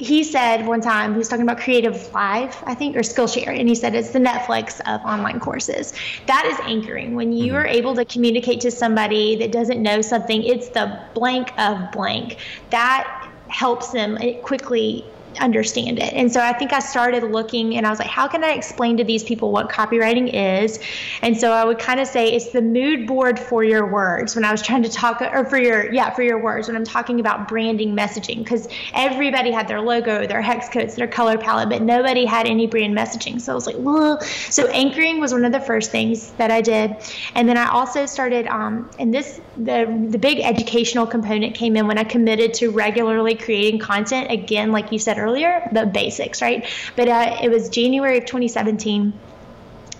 he 0.00 0.24
said 0.24 0.66
one 0.66 0.80
time 0.80 1.12
he 1.12 1.18
was 1.18 1.28
talking 1.28 1.42
about 1.42 1.58
creative 1.58 2.12
live 2.12 2.56
i 2.66 2.74
think 2.74 2.96
or 2.96 3.00
skillshare 3.00 3.58
and 3.58 3.68
he 3.68 3.74
said 3.74 3.94
it's 3.94 4.10
the 4.10 4.18
netflix 4.18 4.80
of 4.86 5.00
online 5.04 5.40
courses. 5.40 5.92
That 6.26 6.46
is 6.46 6.58
anchoring. 6.64 7.14
When 7.14 7.32
you 7.32 7.52
mm-hmm. 7.52 7.56
are 7.56 7.66
able 7.66 7.94
to 7.96 8.04
communicate 8.04 8.60
to 8.62 8.70
somebody 8.70 9.36
that 9.36 9.52
doesn't 9.52 9.82
know 9.82 10.00
something 10.00 10.42
it's 10.42 10.68
the 10.68 11.00
blank 11.14 11.52
of 11.58 11.92
blank. 11.92 12.38
That 12.70 13.28
helps 13.48 13.88
them 13.90 14.18
quickly 14.42 15.04
understand 15.40 15.98
it. 15.98 16.12
And 16.12 16.32
so 16.32 16.40
I 16.40 16.52
think 16.52 16.72
I 16.72 16.78
started 16.78 17.22
looking 17.22 17.76
and 17.76 17.86
I 17.86 17.90
was 17.90 17.98
like, 17.98 18.08
how 18.08 18.28
can 18.28 18.44
I 18.44 18.52
explain 18.52 18.96
to 18.98 19.04
these 19.04 19.24
people 19.24 19.50
what 19.50 19.70
copywriting 19.70 20.30
is? 20.32 20.78
And 21.22 21.36
so 21.36 21.52
I 21.52 21.64
would 21.64 21.78
kind 21.78 21.98
of 21.98 22.06
say 22.06 22.32
it's 22.32 22.50
the 22.50 22.62
mood 22.62 23.06
board 23.06 23.38
for 23.38 23.64
your 23.64 23.90
words 23.90 24.34
when 24.36 24.44
I 24.44 24.52
was 24.52 24.62
trying 24.62 24.82
to 24.82 24.90
talk, 24.90 25.22
or 25.22 25.44
for 25.44 25.58
your, 25.58 25.92
yeah, 25.92 26.10
for 26.10 26.22
your 26.22 26.38
words 26.38 26.68
when 26.68 26.76
I'm 26.76 26.84
talking 26.84 27.20
about 27.20 27.48
branding 27.48 27.96
messaging, 27.96 28.38
because 28.38 28.68
everybody 28.94 29.50
had 29.50 29.66
their 29.66 29.80
logo, 29.80 30.26
their 30.26 30.42
hex 30.42 30.68
codes, 30.68 30.94
their 30.94 31.08
color 31.08 31.38
palette, 31.38 31.68
but 31.70 31.82
nobody 31.82 32.24
had 32.24 32.46
any 32.46 32.66
brand 32.66 32.96
messaging. 32.96 33.40
So 33.40 33.52
I 33.52 33.54
was 33.54 33.66
like, 33.66 33.76
well, 33.78 34.20
so 34.20 34.66
anchoring 34.68 35.20
was 35.20 35.32
one 35.32 35.44
of 35.44 35.52
the 35.52 35.60
first 35.60 35.90
things 35.90 36.30
that 36.32 36.50
I 36.50 36.60
did. 36.60 36.96
And 37.34 37.48
then 37.48 37.56
I 37.56 37.70
also 37.70 38.06
started, 38.06 38.46
um, 38.46 38.90
and 38.98 39.14
this, 39.14 39.40
the, 39.56 40.06
the 40.10 40.18
big 40.18 40.40
educational 40.40 41.06
component 41.06 41.54
came 41.54 41.76
in 41.76 41.86
when 41.86 41.98
I 41.98 42.04
committed 42.04 42.54
to 42.54 42.70
regularly 42.70 43.34
creating 43.34 43.80
content. 43.80 44.30
Again, 44.30 44.72
like 44.72 44.92
you 44.92 44.98
said 44.98 45.18
earlier, 45.18 45.29
the 45.34 45.86
basics, 45.86 46.42
right? 46.42 46.66
But 46.96 47.08
uh, 47.08 47.38
it 47.42 47.50
was 47.50 47.68
January 47.68 48.18
of 48.18 48.26
2017. 48.26 49.12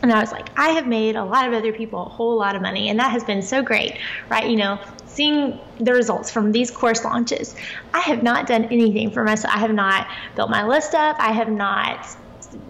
And 0.02 0.12
I 0.12 0.20
was 0.20 0.32
like, 0.32 0.48
I 0.58 0.70
have 0.70 0.86
made 0.86 1.16
a 1.16 1.24
lot 1.24 1.46
of 1.46 1.52
other 1.52 1.72
people 1.72 2.06
a 2.06 2.08
whole 2.08 2.36
lot 2.38 2.56
of 2.56 2.62
money, 2.62 2.88
and 2.88 2.98
that 2.98 3.10
has 3.10 3.22
been 3.22 3.42
so 3.42 3.62
great, 3.62 3.98
right? 4.30 4.48
You 4.48 4.56
know, 4.56 4.80
seeing 5.06 5.58
the 5.78 5.92
results 5.92 6.30
from 6.30 6.52
these 6.52 6.70
course 6.70 7.04
launches. 7.04 7.54
I 7.92 8.00
have 8.00 8.22
not 8.22 8.46
done 8.46 8.64
anything 8.66 9.10
for 9.10 9.24
myself. 9.24 9.54
I 9.54 9.58
have 9.58 9.74
not 9.74 10.06
built 10.36 10.50
my 10.50 10.64
list 10.64 10.94
up. 10.94 11.16
I 11.18 11.32
have 11.32 11.50
not. 11.50 12.06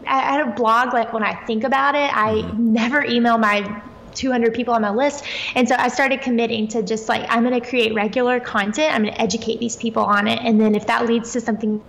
I 0.07 0.21
had 0.21 0.49
a 0.49 0.51
blog. 0.51 0.93
Like 0.93 1.13
when 1.13 1.23
I 1.23 1.35
think 1.45 1.63
about 1.65 1.95
it, 1.95 2.15
I 2.17 2.43
mm-hmm. 2.43 2.73
never 2.73 3.05
email 3.05 3.39
my 3.39 3.83
200 4.15 4.53
people 4.55 4.75
on 4.75 4.83
my 4.83 4.91
list. 4.91 5.25
And 5.55 5.69
so 5.69 5.77
I 5.79 5.89
started 5.89 6.21
committing 6.23 6.69
to 6.69 6.83
just 6.83 7.09
like, 7.09 7.25
I'm 7.29 7.45
going 7.45 7.59
to 7.59 7.67
create 7.67 7.95
regular 7.95 8.41
content. 8.41 8.95
I'm 8.95 9.03
going 9.03 9.15
to 9.15 9.21
educate 9.21 9.61
these 9.61 9.77
people 9.77 10.03
on 10.03 10.27
it. 10.27 10.41
And 10.43 10.61
then 10.61 10.75
if 10.75 10.87
that 10.87 11.07
leads 11.07 11.33
to 11.33 11.41
something 11.41 11.83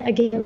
again 0.00 0.44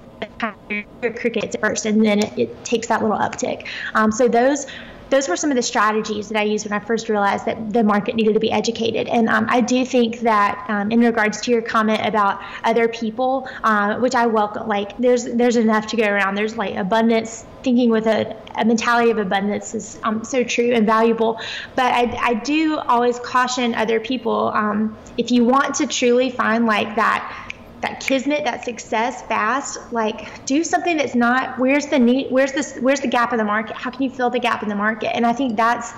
crickets 1.14 1.56
first, 1.60 1.86
and 1.86 2.04
then 2.04 2.18
it, 2.20 2.38
it 2.38 2.64
takes 2.64 2.88
that 2.88 3.02
little 3.02 3.18
uptick. 3.18 3.66
Um, 3.94 4.12
so 4.12 4.28
those 4.28 4.66
those 5.08 5.28
were 5.28 5.36
some 5.36 5.50
of 5.50 5.56
the 5.56 5.62
strategies 5.62 6.28
that 6.28 6.38
I 6.38 6.42
used 6.42 6.68
when 6.68 6.72
I 6.72 6.84
first 6.84 7.08
realized 7.08 7.44
that 7.46 7.72
the 7.72 7.84
market 7.84 8.16
needed 8.16 8.34
to 8.34 8.40
be 8.40 8.50
educated. 8.50 9.06
And 9.06 9.28
um, 9.28 9.46
I 9.48 9.60
do 9.60 9.84
think 9.84 10.20
that 10.20 10.64
um, 10.68 10.90
in 10.90 11.00
regards 11.00 11.40
to 11.42 11.52
your 11.52 11.62
comment 11.62 12.04
about 12.04 12.40
other 12.64 12.88
people, 12.88 13.48
uh, 13.62 13.98
which 13.98 14.14
I 14.14 14.26
welcome, 14.26 14.66
like 14.66 14.96
there's 14.98 15.24
there's 15.24 15.56
enough 15.56 15.86
to 15.88 15.96
go 15.96 16.06
around. 16.06 16.34
There's 16.34 16.56
like 16.56 16.74
abundance. 16.76 17.44
Thinking 17.62 17.90
with 17.90 18.06
a, 18.06 18.36
a 18.54 18.64
mentality 18.64 19.10
of 19.10 19.18
abundance 19.18 19.74
is 19.74 19.98
um, 20.04 20.22
so 20.24 20.44
true 20.44 20.72
and 20.72 20.86
valuable. 20.86 21.40
But 21.74 21.92
I, 21.92 22.16
I 22.20 22.34
do 22.34 22.76
always 22.76 23.18
caution 23.18 23.74
other 23.74 23.98
people 23.98 24.52
um, 24.54 24.96
if 25.18 25.32
you 25.32 25.44
want 25.44 25.74
to 25.76 25.88
truly 25.88 26.30
find 26.30 26.64
like 26.66 26.94
that 26.94 27.45
that 27.86 28.00
kismet, 28.00 28.44
that 28.44 28.64
success 28.64 29.22
fast, 29.22 29.92
like 29.92 30.44
do 30.44 30.64
something 30.64 30.96
that's 30.96 31.14
not 31.14 31.56
where's 31.58 31.86
the 31.86 31.98
need 31.98 32.30
where's 32.30 32.52
this 32.52 32.76
where's 32.80 33.00
the 33.00 33.06
gap 33.06 33.32
in 33.32 33.38
the 33.38 33.44
market? 33.44 33.76
How 33.76 33.90
can 33.90 34.02
you 34.02 34.10
fill 34.10 34.28
the 34.28 34.40
gap 34.40 34.62
in 34.64 34.68
the 34.68 34.74
market? 34.74 35.14
And 35.14 35.24
I 35.24 35.32
think 35.32 35.56
that's 35.56 35.92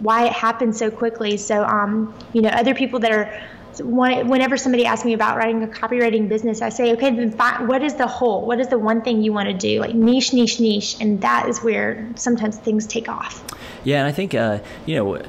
why 0.00 0.24
it 0.26 0.32
happens 0.32 0.78
so 0.78 0.90
quickly. 0.90 1.36
So 1.36 1.64
um, 1.64 2.14
you 2.32 2.40
know, 2.40 2.48
other 2.48 2.74
people 2.74 2.98
that 3.00 3.12
are 3.12 3.42
whenever 3.80 4.56
somebody 4.56 4.86
asks 4.86 5.04
me 5.04 5.12
about 5.12 5.36
writing 5.36 5.62
a 5.64 5.66
copywriting 5.66 6.28
business, 6.28 6.62
I 6.62 6.68
say, 6.70 6.92
okay, 6.92 7.10
then 7.14 7.32
what 7.66 7.82
is 7.82 7.94
the 7.94 8.06
whole? 8.06 8.46
What 8.46 8.60
is 8.60 8.68
the 8.68 8.78
one 8.78 9.02
thing 9.02 9.22
you 9.22 9.32
want 9.32 9.48
to 9.48 9.54
do? 9.54 9.80
Like 9.80 9.94
niche, 9.94 10.32
niche, 10.32 10.60
niche, 10.60 10.96
and 11.00 11.20
that 11.20 11.48
is 11.48 11.62
where 11.62 12.08
sometimes 12.14 12.56
things 12.56 12.86
take 12.86 13.08
off. 13.08 13.44
Yeah, 13.82 13.98
and 13.98 14.08
I 14.08 14.12
think 14.12 14.34
uh, 14.34 14.60
you 14.86 14.96
know. 14.96 15.22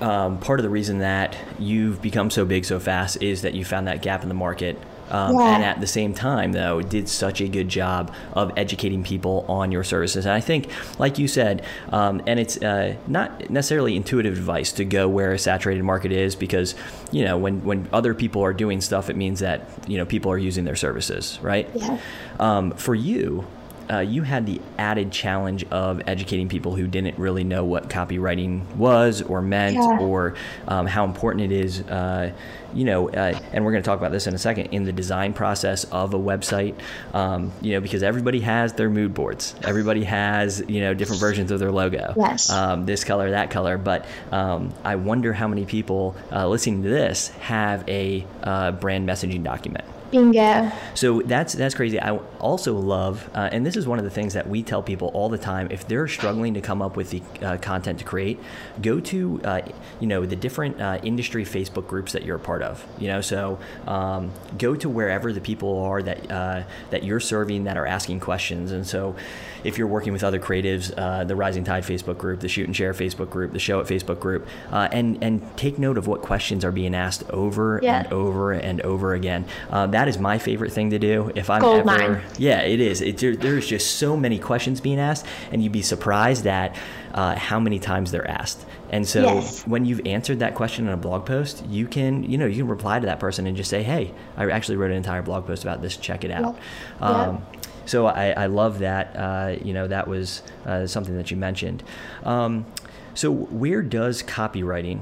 Um, 0.00 0.38
part 0.38 0.60
of 0.60 0.62
the 0.62 0.70
reason 0.70 1.00
that 1.00 1.36
you've 1.58 2.00
become 2.00 2.30
so 2.30 2.44
big 2.44 2.64
so 2.64 2.78
fast 2.78 3.20
is 3.20 3.42
that 3.42 3.54
you 3.54 3.64
found 3.64 3.88
that 3.88 4.00
gap 4.00 4.22
in 4.22 4.28
the 4.28 4.34
market 4.34 4.78
um, 5.10 5.34
yeah. 5.34 5.54
and 5.54 5.64
at 5.64 5.80
the 5.80 5.86
same 5.86 6.14
time 6.14 6.52
though 6.52 6.80
did 6.80 7.08
such 7.08 7.40
a 7.40 7.48
good 7.48 7.68
job 7.68 8.12
of 8.32 8.52
educating 8.56 9.02
people 9.02 9.44
on 9.48 9.72
your 9.72 9.84
services 9.84 10.24
and 10.24 10.34
i 10.34 10.40
think 10.40 10.68
like 10.98 11.18
you 11.18 11.28
said 11.28 11.64
um, 11.90 12.22
and 12.26 12.38
it's 12.38 12.60
uh, 12.62 12.94
not 13.06 13.50
necessarily 13.50 13.96
intuitive 13.96 14.36
advice 14.36 14.72
to 14.72 14.84
go 14.84 15.08
where 15.08 15.32
a 15.32 15.38
saturated 15.38 15.82
market 15.82 16.12
is 16.12 16.34
because 16.34 16.74
you 17.10 17.24
know 17.24 17.36
when 17.36 17.64
when 17.64 17.88
other 17.92 18.14
people 18.14 18.42
are 18.42 18.52
doing 18.52 18.80
stuff 18.80 19.10
it 19.10 19.16
means 19.16 19.40
that 19.40 19.68
you 19.86 19.96
know 19.96 20.04
people 20.04 20.30
are 20.30 20.38
using 20.38 20.64
their 20.64 20.76
services 20.76 21.38
right 21.42 21.68
yeah. 21.74 21.98
Um, 22.40 22.70
for 22.72 22.94
you 22.94 23.46
uh, 23.90 23.98
you 24.00 24.22
had 24.22 24.46
the 24.46 24.60
added 24.78 25.10
challenge 25.10 25.64
of 25.64 26.02
educating 26.06 26.48
people 26.48 26.74
who 26.74 26.86
didn't 26.86 27.18
really 27.18 27.44
know 27.44 27.64
what 27.64 27.88
copywriting 27.88 28.64
was 28.76 29.22
or 29.22 29.40
meant 29.40 29.76
yeah. 29.76 29.98
or 29.98 30.34
um, 30.66 30.86
how 30.86 31.04
important 31.04 31.50
it 31.50 31.52
is. 31.52 31.80
Uh, 31.82 32.32
you 32.74 32.84
know, 32.84 33.08
uh, 33.08 33.38
and 33.52 33.64
we're 33.64 33.72
going 33.72 33.82
to 33.82 33.86
talk 33.86 33.98
about 33.98 34.12
this 34.12 34.26
in 34.26 34.34
a 34.34 34.38
second 34.38 34.66
in 34.66 34.84
the 34.84 34.92
design 34.92 35.32
process 35.32 35.84
of 35.84 36.12
a 36.12 36.18
website. 36.18 36.74
Um, 37.14 37.50
you 37.62 37.72
know, 37.72 37.80
because 37.80 38.02
everybody 38.02 38.40
has 38.40 38.74
their 38.74 38.90
mood 38.90 39.14
boards, 39.14 39.54
everybody 39.62 40.04
has 40.04 40.62
you 40.68 40.80
know 40.80 40.92
different 40.92 41.20
versions 41.20 41.50
of 41.50 41.60
their 41.60 41.72
logo. 41.72 42.12
Yes. 42.16 42.50
Um, 42.50 42.84
this 42.84 43.04
color, 43.04 43.30
that 43.30 43.50
color. 43.50 43.78
But 43.78 44.06
um, 44.30 44.72
I 44.84 44.96
wonder 44.96 45.32
how 45.32 45.48
many 45.48 45.64
people 45.64 46.14
uh, 46.30 46.46
listening 46.46 46.82
to 46.82 46.88
this 46.88 47.28
have 47.40 47.88
a 47.88 48.26
uh, 48.42 48.72
brand 48.72 49.08
messaging 49.08 49.42
document. 49.42 49.84
Bingo. 50.10 50.70
So 50.94 51.22
that's 51.22 51.52
that's 51.52 51.74
crazy. 51.74 52.00
I 52.00 52.16
also 52.38 52.74
love, 52.74 53.28
uh, 53.34 53.48
and 53.52 53.64
this 53.64 53.76
is 53.76 53.86
one 53.86 53.98
of 53.98 54.04
the 54.04 54.10
things 54.10 54.34
that 54.34 54.48
we 54.48 54.62
tell 54.62 54.82
people 54.82 55.08
all 55.08 55.28
the 55.28 55.38
time. 55.38 55.68
If 55.70 55.86
they're 55.86 56.08
struggling 56.08 56.54
to 56.54 56.60
come 56.60 56.82
up 56.82 56.96
with 56.96 57.10
the 57.10 57.22
uh, 57.42 57.56
content 57.58 57.98
to 58.00 58.04
create, 58.04 58.40
go 58.80 59.00
to 59.00 59.40
uh, 59.44 59.60
you 60.00 60.06
know 60.06 60.24
the 60.24 60.36
different 60.36 60.80
uh, 60.80 60.98
industry 61.02 61.44
Facebook 61.44 61.86
groups 61.86 62.12
that 62.12 62.24
you're 62.24 62.36
a 62.36 62.40
part 62.40 62.62
of. 62.62 62.84
You 62.98 63.08
know, 63.08 63.20
so 63.20 63.58
um, 63.86 64.32
go 64.56 64.74
to 64.76 64.88
wherever 64.88 65.32
the 65.32 65.40
people 65.40 65.78
are 65.82 66.02
that 66.02 66.30
uh, 66.30 66.62
that 66.90 67.04
you're 67.04 67.20
serving 67.20 67.64
that 67.64 67.76
are 67.76 67.86
asking 67.86 68.20
questions. 68.20 68.72
And 68.72 68.86
so, 68.86 69.16
if 69.62 69.78
you're 69.78 69.86
working 69.86 70.12
with 70.12 70.24
other 70.24 70.40
creatives, 70.40 70.92
uh, 70.96 71.24
the 71.24 71.36
Rising 71.36 71.64
Tide 71.64 71.84
Facebook 71.84 72.18
group, 72.18 72.40
the 72.40 72.48
Shoot 72.48 72.66
and 72.66 72.74
Share 72.74 72.92
Facebook 72.92 73.30
group, 73.30 73.52
the 73.52 73.58
Showit 73.58 73.86
Facebook 73.86 74.18
group, 74.18 74.46
and 74.72 75.22
and 75.22 75.56
take 75.56 75.78
note 75.78 75.98
of 75.98 76.06
what 76.06 76.22
questions 76.22 76.64
are 76.64 76.72
being 76.72 76.94
asked 76.94 77.28
over 77.30 77.78
yeah. 77.82 78.00
and 78.00 78.12
over 78.12 78.52
and 78.52 78.80
over 78.80 79.14
again. 79.14 79.44
that 79.70 79.98
that 79.98 80.06
is 80.06 80.18
my 80.18 80.38
favorite 80.38 80.72
thing 80.72 80.90
to 80.90 80.98
do. 80.98 81.32
If 81.34 81.50
I'm 81.50 81.60
Gold 81.60 81.80
ever, 81.80 81.84
mine. 81.84 82.22
yeah, 82.38 82.60
it 82.60 82.80
is. 82.80 83.00
It, 83.00 83.18
there, 83.18 83.34
there's 83.34 83.66
just 83.66 83.96
so 83.96 84.16
many 84.16 84.38
questions 84.38 84.80
being 84.80 85.00
asked, 85.00 85.26
and 85.50 85.62
you'd 85.62 85.72
be 85.72 85.82
surprised 85.82 86.46
at 86.46 86.76
uh, 87.12 87.34
how 87.34 87.58
many 87.58 87.80
times 87.80 88.12
they're 88.12 88.30
asked. 88.30 88.64
And 88.90 89.06
so 89.06 89.22
yes. 89.22 89.66
when 89.66 89.84
you've 89.84 90.06
answered 90.06 90.38
that 90.38 90.54
question 90.54 90.86
in 90.86 90.94
a 90.94 90.96
blog 90.96 91.26
post, 91.26 91.66
you 91.66 91.86
can, 91.86 92.22
you 92.22 92.38
know, 92.38 92.46
you 92.46 92.62
can 92.62 92.68
reply 92.68 93.00
to 93.00 93.06
that 93.06 93.20
person 93.20 93.46
and 93.46 93.56
just 93.56 93.68
say, 93.68 93.82
"Hey, 93.82 94.14
I 94.36 94.48
actually 94.50 94.76
wrote 94.76 94.92
an 94.92 94.96
entire 94.96 95.22
blog 95.22 95.46
post 95.46 95.64
about 95.64 95.82
this. 95.82 95.96
Check 95.96 96.24
it 96.24 96.30
out." 96.30 96.54
Yep. 96.54 97.02
Um, 97.02 97.42
yep. 97.52 97.57
So 97.88 98.06
I, 98.06 98.30
I, 98.32 98.46
love 98.46 98.80
that. 98.80 99.16
Uh, 99.16 99.56
you 99.64 99.72
know, 99.72 99.88
that 99.88 100.06
was 100.06 100.42
uh, 100.66 100.86
something 100.86 101.16
that 101.16 101.30
you 101.30 101.38
mentioned. 101.38 101.82
Um, 102.22 102.66
so 103.14 103.32
where 103.32 103.80
does 103.80 104.22
copywriting 104.22 105.00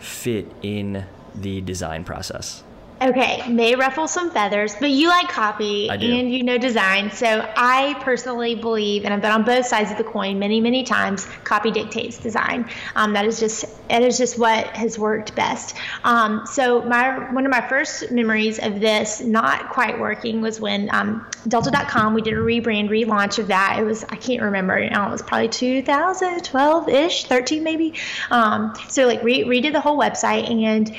fit 0.00 0.46
in 0.62 1.06
the 1.34 1.62
design 1.62 2.04
process? 2.04 2.62
Okay, 3.00 3.46
may 3.46 3.74
ruffle 3.74 4.08
some 4.08 4.30
feathers, 4.30 4.74
but 4.80 4.88
you 4.88 5.08
like 5.08 5.28
copy 5.28 5.90
and 5.90 6.32
you 6.32 6.42
know 6.42 6.56
design. 6.56 7.10
So 7.10 7.46
I 7.54 7.94
personally 8.00 8.54
believe, 8.54 9.04
and 9.04 9.12
I've 9.12 9.20
been 9.20 9.32
on 9.32 9.44
both 9.44 9.66
sides 9.66 9.90
of 9.90 9.98
the 9.98 10.04
coin 10.04 10.38
many, 10.38 10.62
many 10.62 10.82
times. 10.82 11.26
Copy 11.44 11.70
dictates 11.70 12.16
design. 12.16 12.70
Um, 12.94 13.12
that 13.12 13.26
is 13.26 13.38
just 13.38 13.66
it 13.90 14.02
is 14.02 14.16
just 14.16 14.38
what 14.38 14.68
has 14.68 14.98
worked 14.98 15.34
best. 15.36 15.76
Um, 16.04 16.46
so 16.46 16.80
my 16.82 17.30
one 17.34 17.44
of 17.44 17.50
my 17.50 17.68
first 17.68 18.10
memories 18.12 18.58
of 18.58 18.80
this 18.80 19.20
not 19.20 19.68
quite 19.68 20.00
working 20.00 20.40
was 20.40 20.58
when 20.58 20.88
um, 20.94 21.26
Delta.com 21.46 22.14
we 22.14 22.22
did 22.22 22.32
a 22.32 22.38
rebrand 22.38 22.88
relaunch 22.88 23.38
of 23.38 23.48
that. 23.48 23.76
It 23.78 23.84
was 23.84 24.04
I 24.04 24.16
can't 24.16 24.40
remember. 24.40 24.80
You 24.80 24.88
know, 24.88 25.06
it 25.08 25.10
was 25.10 25.20
probably 25.20 25.48
2012 25.48 26.88
ish, 26.88 27.24
13 27.26 27.62
maybe. 27.62 27.92
Um, 28.30 28.72
so 28.88 29.06
like 29.06 29.22
re- 29.22 29.44
redid 29.44 29.72
the 29.72 29.82
whole 29.82 29.98
website 29.98 30.50
and 30.50 30.96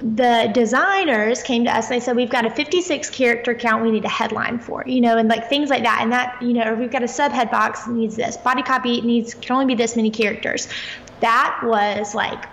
the 0.00 0.50
designers 0.54 1.42
came 1.42 1.64
to 1.64 1.76
us 1.76 1.90
and 1.90 1.96
they 1.96 2.04
said 2.04 2.14
we've 2.14 2.30
got 2.30 2.46
a 2.46 2.50
56 2.50 3.10
character 3.10 3.54
count 3.54 3.82
we 3.82 3.90
need 3.90 4.04
a 4.04 4.08
headline 4.08 4.58
for 4.58 4.84
you 4.86 5.00
know 5.00 5.16
and 5.18 5.28
like 5.28 5.48
things 5.48 5.70
like 5.70 5.82
that. 5.82 6.00
And 6.02 6.12
that 6.12 6.40
you 6.40 6.52
know 6.52 6.74
we've 6.74 6.90
got 6.90 7.02
a 7.02 7.06
subhead 7.06 7.50
box 7.50 7.86
needs 7.86 8.16
this. 8.16 8.36
Body 8.36 8.62
copy 8.62 9.00
needs 9.00 9.34
can 9.34 9.54
only 9.54 9.66
be 9.66 9.74
this 9.74 9.96
many 9.96 10.10
characters. 10.10 10.68
That 11.20 11.60
was 11.64 12.14
like 12.14 12.44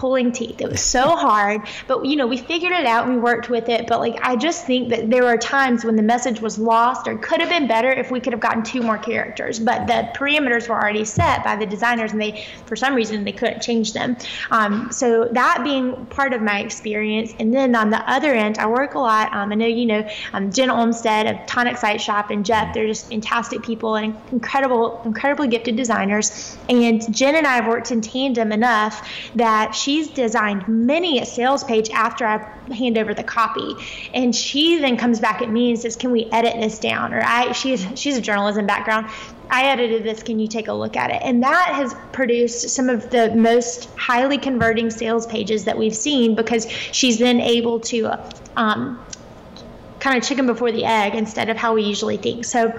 pulling 0.00 0.32
teeth. 0.32 0.62
It 0.62 0.70
was 0.70 0.80
so 0.80 1.14
hard, 1.14 1.60
but 1.86 2.06
you 2.06 2.16
know, 2.16 2.26
we 2.26 2.38
figured 2.38 2.72
it 2.72 2.86
out 2.86 3.04
and 3.04 3.16
we 3.16 3.20
worked 3.20 3.50
with 3.50 3.68
it. 3.68 3.86
But 3.86 4.00
like, 4.00 4.18
I 4.22 4.34
just 4.34 4.64
think 4.64 4.88
that 4.88 5.10
there 5.10 5.24
were 5.24 5.36
times 5.36 5.84
when 5.84 5.94
the 5.94 6.02
message 6.02 6.40
was 6.40 6.58
lost 6.58 7.06
or 7.06 7.18
could 7.18 7.40
have 7.40 7.50
been 7.50 7.68
better 7.68 7.90
if 7.90 8.10
we 8.10 8.18
could 8.18 8.32
have 8.32 8.40
gotten 8.40 8.62
two 8.62 8.80
more 8.80 8.96
characters. 8.96 9.58
But 9.58 9.86
the 9.86 10.08
parameters 10.16 10.70
were 10.70 10.74
already 10.74 11.04
set 11.04 11.44
by 11.44 11.56
the 11.56 11.66
designers, 11.66 12.12
and 12.12 12.20
they, 12.20 12.46
for 12.64 12.76
some 12.76 12.94
reason, 12.94 13.24
they 13.24 13.32
couldn't 13.32 13.60
change 13.60 13.92
them. 13.92 14.16
Um, 14.50 14.90
so 14.90 15.28
that 15.32 15.60
being 15.64 16.06
part 16.06 16.32
of 16.32 16.40
my 16.40 16.60
experience, 16.60 17.34
and 17.38 17.52
then 17.52 17.76
on 17.76 17.90
the 17.90 18.00
other 18.10 18.32
end, 18.32 18.56
I 18.56 18.68
work 18.68 18.94
a 18.94 18.98
lot. 18.98 19.34
Um, 19.34 19.52
I 19.52 19.54
know 19.54 19.66
you 19.66 19.84
know 19.84 20.08
um, 20.32 20.50
Jen 20.50 20.70
Olmstead 20.70 21.26
of 21.26 21.46
Tonic 21.46 21.76
Site 21.76 22.00
Shop 22.00 22.30
and 22.30 22.46
Jeff. 22.46 22.72
They're 22.72 22.86
just 22.86 23.10
fantastic 23.10 23.62
people 23.62 23.96
and 23.96 24.16
incredible, 24.32 25.02
incredibly 25.04 25.48
gifted 25.48 25.76
designers. 25.76 26.56
And 26.70 27.14
Jen 27.14 27.36
and 27.36 27.46
I 27.46 27.56
have 27.56 27.66
worked 27.66 27.90
in 27.90 28.00
tandem 28.00 28.50
enough 28.50 29.06
that 29.34 29.74
she 29.74 29.89
she's 29.90 30.08
designed 30.08 30.66
many 30.68 31.18
a 31.18 31.26
sales 31.26 31.64
page 31.64 31.90
after 31.90 32.24
I 32.24 32.38
hand 32.72 32.96
over 32.96 33.12
the 33.12 33.24
copy. 33.24 33.74
And 34.14 34.34
she 34.34 34.78
then 34.78 34.96
comes 34.96 35.18
back 35.18 35.42
at 35.42 35.50
me 35.50 35.70
and 35.70 35.78
says, 35.78 35.96
Can 35.96 36.12
we 36.12 36.26
edit 36.30 36.54
this 36.60 36.78
down? 36.78 37.12
Or 37.12 37.22
I 37.22 37.52
she's 37.52 37.86
she's 37.96 38.16
a 38.16 38.20
journalism 38.20 38.66
background. 38.66 39.08
I 39.50 39.64
edited 39.64 40.04
this. 40.04 40.22
Can 40.22 40.38
you 40.38 40.46
take 40.46 40.68
a 40.68 40.72
look 40.72 40.96
at 40.96 41.10
it? 41.10 41.20
And 41.22 41.42
that 41.42 41.72
has 41.74 41.92
produced 42.12 42.70
some 42.70 42.88
of 42.88 43.10
the 43.10 43.34
most 43.34 43.86
highly 43.96 44.38
converting 44.38 44.90
sales 44.90 45.26
pages 45.26 45.64
that 45.64 45.76
we've 45.76 45.96
seen 45.96 46.36
because 46.36 46.70
she's 46.70 47.18
then 47.18 47.40
able 47.40 47.80
to 47.80 48.12
um, 48.56 49.04
kind 49.98 50.16
of 50.16 50.22
chicken 50.22 50.46
before 50.46 50.70
the 50.70 50.84
egg 50.84 51.16
instead 51.16 51.48
of 51.48 51.56
how 51.56 51.74
we 51.74 51.82
usually 51.82 52.16
think. 52.16 52.44
So 52.44 52.72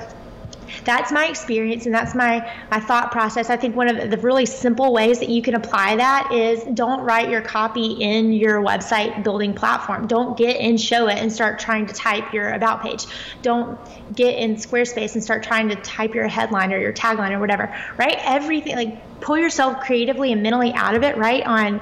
that's 0.83 1.11
my 1.11 1.27
experience 1.27 1.85
and 1.85 1.93
that's 1.93 2.15
my 2.15 2.51
my 2.69 2.79
thought 2.79 3.11
process. 3.11 3.49
I 3.49 3.57
think 3.57 3.75
one 3.75 3.87
of 3.87 4.09
the 4.09 4.17
really 4.17 4.45
simple 4.45 4.93
ways 4.93 5.19
that 5.19 5.29
you 5.29 5.41
can 5.41 5.55
apply 5.55 5.97
that 5.97 6.31
is 6.31 6.63
don't 6.73 7.01
write 7.01 7.29
your 7.29 7.41
copy 7.41 7.93
in 7.93 8.33
your 8.33 8.61
website 8.61 9.23
building 9.23 9.53
platform. 9.53 10.07
Don't 10.07 10.37
get 10.37 10.57
in 10.57 10.75
Showit 10.75 11.15
and 11.15 11.31
start 11.31 11.59
trying 11.59 11.85
to 11.87 11.93
type 11.93 12.33
your 12.33 12.51
about 12.51 12.81
page. 12.81 13.05
Don't 13.41 13.79
get 14.15 14.35
in 14.37 14.55
Squarespace 14.55 15.13
and 15.13 15.23
start 15.23 15.43
trying 15.43 15.69
to 15.69 15.75
type 15.75 16.15
your 16.15 16.27
headline 16.27 16.73
or 16.73 16.79
your 16.79 16.93
tagline 16.93 17.31
or 17.31 17.39
whatever. 17.39 17.75
Right? 17.97 18.17
Everything 18.19 18.75
like 18.75 19.21
pull 19.21 19.37
yourself 19.37 19.81
creatively 19.81 20.31
and 20.31 20.41
mentally 20.41 20.73
out 20.73 20.95
of 20.95 21.03
it. 21.03 21.17
Right 21.17 21.45
on 21.45 21.81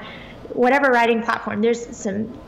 whatever 0.52 0.90
writing 0.90 1.22
platform. 1.22 1.62
There's 1.62 1.96
some 1.96 2.38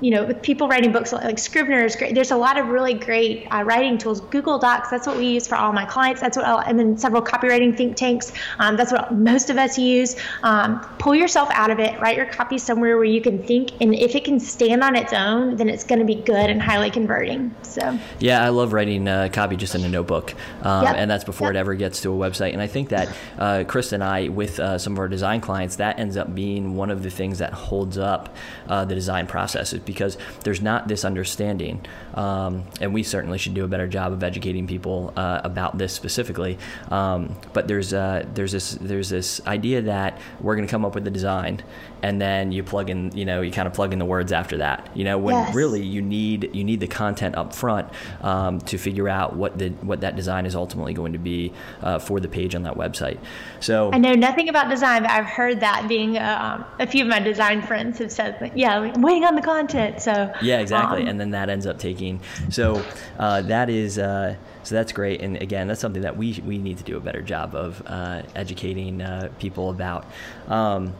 you 0.00 0.10
know, 0.10 0.24
with 0.24 0.42
people 0.42 0.68
writing 0.68 0.92
books 0.92 1.12
like 1.12 1.38
Scrivener 1.38 1.84
is 1.84 1.96
great. 1.96 2.14
There's 2.14 2.30
a 2.30 2.36
lot 2.36 2.58
of 2.58 2.68
really 2.68 2.94
great 2.94 3.46
uh, 3.46 3.62
writing 3.62 3.98
tools. 3.98 4.20
Google 4.20 4.58
Docs, 4.58 4.90
that's 4.90 5.06
what 5.06 5.16
we 5.16 5.26
use 5.26 5.46
for 5.46 5.56
all 5.56 5.72
my 5.72 5.84
clients. 5.84 6.20
That's 6.20 6.36
what, 6.36 6.46
I'll, 6.46 6.58
and 6.58 6.78
then 6.78 6.98
several 6.98 7.22
copywriting 7.22 7.76
think 7.76 7.96
tanks. 7.96 8.32
Um, 8.58 8.76
that's 8.76 8.92
what 8.92 9.14
most 9.14 9.50
of 9.50 9.56
us 9.56 9.78
use. 9.78 10.16
Um, 10.42 10.80
pull 10.98 11.14
yourself 11.14 11.48
out 11.52 11.70
of 11.70 11.78
it. 11.78 11.98
Write 12.00 12.16
your 12.16 12.26
copy 12.26 12.58
somewhere 12.58 12.96
where 12.96 13.04
you 13.04 13.20
can 13.20 13.42
think, 13.42 13.72
and 13.80 13.94
if 13.94 14.14
it 14.14 14.24
can 14.24 14.40
stand 14.40 14.82
on 14.82 14.96
its 14.96 15.12
own, 15.12 15.56
then 15.56 15.68
it's 15.68 15.84
going 15.84 15.98
to 15.98 16.04
be 16.04 16.16
good 16.16 16.50
and 16.50 16.60
highly 16.60 16.90
converting. 16.90 17.54
So. 17.62 17.98
Yeah, 18.18 18.44
I 18.44 18.50
love 18.50 18.72
writing 18.72 19.08
uh, 19.08 19.28
copy 19.32 19.56
just 19.56 19.74
in 19.74 19.84
a 19.84 19.88
notebook, 19.88 20.34
um, 20.62 20.84
yep. 20.84 20.96
and 20.96 21.10
that's 21.10 21.24
before 21.24 21.48
yep. 21.48 21.56
it 21.56 21.58
ever 21.58 21.74
gets 21.74 22.02
to 22.02 22.12
a 22.12 22.16
website. 22.16 22.52
And 22.52 22.62
I 22.62 22.66
think 22.66 22.90
that 22.90 23.16
uh, 23.38 23.64
Chris 23.66 23.92
and 23.92 24.02
I, 24.02 24.28
with 24.28 24.60
uh, 24.60 24.78
some 24.78 24.92
of 24.94 24.98
our 24.98 25.08
design 25.08 25.40
clients, 25.40 25.76
that 25.76 25.98
ends 25.98 26.16
up 26.16 26.34
being 26.34 26.76
one 26.76 26.90
of 26.90 27.02
the 27.02 27.10
things 27.10 27.38
that 27.38 27.52
holds 27.52 27.98
up 27.98 28.34
uh, 28.68 28.84
the 28.84 28.94
design 28.94 29.26
process, 29.26 29.72
because 29.86 30.18
there's 30.44 30.60
not 30.60 30.88
this 30.88 31.04
understanding, 31.04 31.84
um, 32.14 32.64
and 32.80 32.92
we 32.92 33.02
certainly 33.02 33.38
should 33.38 33.54
do 33.54 33.64
a 33.64 33.68
better 33.68 33.86
job 33.86 34.12
of 34.12 34.22
educating 34.22 34.66
people 34.66 35.12
uh, 35.16 35.40
about 35.44 35.78
this 35.78 35.92
specifically. 35.92 36.58
Um, 36.90 37.36
but 37.52 37.68
there's 37.68 37.92
uh, 37.92 38.26
there's 38.34 38.52
this 38.52 38.72
there's 38.72 39.08
this 39.08 39.40
idea 39.46 39.82
that 39.82 40.18
we're 40.40 40.56
going 40.56 40.66
to 40.66 40.70
come 40.70 40.84
up 40.84 40.94
with 40.94 41.04
the 41.04 41.10
design, 41.10 41.62
and 42.02 42.20
then 42.20 42.52
you 42.52 42.62
plug 42.62 42.90
in 42.90 43.16
you 43.16 43.24
know 43.24 43.40
you 43.40 43.52
kind 43.52 43.66
of 43.68 43.74
plug 43.74 43.92
in 43.92 43.98
the 43.98 44.04
words 44.04 44.32
after 44.32 44.58
that. 44.58 44.90
You 44.94 45.04
know 45.04 45.18
when 45.18 45.34
yes. 45.34 45.54
really 45.54 45.82
you 45.82 46.02
need 46.02 46.50
you 46.54 46.64
need 46.64 46.80
the 46.80 46.86
content 46.86 47.36
up 47.36 47.54
front 47.54 47.88
um, 48.22 48.60
to 48.62 48.78
figure 48.78 49.08
out 49.08 49.36
what 49.36 49.58
the 49.58 49.70
what 49.70 50.00
that 50.00 50.16
design 50.16 50.46
is 50.46 50.54
ultimately 50.54 50.94
going 50.94 51.12
to 51.12 51.18
be 51.18 51.52
uh, 51.82 51.98
for 51.98 52.20
the 52.20 52.28
page 52.28 52.54
on 52.54 52.64
that 52.64 52.74
website. 52.74 53.18
So 53.60 53.90
I 53.92 53.98
know 53.98 54.14
nothing 54.14 54.48
about 54.48 54.68
design, 54.68 55.02
but 55.02 55.10
I've 55.10 55.26
heard 55.26 55.60
that 55.60 55.86
being 55.88 56.18
uh, 56.18 56.64
a 56.78 56.86
few 56.86 57.02
of 57.02 57.08
my 57.08 57.20
design 57.20 57.62
friends 57.62 57.98
have 57.98 58.12
said, 58.12 58.52
yeah, 58.54 58.92
waiting 58.98 59.24
on 59.24 59.34
the 59.34 59.42
content. 59.42 59.75
So 59.98 60.32
yeah, 60.42 60.60
exactly, 60.60 61.02
um, 61.02 61.08
and 61.08 61.20
then 61.20 61.30
that 61.30 61.48
ends 61.48 61.66
up 61.66 61.78
taking. 61.78 62.20
So 62.50 62.82
uh, 63.18 63.42
that 63.42 63.70
is. 63.70 63.98
Uh, 63.98 64.36
so 64.62 64.74
that's 64.74 64.92
great, 64.92 65.20
and 65.20 65.36
again, 65.36 65.68
that's 65.68 65.80
something 65.80 66.02
that 66.02 66.16
we 66.16 66.42
we 66.44 66.58
need 66.58 66.78
to 66.78 66.84
do 66.84 66.96
a 66.96 67.00
better 67.00 67.22
job 67.22 67.54
of 67.54 67.82
uh, 67.86 68.22
educating 68.34 69.00
uh, 69.00 69.30
people 69.38 69.70
about. 69.70 70.06
Um, 70.48 70.94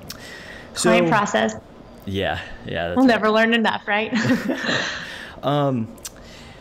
so, 0.75 0.91
Client 0.91 1.09
process. 1.09 1.55
Yeah, 2.05 2.41
yeah. 2.67 2.91
we'll 2.91 2.99
right. 2.99 3.07
never 3.07 3.31
learn 3.31 3.55
enough, 3.55 3.89
right? 3.89 4.13
um, 5.43 5.89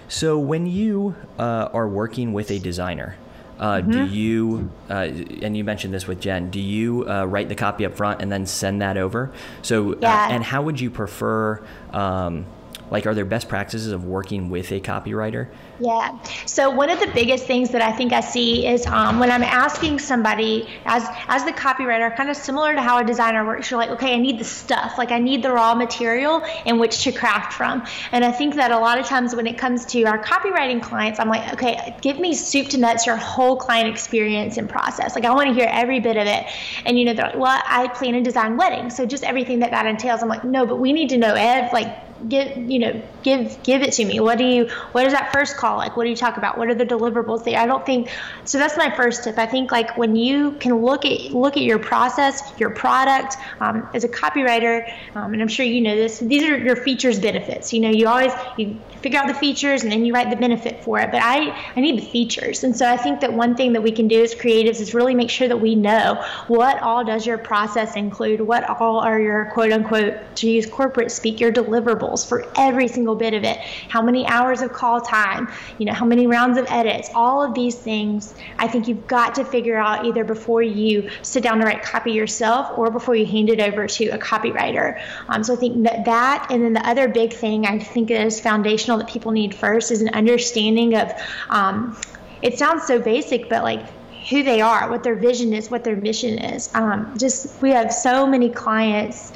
so 0.08 0.40
when 0.40 0.66
you 0.66 1.16
uh, 1.38 1.70
are 1.74 1.88
working 1.88 2.34
with 2.34 2.50
a 2.50 2.58
designer, 2.58 3.18
uh, 3.60 3.78
mm-hmm. 3.78 3.92
Do 3.92 4.06
you, 4.06 4.72
uh, 4.90 4.94
and 5.42 5.56
you 5.56 5.64
mentioned 5.64 5.94
this 5.94 6.08
with 6.08 6.20
Jen, 6.20 6.50
do 6.50 6.60
you 6.60 7.08
uh, 7.10 7.26
write 7.26 7.50
the 7.50 7.56
copy 7.56 7.86
up 7.86 7.96
front 7.96 8.22
and 8.22 8.32
then 8.32 8.46
send 8.46 8.82
that 8.82 8.98
over? 8.98 9.32
So, 9.62 9.94
uh, 9.94 9.98
yeah. 10.02 10.30
and 10.30 10.44
how 10.44 10.62
would 10.64 10.80
you 10.80 10.90
prefer 10.90 11.62
um, 11.92 12.46
like, 12.92 13.06
are 13.06 13.14
there 13.14 13.26
best 13.26 13.50
practices 13.50 13.92
of 13.92 14.06
working 14.06 14.50
with 14.50 14.72
a 14.72 14.80
copywriter? 14.80 15.50
Yeah. 15.80 16.18
So 16.46 16.70
one 16.70 16.90
of 16.90 17.00
the 17.00 17.08
biggest 17.08 17.46
things 17.46 17.72
that 17.72 17.82
I 17.82 17.92
think 17.92 18.14
I 18.14 18.22
see 18.22 18.66
is 18.66 18.86
um, 18.86 19.20
when 19.20 19.30
I'm 19.30 19.44
asking 19.44 20.00
somebody 20.00 20.70
as 20.86 21.06
as 21.28 21.44
the 21.44 21.52
copywriter, 21.52 22.16
kind 22.16 22.30
of 22.30 22.38
similar 22.38 22.74
to 22.74 22.82
how 22.82 23.00
a 23.00 23.04
designer 23.04 23.46
works. 23.46 23.70
You're 23.70 23.80
like, 23.80 23.90
okay, 23.90 24.14
I 24.14 24.18
need 24.18 24.40
the 24.40 24.46
stuff, 24.46 24.98
like 24.98 25.12
I 25.12 25.20
need 25.20 25.44
the 25.44 25.52
raw 25.52 25.76
material 25.76 26.44
in 26.66 26.80
which 26.80 27.04
to 27.04 27.12
craft 27.12 27.54
from. 27.54 27.86
And 28.12 28.24
I 28.24 28.32
think 28.32 28.56
that 28.56 28.72
a 28.72 28.78
lot 28.78 29.00
of 29.00 29.06
times 29.06 29.36
when 29.36 29.48
it 29.48 29.58
comes 29.58 29.86
to 29.88 30.04
our 30.04 30.22
copywriting 30.22 30.82
clients, 30.82 31.20
I'm 31.20 31.28
like, 31.28 31.54
okay, 31.54 31.98
give 32.02 32.20
me 32.20 32.34
soup 32.34 32.70
to 32.70 32.78
nuts 32.78 33.06
your 33.06 33.18
whole 33.18 33.58
client 33.58 33.90
experience 33.90 34.58
and 34.58 34.70
process. 34.70 35.16
Like 35.16 35.26
I 35.26 35.34
want 35.34 35.50
to 35.50 35.54
hear 35.54 35.68
every 35.70 36.00
bit 36.00 36.16
of 36.16 36.28
it. 36.28 36.46
And 36.86 36.98
you 36.98 37.06
know, 37.06 37.14
they're 37.14 37.28
like, 37.28 37.38
well, 37.38 37.62
I 37.66 37.88
plan 37.90 38.16
and 38.16 38.24
design 38.24 38.56
weddings, 38.56 38.96
so 38.96 39.06
just 39.06 39.24
everything 39.24 39.60
that 39.60 39.72
that 39.72 39.86
entails. 39.86 40.22
I'm 40.22 40.30
like, 40.30 40.46
no, 40.46 40.66
but 40.66 40.78
we 40.78 40.94
need 40.94 41.10
to 41.10 41.18
know 41.18 41.34
ev- 41.34 41.74
like 41.74 42.15
give 42.30 42.58
you 42.58 42.80
know 42.80 43.02
give 43.24 43.62
give 43.64 43.82
it 43.82 43.94
to 43.94 44.06
me. 44.06 44.20
What 44.20 44.38
do 44.38 44.46
you 44.46 44.68
what 44.92 45.06
is 45.06 45.14
that 45.14 45.32
first 45.34 45.58
call 45.58 45.78
like? 45.78 45.96
What 45.98 46.04
do 46.04 46.10
you 46.10 46.16
talk 46.16 46.38
about? 46.38 46.58
What 46.58 46.70
are 46.70 46.76
the 46.76 46.86
deliverables 46.86 47.44
there 47.44 47.60
i 47.60 47.66
don't 47.66 47.86
think 47.86 48.10
so 48.44 48.58
that's 48.58 48.78
my 48.78 48.96
first 48.96 49.24
tip. 49.24 49.38
I 49.38 49.46
think 49.46 49.72
like 49.72 49.98
when 49.98 50.16
you 50.16 50.52
can 50.54 50.82
look 50.82 51.06
at 51.06 51.32
look 51.32 51.58
at 51.58 51.64
your 51.64 51.80
process 51.80 52.42
your 52.60 52.70
product 52.70 53.36
um, 53.60 53.88
as 53.94 54.04
a 54.04 54.08
copywriter 54.08 54.88
um, 55.16 55.34
and 55.34 55.42
i'm 55.42 55.48
sure 55.48 55.66
you 55.66 55.82
know 55.82 55.96
this 55.96 56.20
these 56.20 56.44
are 56.44 56.58
your 56.58 56.76
features 56.76 57.20
benefits. 57.20 57.74
You 57.74 57.82
know 57.82 57.90
you 57.90 58.08
always 58.08 58.32
you 58.58 58.80
figure 59.02 59.20
out 59.20 59.28
the 59.28 59.34
features 59.34 59.84
and 59.84 59.92
then 59.92 60.06
you 60.06 60.14
write 60.14 60.30
the 60.30 60.36
benefit 60.36 60.84
for 60.84 61.00
it 61.00 61.12
but 61.12 61.22
i 61.22 61.50
i 61.76 61.82
need 61.82 62.00
the 62.00 62.06
features. 62.06 62.64
And 62.64 62.76
so 62.76 62.90
i 62.90 62.98
think 62.98 63.22
that 63.22 63.34
one 63.34 63.56
thing 63.56 63.74
that 63.74 63.82
we 63.82 63.92
can 63.92 64.08
do 64.08 64.22
as 64.22 64.34
creatives 64.36 64.80
is 64.80 64.94
really 64.94 65.16
make 65.16 65.30
sure 65.30 65.48
that 65.48 65.58
we 65.58 65.76
know 65.76 66.24
what 66.48 66.82
all 66.82 67.04
does 67.04 67.26
your 67.26 67.38
process 67.38 67.96
include? 67.96 68.42
What 68.42 68.64
all 68.70 69.00
are 69.00 69.20
your 69.20 69.46
quote 69.54 69.72
unquote 69.72 70.36
to 70.36 70.50
use 70.50 70.66
corporate 70.66 71.12
speak 71.12 71.40
your 71.40 71.52
deliverables 71.52 72.15
for 72.24 72.46
every 72.56 72.88
single 72.88 73.16
bit 73.16 73.34
of 73.34 73.44
it. 73.44 73.58
How 73.90 74.02
many 74.02 74.28
hours 74.28 74.62
of 74.62 74.72
call 74.72 75.02
time, 75.02 75.52
you 75.78 75.86
know, 75.86 75.94
how 75.94 76.06
many 76.06 76.28
rounds 76.28 76.58
of 76.58 76.66
edits, 76.70 77.10
all 77.16 77.44
of 77.44 77.54
these 77.54 77.76
things, 77.76 78.36
I 78.60 78.68
think 78.68 78.88
you've 78.88 79.08
got 79.08 79.36
to 79.36 79.44
figure 79.44 79.78
out 79.78 80.06
either 80.06 80.24
before 80.24 80.62
you 80.62 81.10
sit 81.24 81.44
down 81.44 81.60
to 81.60 81.66
write 81.66 81.84
copy 81.84 82.12
yourself 82.12 82.78
or 82.78 82.92
before 82.92 83.16
you 83.16 83.26
hand 83.26 83.50
it 83.50 83.60
over 83.60 83.88
to 83.88 84.06
a 84.10 84.18
copywriter. 84.18 85.02
Um, 85.28 85.44
so 85.44 85.54
I 85.54 85.58
think 85.58 85.84
that, 85.84 86.06
that, 86.06 86.48
and 86.52 86.64
then 86.64 86.74
the 86.74 86.88
other 86.88 87.08
big 87.08 87.34
thing 87.34 87.66
I 87.66 87.80
think 87.80 88.12
is 88.12 88.40
foundational 88.40 88.98
that 89.00 89.10
people 89.10 89.32
need 89.32 89.56
first 89.56 89.92
is 89.92 90.02
an 90.02 90.10
understanding 90.10 90.96
of, 90.96 91.12
um, 91.50 92.00
it 92.42 92.60
sounds 92.60 92.86
so 92.86 93.00
basic, 93.00 93.50
but 93.50 93.64
like 93.64 93.82
who 94.30 94.44
they 94.44 94.62
are, 94.62 94.90
what 94.90 95.04
their 95.04 95.16
vision 95.16 95.54
is, 95.54 95.70
what 95.70 95.84
their 95.84 95.96
mission 95.96 96.40
is. 96.40 96.74
Um, 96.74 97.16
just 97.18 97.62
we 97.62 97.72
have 97.72 97.94
so 97.94 98.26
many 98.26 98.50
clients 98.50 99.34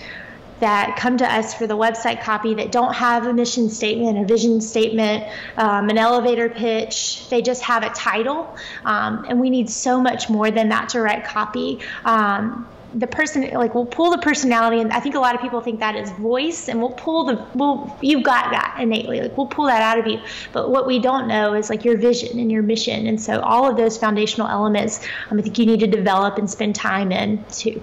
that 0.60 0.98
come 0.98 1.18
to 1.18 1.26
us 1.26 1.54
for 1.54 1.68
the 1.68 1.78
website 1.78 2.22
copy 2.22 2.54
that 2.56 2.72
don't 2.72 2.94
have 2.94 3.26
a 3.26 3.34
mission 3.34 3.70
statement, 3.70 4.18
a 4.18 4.26
vision 4.26 4.62
statement, 4.62 5.24
um, 5.58 5.90
an 5.90 5.98
elevator 5.98 6.50
pitch. 6.50 7.28
They 7.30 7.42
just 7.42 7.64
have 7.64 7.84
a 7.84 7.90
title. 7.90 8.56
Um, 8.86 9.26
and 9.28 9.40
we 9.40 9.50
need 9.50 9.70
so 9.70 10.02
much 10.02 10.30
more 10.30 10.52
than 10.52 10.70
that 10.70 10.90
to 10.90 11.02
write 11.02 11.26
copy. 11.26 11.80
Um, 12.06 12.68
the 12.94 13.08
person 13.08 13.48
like 13.52 13.76
we'll 13.76 13.86
pull 13.86 14.10
the 14.10 14.18
personality 14.18 14.82
and 14.82 14.92
i 14.94 15.00
think 15.00 15.14
a 15.14 15.20
lot 15.20 15.36
of 15.36 15.42
people 15.42 15.62
think 15.62 15.80
that 15.80 15.96
is 15.96 16.10
voice 16.14 16.68
and 16.68 16.80
we'll 16.80 16.92
pull 16.92 17.24
the 17.26 17.46
we'll 17.54 17.96
you've 18.02 18.24
got 18.24 18.52
that 18.52 18.76
innately 18.80 19.22
like 19.22 19.38
we'll 19.38 19.46
pull 19.46 19.66
that 19.66 19.82
out 19.82 20.00
of 20.00 20.08
you 20.08 20.20
but 20.54 20.72
what 20.72 20.88
we 20.88 20.98
don't 20.98 21.28
know 21.28 21.54
is 21.54 21.70
like 21.70 21.86
your 21.86 21.98
vision 21.98 22.40
and 22.40 22.52
your 22.52 22.64
mission 22.64 23.06
and 23.06 23.22
so 23.22 23.40
all 23.42 23.70
of 23.70 23.78
those 23.78 23.98
foundational 23.98 24.48
elements 24.48 25.06
um, 25.30 25.38
i 25.38 25.42
think 25.42 25.58
you 25.60 25.66
need 25.66 25.80
to 25.80 25.88
develop 25.88 26.38
and 26.38 26.50
spend 26.50 26.76
time 26.76 27.12
in 27.12 27.44
too 27.52 27.80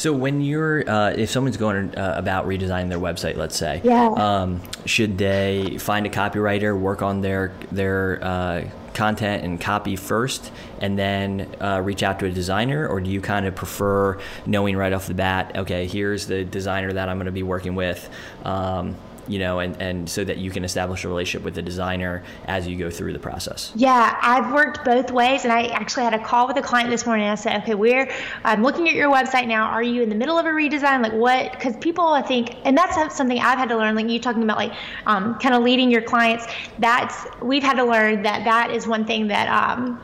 so 0.00 0.14
when 0.14 0.40
you're, 0.40 0.88
uh, 0.88 1.10
if 1.10 1.28
someone's 1.28 1.58
going 1.58 1.94
uh, 1.94 2.14
about 2.16 2.46
redesigning 2.46 2.88
their 2.88 2.98
website, 2.98 3.36
let's 3.36 3.54
say, 3.54 3.82
yeah. 3.84 4.06
um, 4.06 4.62
should 4.86 5.18
they 5.18 5.76
find 5.78 6.06
a 6.06 6.08
copywriter, 6.08 6.74
work 6.74 7.02
on 7.02 7.20
their 7.20 7.52
their 7.70 8.18
uh, 8.24 8.64
content 8.94 9.44
and 9.44 9.60
copy 9.60 9.96
first, 9.96 10.52
and 10.80 10.98
then 10.98 11.54
uh, 11.60 11.82
reach 11.84 12.02
out 12.02 12.18
to 12.20 12.24
a 12.24 12.30
designer, 12.30 12.88
or 12.88 13.02
do 13.02 13.10
you 13.10 13.20
kind 13.20 13.44
of 13.44 13.54
prefer 13.54 14.18
knowing 14.46 14.74
right 14.74 14.94
off 14.94 15.06
the 15.06 15.12
bat, 15.12 15.54
okay, 15.54 15.86
here's 15.86 16.26
the 16.26 16.46
designer 16.46 16.94
that 16.94 17.10
I'm 17.10 17.18
going 17.18 17.26
to 17.26 17.32
be 17.32 17.42
working 17.42 17.74
with? 17.74 18.08
Um, 18.42 18.96
you 19.30 19.38
know, 19.38 19.60
and, 19.60 19.80
and 19.80 20.10
so 20.10 20.24
that 20.24 20.38
you 20.38 20.50
can 20.50 20.64
establish 20.64 21.04
a 21.04 21.08
relationship 21.08 21.44
with 21.44 21.54
the 21.54 21.62
designer 21.62 22.24
as 22.46 22.66
you 22.66 22.76
go 22.76 22.90
through 22.90 23.12
the 23.12 23.18
process? 23.18 23.72
Yeah, 23.76 24.18
I've 24.20 24.52
worked 24.52 24.84
both 24.84 25.12
ways. 25.12 25.44
And 25.44 25.52
I 25.52 25.66
actually 25.68 26.04
had 26.04 26.14
a 26.14 26.18
call 26.18 26.48
with 26.48 26.56
a 26.56 26.62
client 26.62 26.90
this 26.90 27.06
morning. 27.06 27.28
I 27.28 27.36
said, 27.36 27.62
okay, 27.62 27.74
we're, 27.74 28.10
I'm 28.44 28.62
looking 28.62 28.88
at 28.88 28.94
your 28.94 29.10
website 29.10 29.46
now. 29.46 29.66
Are 29.66 29.82
you 29.82 30.02
in 30.02 30.08
the 30.08 30.16
middle 30.16 30.36
of 30.36 30.46
a 30.46 30.48
redesign? 30.48 31.02
Like 31.02 31.12
what? 31.12 31.52
Because 31.52 31.76
people, 31.76 32.08
I 32.08 32.22
think, 32.22 32.56
and 32.64 32.76
that's 32.76 33.16
something 33.16 33.38
I've 33.38 33.58
had 33.58 33.68
to 33.68 33.76
learn, 33.76 33.94
like 33.94 34.08
you 34.08 34.18
talking 34.18 34.42
about 34.42 34.56
like 34.56 34.72
um, 35.06 35.38
kind 35.38 35.54
of 35.54 35.62
leading 35.62 35.90
your 35.90 36.02
clients. 36.02 36.46
That's, 36.80 37.16
we've 37.40 37.62
had 37.62 37.74
to 37.74 37.84
learn 37.84 38.22
that 38.24 38.44
that 38.44 38.72
is 38.72 38.88
one 38.88 39.04
thing 39.04 39.28
that, 39.28 39.48
um, 39.48 40.00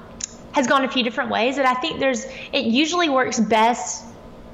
has 0.53 0.67
gone 0.67 0.85
a 0.85 0.89
few 0.89 1.03
different 1.03 1.29
ways 1.29 1.59
and 1.59 1.67
I 1.67 1.75
think 1.75 2.01
there's 2.01 2.25
it 2.51 2.65
usually 2.65 3.11
works 3.11 3.39
best 3.39 4.06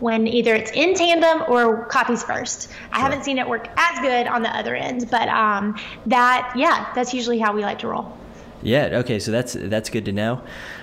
when 0.03 0.27
either 0.27 0.53
it's 0.55 0.73
in 0.73 0.95
tandem 0.95 1.45
or 1.49 1.85
copies 1.87 2.25
first. 2.25 2.69
I 2.91 2.99
haven't 2.99 3.25
seen 3.25 3.39
it 3.39 3.49
work 3.49 3.69
as 3.77 4.01
good 4.01 4.27
on 4.27 4.43
the 4.43 4.55
other 4.55 4.75
end, 4.75 5.09
but 5.11 5.29
um, 5.29 5.79
that 6.07 6.53
yeah, 6.57 6.93
that's 6.95 7.15
usually 7.15 7.39
how 7.39 7.55
we 7.55 7.63
like 7.63 7.79
to 7.79 7.89
roll. 7.89 8.19
Yeah. 8.63 8.99
Okay. 8.99 9.19
So 9.19 9.31
that's 9.31 9.55
that's 9.55 9.91
good 9.91 10.05
to 10.07 10.13
know. 10.13 10.43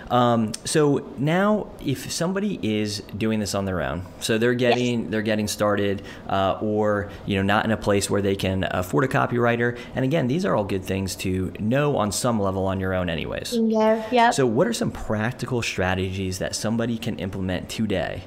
Um, 0.09 0.53
so 0.65 1.05
now, 1.17 1.67
if 1.85 2.11
somebody 2.11 2.59
is 2.63 3.01
doing 3.15 3.39
this 3.39 3.53
on 3.53 3.65
their 3.65 3.81
own, 3.81 4.05
so 4.19 4.37
they're 4.37 4.53
getting 4.53 5.03
yes. 5.03 5.11
they're 5.11 5.21
getting 5.21 5.47
started, 5.47 6.01
uh, 6.27 6.57
or 6.61 7.11
you 7.25 7.35
know, 7.35 7.43
not 7.43 7.65
in 7.65 7.71
a 7.71 7.77
place 7.77 8.09
where 8.09 8.21
they 8.21 8.35
can 8.35 8.67
afford 8.71 9.03
a 9.03 9.07
copywriter. 9.07 9.77
And 9.95 10.03
again, 10.05 10.27
these 10.27 10.45
are 10.45 10.55
all 10.55 10.63
good 10.63 10.83
things 10.83 11.15
to 11.17 11.53
know 11.59 11.97
on 11.97 12.11
some 12.11 12.39
level 12.39 12.65
on 12.65 12.79
your 12.79 12.93
own, 12.93 13.09
anyways. 13.09 13.53
Yeah. 13.53 14.05
Yeah. 14.11 14.31
So, 14.31 14.45
what 14.45 14.65
are 14.65 14.73
some 14.73 14.91
practical 14.91 15.61
strategies 15.61 16.39
that 16.39 16.55
somebody 16.55 16.97
can 16.97 17.19
implement 17.19 17.69
today 17.69 18.23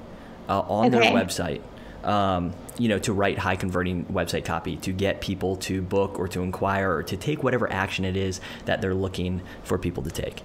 uh, 0.49 0.61
on 0.61 0.87
okay. 0.87 0.99
their 0.99 1.13
website. 1.13 1.61
Um, 2.05 2.53
you 2.79 2.89
know, 2.89 2.99
to 2.99 3.13
write 3.13 3.39
high 3.39 3.55
converting 3.55 4.07
website 4.07 4.45
copy, 4.45 4.77
to 4.79 4.93
get 4.93 5.21
people 5.21 5.55
to 5.59 5.81
book 5.81 6.19
or 6.19 6.27
to 6.29 6.43
inquire 6.43 6.93
or 6.93 7.03
to 7.05 7.17
take 7.17 7.45
whatever 7.45 7.73
action 7.73 8.05
it 8.05 8.17
is 8.17 8.41
that 8.65 8.81
they're 8.81 8.95
looking 8.95 9.41
for 9.63 9.79
people 9.79 10.03
to 10.03 10.11
take. 10.11 10.43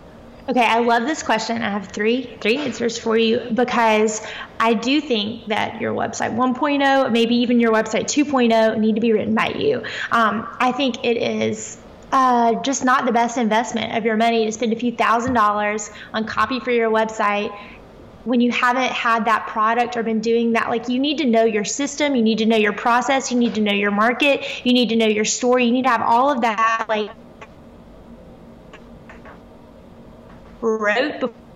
Okay, 0.50 0.64
I 0.64 0.80
love 0.80 1.04
this 1.04 1.24
question. 1.24 1.62
I 1.62 1.72
have 1.72 1.88
three 1.88 2.38
three 2.39 2.58
answers 2.58 2.98
for 2.98 3.18
you 3.18 3.39
because 3.54 4.26
I 4.62 4.76
do 4.76 5.02
think 5.02 5.48
that 5.48 5.82
your 5.82 5.93
website 5.93 6.36
1.0, 6.36 7.12
maybe 7.12 7.36
even 7.36 7.60
your 7.60 7.74
website 7.74 8.06
2.0, 8.06 8.80
need 8.80 8.95
to 8.95 9.02
be 9.02 9.12
written 9.12 9.36
by 9.36 9.50
you. 9.50 9.84
Um, 10.12 10.48
I 10.60 10.72
think 10.72 11.04
it 11.04 11.18
is 11.18 11.78
uh, 12.14 12.56
just 12.62 12.86
not 12.86 13.06
the 13.06 13.12
best 13.12 13.38
investment 13.38 13.98
of 13.98 14.06
your 14.06 14.16
money 14.16 14.45
to 14.45 14.52
spend 14.54 14.72
a 14.72 14.78
few 14.78 14.93
thousand 14.93 15.34
dollars 15.34 15.89
on 16.14 16.24
copy 16.24 16.62
for 16.62 16.72
your 16.72 16.89
website 16.89 17.54
when 18.28 18.42
you 18.42 18.52
haven't 18.52 18.92
had 18.92 19.24
that 19.24 19.48
product 19.48 19.96
or 19.96 20.04
been 20.04 20.20
doing 20.20 20.52
that 20.52 20.70
like 20.70 20.90
you 20.90 21.00
need 21.00 21.20
to 21.20 21.26
know 21.26 21.46
your 21.46 21.64
system 21.64 22.14
you 22.14 22.22
need 22.22 22.40
to 22.40 22.46
know 22.46 22.58
your 22.58 22.74
process 22.74 23.32
you 23.32 23.40
need 23.40 23.56
to 23.56 23.62
know 23.62 23.72
your 23.72 23.92
market 23.92 24.66
you 24.66 24.74
need 24.74 24.90
to 24.90 24.98
know 24.98 25.08
your 25.08 25.24
story 25.24 25.64
you 25.64 25.72
need 25.72 25.84
to 25.84 25.90
have 25.90 26.02
all 26.02 26.30
of 26.30 26.42
that 26.42 26.86
like 26.90 27.10
wrote 30.60 31.22
before 31.22 31.47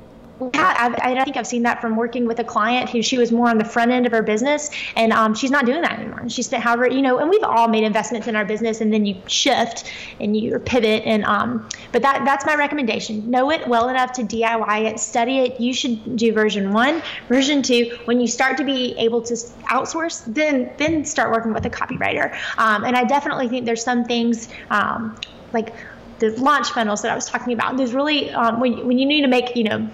yeah, 0.54 0.96
I, 1.04 1.12
I 1.12 1.24
think 1.24 1.38
I've 1.38 1.46
seen 1.46 1.64
that 1.64 1.82
from 1.82 1.96
working 1.96 2.26
with 2.26 2.39
a 2.39 2.44
client 2.44 2.89
who 2.89 3.04
she 3.04 3.18
was 3.18 3.32
more 3.32 3.50
on 3.50 3.60
the 3.60 3.66
front 3.66 3.92
end 3.92 4.08
of 4.08 4.12
her 4.12 4.24
business, 4.24 4.72
and 4.96 5.14
um, 5.14 5.36
she's 5.36 5.52
not 5.52 5.66
doing 5.66 5.82
that 5.84 6.00
anymore. 6.00 6.28
She 6.30 6.42
spent 6.42 6.64
however, 6.64 6.89
you 6.89 7.02
know, 7.02 7.20
and 7.20 7.30
we've 7.30 7.44
all 7.44 7.68
made 7.68 7.84
investments 7.84 8.28
in 8.28 8.36
our 8.36 8.44
business, 8.44 8.82
and 8.82 8.92
then 8.92 9.06
you 9.06 9.22
shift 9.28 9.92
and 10.20 10.36
you 10.36 10.58
pivot, 10.60 11.04
and 11.06 11.24
um, 11.26 11.70
but 11.92 12.02
that 12.02 12.26
that's 12.26 12.46
my 12.46 12.56
recommendation. 12.56 13.30
Know 13.30 13.52
it 13.52 13.68
well 13.68 13.89
enough 13.89 14.14
to 14.14 14.24
DIY 14.24 14.86
it, 14.86 15.00
study 15.00 15.39
it. 15.39 15.60
You 15.60 15.74
should 15.74 16.16
do 16.16 16.34
version 16.34 16.74
one, 16.74 17.04
version 17.28 17.62
two. 17.62 17.98
When 18.06 18.20
you 18.20 18.28
start 18.28 18.58
to 18.58 18.64
be 18.64 18.96
able 18.98 19.22
to 19.24 19.34
outsource, 19.34 20.24
then 20.26 20.72
then 20.78 21.06
start 21.06 21.32
working 21.32 21.54
with 21.54 21.66
a 21.66 21.70
copywriter. 21.70 22.34
Um, 22.58 22.84
and 22.84 22.96
I 22.96 23.04
definitely 23.04 23.48
think 23.48 23.66
there's 23.66 23.84
some 23.84 24.06
things 24.06 24.50
um, 24.72 25.16
like 25.54 25.76
the 26.18 26.30
launch 26.39 26.70
funnels 26.70 27.02
that 27.02 27.12
I 27.12 27.16
was 27.16 27.26
talking 27.26 27.54
about. 27.54 27.78
There's 27.78 27.94
really 27.94 28.32
um, 28.32 28.60
when 28.60 28.88
when 28.88 28.98
you 28.98 29.06
need 29.06 29.22
to 29.22 29.28
make 29.28 29.56
you 29.56 29.66
know 29.66 29.89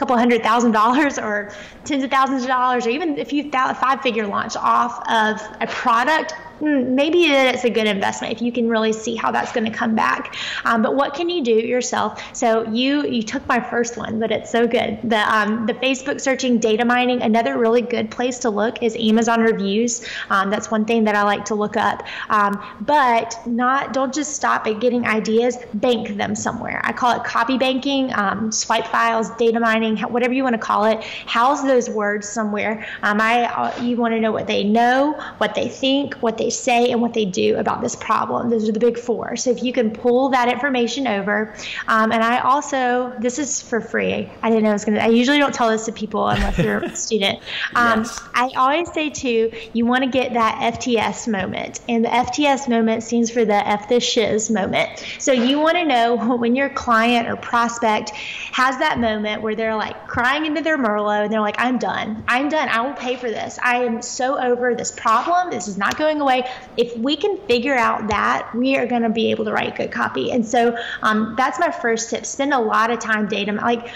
couple 0.00 0.16
hundred 0.16 0.42
thousand 0.42 0.72
dollars 0.72 1.18
or 1.18 1.52
tens 1.84 2.02
of 2.02 2.10
thousands 2.10 2.40
of 2.42 2.48
dollars 2.48 2.86
or 2.86 2.90
even 2.90 3.20
a 3.20 3.24
few 3.24 3.50
five 3.50 4.00
figure 4.00 4.26
launch 4.26 4.56
off 4.56 4.98
of 5.10 5.38
a 5.60 5.66
product 5.66 6.32
maybe 6.60 7.28
that 7.28 7.54
it's 7.54 7.64
a 7.64 7.70
good 7.70 7.86
investment 7.86 8.32
if 8.32 8.42
you 8.42 8.52
can 8.52 8.68
really 8.68 8.92
see 8.92 9.16
how 9.16 9.30
that's 9.30 9.52
going 9.52 9.70
to 9.70 9.76
come 9.76 9.94
back. 9.94 10.36
Um, 10.64 10.82
but 10.82 10.94
what 10.94 11.14
can 11.14 11.28
you 11.28 11.42
do 11.42 11.52
yourself? 11.52 12.22
So 12.34 12.66
you 12.68 13.06
you 13.06 13.22
took 13.22 13.46
my 13.48 13.60
first 13.60 13.96
one, 13.96 14.20
but 14.20 14.30
it's 14.30 14.50
so 14.50 14.66
good. 14.66 14.98
The 15.02 15.20
um, 15.34 15.66
the 15.66 15.74
Facebook 15.74 16.20
searching 16.20 16.58
data 16.58 16.84
mining. 16.84 17.22
Another 17.22 17.56
really 17.58 17.82
good 17.82 18.10
place 18.10 18.38
to 18.40 18.50
look 18.50 18.82
is 18.82 18.96
Amazon 18.96 19.40
reviews. 19.40 20.06
Um, 20.28 20.50
that's 20.50 20.70
one 20.70 20.84
thing 20.84 21.04
that 21.04 21.14
I 21.14 21.22
like 21.22 21.44
to 21.46 21.54
look 21.54 21.76
up. 21.76 22.02
Um, 22.28 22.62
but 22.82 23.38
not 23.46 23.92
don't 23.92 24.14
just 24.14 24.34
stop 24.34 24.66
at 24.66 24.80
getting 24.80 25.06
ideas. 25.06 25.56
Bank 25.74 26.16
them 26.16 26.34
somewhere. 26.34 26.80
I 26.84 26.92
call 26.92 27.18
it 27.18 27.24
copy 27.24 27.58
banking, 27.58 28.12
um, 28.14 28.52
swipe 28.52 28.86
files, 28.86 29.30
data 29.30 29.60
mining, 29.60 29.98
whatever 29.98 30.34
you 30.34 30.42
want 30.42 30.54
to 30.54 30.60
call 30.60 30.84
it. 30.84 31.02
House 31.26 31.62
those 31.62 31.88
words 31.88 32.28
somewhere. 32.28 32.86
Um, 33.02 33.20
I 33.20 33.44
uh, 33.44 33.82
you 33.82 33.96
want 33.96 34.14
to 34.14 34.20
know 34.20 34.32
what 34.32 34.46
they 34.46 34.64
know, 34.64 35.12
what 35.38 35.54
they 35.54 35.68
think, 35.68 36.14
what 36.14 36.38
they 36.38 36.49
say 36.50 36.90
and 36.90 37.00
what 37.00 37.14
they 37.14 37.24
do 37.24 37.56
about 37.56 37.80
this 37.80 37.96
problem. 37.96 38.50
Those 38.50 38.68
are 38.68 38.72
the 38.72 38.80
big 38.80 38.98
four. 38.98 39.36
So 39.36 39.50
if 39.50 39.62
you 39.62 39.72
can 39.72 39.90
pull 39.90 40.30
that 40.30 40.48
information 40.48 41.06
over, 41.06 41.54
um, 41.88 42.12
and 42.12 42.22
I 42.22 42.40
also 42.40 43.12
this 43.18 43.38
is 43.38 43.62
for 43.62 43.80
free. 43.80 44.30
I 44.42 44.50
didn't 44.50 44.64
know 44.64 44.70
I 44.70 44.74
was 44.74 44.84
gonna. 44.84 45.00
I 45.00 45.08
usually 45.08 45.38
don't 45.38 45.54
tell 45.54 45.70
this 45.70 45.86
to 45.86 45.92
people 45.92 46.28
unless 46.28 46.56
they're 46.56 46.82
a 46.82 46.96
student. 46.96 47.40
Um, 47.74 48.00
yes. 48.00 48.20
I 48.34 48.50
always 48.56 48.92
say 48.92 49.10
too, 49.10 49.52
you 49.72 49.86
want 49.86 50.04
to 50.04 50.10
get 50.10 50.34
that 50.34 50.74
FTS 50.74 51.28
moment, 51.28 51.80
and 51.88 52.04
the 52.04 52.08
FTS 52.08 52.68
moment 52.68 53.02
stands 53.02 53.30
for 53.30 53.44
the 53.44 53.66
F 53.66 53.88
this 53.88 54.04
shiz 54.04 54.50
moment. 54.50 55.04
So 55.18 55.32
you 55.32 55.58
want 55.58 55.76
to 55.76 55.84
know 55.84 56.36
when 56.36 56.54
your 56.54 56.68
client 56.70 57.28
or 57.28 57.36
prospect 57.36 58.10
has 58.10 58.78
that 58.78 58.98
moment 58.98 59.42
where 59.42 59.54
they're 59.54 59.74
like 59.74 60.06
crying 60.08 60.46
into 60.46 60.60
their 60.60 60.78
Merlot 60.78 61.24
and 61.24 61.32
they're 61.32 61.40
like, 61.40 61.56
I'm 61.58 61.78
done. 61.78 62.24
I'm 62.28 62.48
done. 62.48 62.68
I 62.68 62.80
will 62.80 62.94
pay 62.94 63.16
for 63.16 63.30
this. 63.30 63.58
I 63.62 63.84
am 63.84 64.02
so 64.02 64.38
over 64.38 64.74
this 64.74 64.90
problem. 64.90 65.50
This 65.50 65.68
is 65.68 65.76
not 65.76 65.96
going 65.96 66.20
away. 66.20 66.39
If 66.76 66.96
we 66.96 67.16
can 67.16 67.36
figure 67.46 67.74
out 67.74 68.08
that, 68.08 68.52
we 68.54 68.76
are 68.76 68.86
going 68.86 69.02
to 69.02 69.10
be 69.10 69.30
able 69.30 69.44
to 69.46 69.52
write 69.52 69.76
good 69.76 69.92
copy. 69.92 70.30
And 70.30 70.46
so 70.46 70.76
um, 71.02 71.34
that's 71.36 71.58
my 71.58 71.70
first 71.70 72.10
tip. 72.10 72.26
Spend 72.26 72.52
a 72.52 72.58
lot 72.58 72.90
of 72.90 72.98
time 72.98 73.28
data. 73.28 73.52
Like, 73.52 73.90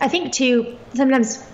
I 0.00 0.08
think 0.08 0.32
too, 0.32 0.76
sometimes 0.94 1.44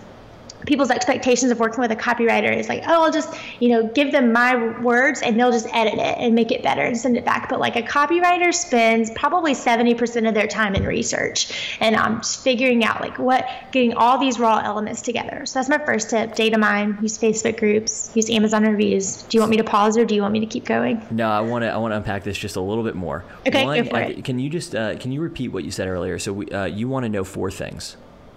people's 0.67 0.91
expectations 0.91 1.51
of 1.51 1.59
working 1.59 1.81
with 1.81 1.91
a 1.91 1.97
copywriter 1.97 2.55
is 2.55 2.69
like, 2.69 2.83
oh, 2.87 3.05
I'll 3.05 3.13
just, 3.13 3.35
you 3.61 3.69
know, 3.71 3.87
give 3.89 4.13
them 4.13 4.33
my 4.33 4.79
words 4.81 5.23
and 5.23 5.39
they'll 5.39 5.53
just 5.53 5.67
edit 5.73 5.95
it 5.95 6.19
and 6.19 6.35
make 6.35 6.51
it 6.51 6.63
better 6.63 6.83
and 6.83 6.97
send 6.97 7.17
it 7.17 7.25
back. 7.25 7.49
But 7.49 7.61
like 7.61 7.77
a 7.77 7.83
copywriter 7.83 8.53
spends 8.55 9.11
probably 9.11 9.53
70% 9.53 10.29
of 10.29 10.35
their 10.35 10.47
time 10.47 10.75
in 10.75 10.85
research 10.85 11.77
and 11.81 11.97
um, 11.97 12.19
just 12.19 12.43
figuring 12.43 12.85
out 12.85 13.01
like 13.01 13.19
what, 13.19 13.49
getting 13.73 13.95
all 13.95 14.19
these 14.19 14.39
raw 14.39 14.59
elements 14.59 15.03
together. 15.03 15.47
So 15.47 15.59
that's 15.59 15.69
my 15.69 15.79
first 15.79 16.11
tip. 16.11 16.35
Data 16.35 16.59
mine, 16.59 16.99
use 17.01 17.19
Facebook 17.19 17.59
groups, 17.59 18.11
use 18.15 18.31
Amazon 18.31 18.65
reviews. 18.65 19.23
Do 19.23 19.37
you 19.37 19.41
want 19.41 19.51
me 19.51 19.57
to 19.57 19.65
pause 19.65 19.97
or 19.97 20.05
do 20.05 20.15
you 20.15 20.23
want 20.23 20.33
me 20.33 20.41
to 20.41 20.47
keep 20.47 20.65
going? 20.65 21.05
No, 21.11 21.31
I 21.31 21.41
want 21.41 21.63
to, 21.63 21.71
I 21.71 21.77
want 21.79 21.93
to 21.93 21.97
unpack 21.97 22.25
this 22.25 22.39
just 22.39 22.57
a 22.57 22.61
little 22.61 22.85
bit 22.85 22.95
more. 22.95 23.25
Okay, 23.47 23.65
One, 23.65 23.83
go 23.83 23.91
for 23.91 23.97
I, 23.97 24.03
it. 24.03 24.25
Can 24.25 24.39
you 24.39 24.51
just, 24.51 24.75
uh, 24.75 24.97
can 24.97 25.13
you 25.13 25.21
repeat 25.21 25.49
what 25.49 25.65
you 25.65 25.71
said 25.71 25.89
earlier? 25.89 26.19
So 26.19 26.33
we, 26.33 26.51
uh, 26.51 26.65
you 26.65 26.89
want 26.89 27.05
to 27.05 27.09
know 27.09 27.25
four 27.25 27.51
things. 27.51 27.97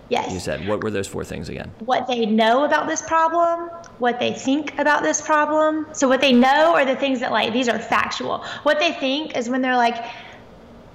Yes. 0.10 0.32
You 0.32 0.39
said, 0.39 0.68
what 0.68 0.84
were 0.84 0.91
those 0.91 1.08
four 1.08 1.24
things 1.24 1.49
again? 1.49 1.72
What 1.80 2.08
they 2.08 2.26
know 2.26 2.66
about 2.66 2.88
this 2.88 3.01
problem, 3.01 3.70
what 3.99 4.20
they 4.20 4.34
think 4.34 4.78
about 4.78 5.01
this 5.01 5.22
problem. 5.22 5.88
So, 5.93 6.08
what 6.08 6.22
they 6.22 6.34
know 6.34 6.76
are 6.76 6.86
the 6.86 6.95
things 6.95 7.20
that, 7.22 7.32
like, 7.32 7.54
these 7.54 7.70
are 7.70 7.80
factual. 7.80 8.39
What 8.64 8.80
they 8.80 8.91
think 8.93 9.38
is 9.38 9.49
when 9.49 9.62
they're 9.62 9.78
like, 9.78 10.04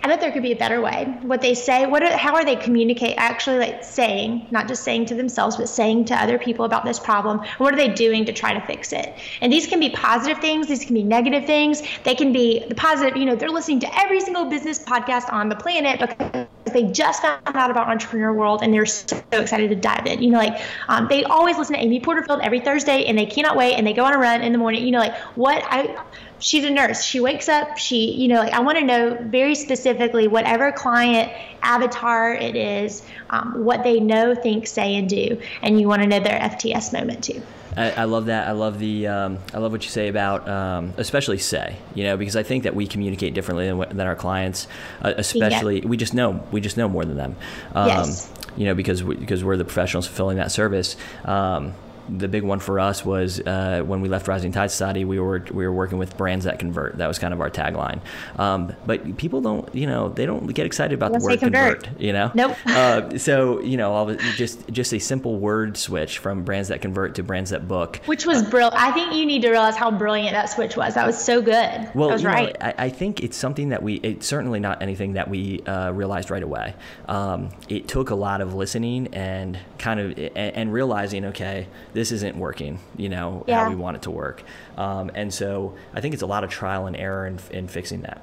I 0.03 0.07
bet 0.07 0.21
there 0.21 0.31
could 0.31 0.43
be 0.43 0.53
a 0.53 0.57
better 0.57 0.81
way. 0.81 1.13
What 1.23 1.41
they 1.41 1.55
say, 1.55 1.87
what 1.87 2.03
are, 2.03 2.17
how 2.17 2.35
are 2.35 2.45
they 2.45 2.57
communicate 2.57 3.17
actually 3.17 3.59
like 3.59 3.83
saying, 3.83 4.47
not 4.51 4.69
just 4.69 4.85
saying 4.85 5.07
to 5.07 5.15
themselves, 5.15 5.57
but 5.57 5.69
saying 5.69 6.05
to 6.07 6.15
other 6.15 6.39
people 6.39 6.65
about 6.65 6.85
this 6.85 7.01
problem? 7.01 7.41
What 7.59 7.75
are 7.75 7.77
they 7.77 7.89
doing 7.89 8.25
to 8.27 8.33
try 8.33 8.55
to 8.55 8.61
fix 8.61 8.93
it? 8.93 9.15
And 9.41 9.53
these 9.53 9.67
can 9.67 9.81
be 9.81 9.91
positive 9.91 10.39
things, 10.39 10.69
these 10.69 10.85
can 10.85 10.95
be 10.95 11.03
negative 11.03 11.47
things. 11.47 11.83
They 12.05 12.15
can 12.15 12.33
be 12.33 12.65
the 12.69 12.75
positive, 12.77 13.17
you 13.17 13.25
know, 13.25 13.35
they're 13.35 13.51
listening 13.51 13.81
to 13.81 13.99
every 13.99 14.21
single 14.21 14.45
business 14.45 14.79
podcast 14.79 15.33
on 15.33 15.49
the 15.49 15.57
planet 15.57 15.99
because 15.99 16.47
they 16.73 16.85
just 16.85 17.23
found 17.23 17.41
out 17.47 17.71
about 17.71 17.89
entrepreneur 17.89 18.33
world 18.33 18.63
and 18.63 18.73
they're 18.73 18.87
so 18.87 19.21
excited 19.33 19.69
to 19.71 19.77
dive 19.77 20.07
in. 20.07 20.23
You 20.23 20.31
know, 20.31 20.39
like 20.39 20.61
um, 20.89 21.09
they 21.09 21.25
always 21.25 21.59
listen 21.59 21.75
to 21.75 21.83
Amy 21.83 22.01
Porterfield 22.01 22.41
every 22.43 22.61
Thursday 22.61 23.05
and 23.07 23.19
they 23.19 23.27
cannot 23.27 23.57
wait 23.57 23.75
and 23.75 23.87
they 23.87 23.93
go 23.93 24.05
on 24.05 24.15
a 24.15 24.19
run 24.19 24.43
in 24.43 24.53
the 24.53 24.59
morning. 24.59 24.85
You 24.85 24.93
know, 24.93 25.01
like 25.01 25.17
what 25.35 25.63
I 25.67 25.97
she's 26.39 26.65
a 26.65 26.71
nurse. 26.71 27.03
She 27.05 27.21
wakes 27.21 27.49
up, 27.49 27.79
she, 27.79 28.13
you 28.13 28.29
know, 28.29 28.41
like 28.41 28.53
I 28.53 28.61
want 28.61 28.79
to 28.79 28.85
know 28.85 29.17
very 29.23 29.55
specifically 29.55 30.29
whatever 30.29 30.73
client 30.73 31.33
avatar 31.63 32.35
it 32.35 32.57
is, 32.57 33.03
um, 33.31 33.65
what 33.65 33.85
they 33.85 34.01
know, 34.01 34.35
think, 34.35 34.67
say, 34.67 34.95
and 34.95 35.09
do. 35.09 35.41
And 35.63 35.81
you 35.81 35.89
want 35.89 36.03
to 36.03 36.09
know 36.09 36.21
their 36.21 36.39
FTS 36.39 36.93
moment 36.93 37.25
too. 37.25 37.43
I, 37.77 37.91
I 37.93 38.05
love 38.05 38.27
that. 38.27 38.49
I 38.49 38.53
love 38.53 38.79
the. 38.79 39.07
Um, 39.07 39.39
I 39.55 39.59
love 39.59 39.71
what 39.71 39.85
you 39.85 39.91
say 39.91 40.09
about, 40.09 40.49
um, 40.49 40.95
especially 40.97 41.39
say. 41.39 41.77
You 41.95 42.05
know, 42.05 42.17
because 42.17 42.35
I 42.35 42.43
think 42.43 42.65
that 42.65 42.75
we 42.75 42.87
communicate 42.87 43.35
differently 43.35 43.69
than, 43.69 43.97
than 43.97 44.07
our 44.07 44.17
clients. 44.17 44.67
Uh, 45.01 45.15
especially, 45.17 45.81
yeah. 45.81 45.87
we 45.87 45.97
just 45.97 46.13
know. 46.13 46.45
We 46.51 46.61
just 46.61 46.77
know 46.77 46.89
more 46.89 47.05
than 47.05 47.17
them. 47.17 47.37
yes. 47.75 48.29
Um, 48.29 48.35
you 48.57 48.65
know, 48.65 48.75
because 48.75 49.05
we, 49.05 49.15
because 49.15 49.45
we're 49.45 49.57
the 49.57 49.65
professionals 49.65 50.07
fulfilling 50.07 50.39
that 50.39 50.51
service. 50.51 50.97
Um, 51.25 51.75
the 52.09 52.29
big 52.29 52.43
one 52.43 52.61
for 52.61 52.81
us 52.81 53.05
was 53.05 53.41
uh, 53.41 53.83
when 53.85 54.01
we 54.01 54.09
left 54.09 54.29
Rising 54.29 54.53
Tide 54.53 54.71
Society, 54.71 55.05
we 55.05 55.19
were 55.19 55.45
we 55.51 55.67
were 55.67 55.73
working 55.73 55.99
with 55.99 56.17
brands 56.17 56.45
that 56.45 56.59
convert. 56.59 56.99
That 56.99 57.07
was 57.07 57.19
kind 57.19 57.35
of 57.35 57.41
our 57.41 57.51
tagline. 57.51 58.01
Um, 58.37 58.75
but 58.87 59.17
people 59.17 59.41
don't, 59.41 59.73
you 59.75 59.87
know, 59.87 60.09
they 60.09 60.27
don't 60.27 60.47
get 60.55 60.67
excited 60.67 60.95
about 60.95 61.09
Unless 61.09 61.23
the 61.23 61.29
word 61.29 61.41
convert. 61.41 61.83
convert. 61.85 62.01
You 62.01 62.13
know, 62.13 62.31
nope. 62.35 62.57
uh, 62.67 63.19
so 63.19 63.61
you 63.61 63.77
know, 63.77 64.15
just 64.37 64.69
just 64.69 64.93
a 64.93 64.99
simple 64.99 65.39
word 65.39 65.77
switch 65.77 66.19
from 66.19 66.45
brands 66.45 66.69
that 66.69 66.81
convert 66.81 67.15
to 67.17 67.23
brands 67.23 67.51
that 67.51 67.69
book, 67.69 68.01
which 68.07 68.27
was 68.27 68.43
brilliant. 68.43 68.81
I 68.81 68.93
think 68.93 69.15
you 69.15 69.27
need 69.27 69.43
to 69.43 69.51
realize 69.51 69.77
how 69.77 69.91
brilliant 69.91 70.33
that 70.33 70.47
switch 70.47 70.77
was. 70.77 70.95
That 70.95 71.07
was 71.07 71.23
so 71.23 71.41
good. 71.41 71.91
Well, 71.95 72.09
that 72.09 72.15
was 72.15 72.25
right. 72.25 72.59
Know, 72.59 72.67
I, 72.67 72.75
I, 72.85 72.89
think 72.89 73.23
it's 73.23 73.37
something 73.37 73.71
that 73.71 73.83
we. 73.83 73.95
It's 73.97 74.27
certainly 74.27 74.61
not 74.61 74.83
anything 74.83 75.15
that 75.15 75.29
we 75.29 75.63
uh, 75.63 75.93
realized 75.93 76.31
right 76.31 76.43
away. 76.43 76.75
Um, 77.07 77.51
it 77.69 77.89
took 77.89 78.11
a 78.11 78.15
lot 78.15 78.41
of 78.41 78.55
listening 78.55 79.09
and 79.13 79.59
kind 79.79 80.01
of 80.01 80.19
and, 80.19 80.57
and 80.57 80.73
realizing, 80.73 81.27
okay, 81.27 81.67
this 81.99 82.13
isn't 82.13 82.37
working 82.37 82.79
you 82.97 83.09
know, 83.09 83.45
yeah. 83.47 83.65
how 83.65 83.71
we 83.71 83.77
want 83.77 83.97
it 83.97 84.03
to 84.03 84.11
work. 84.11 84.43
Um, 84.77 85.11
and 85.15 85.33
so 85.33 85.75
I 85.95 86.01
think 86.01 86.15
it's 86.15 86.23
a 86.23 86.27
lot 86.27 86.45
of 86.45 86.51
trial 86.51 86.87
and 86.87 86.97
error 86.97 87.27
in, 87.27 87.39
in 87.51 87.69
fixing 87.69 88.03
that. 88.03 88.23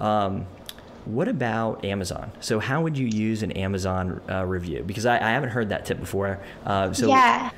Um, 0.00 0.46
what 1.04 1.28
about 1.28 1.84
Amazon? 1.84 2.32
So 2.40 2.58
how 2.58 2.82
would 2.82 2.98
you 2.98 3.06
use 3.06 3.42
an 3.42 3.52
Amazon 3.52 4.20
uh, 4.28 4.44
review? 4.44 4.82
Because 4.82 5.06
I, 5.06 5.16
I, 5.16 5.30
haven't 5.30 5.50
heard 5.50 5.68
that 5.68 5.86
tip 5.86 6.00
before. 6.00 6.40
Uh, 6.64 6.92
so 6.92 7.06
yeah. 7.06 7.50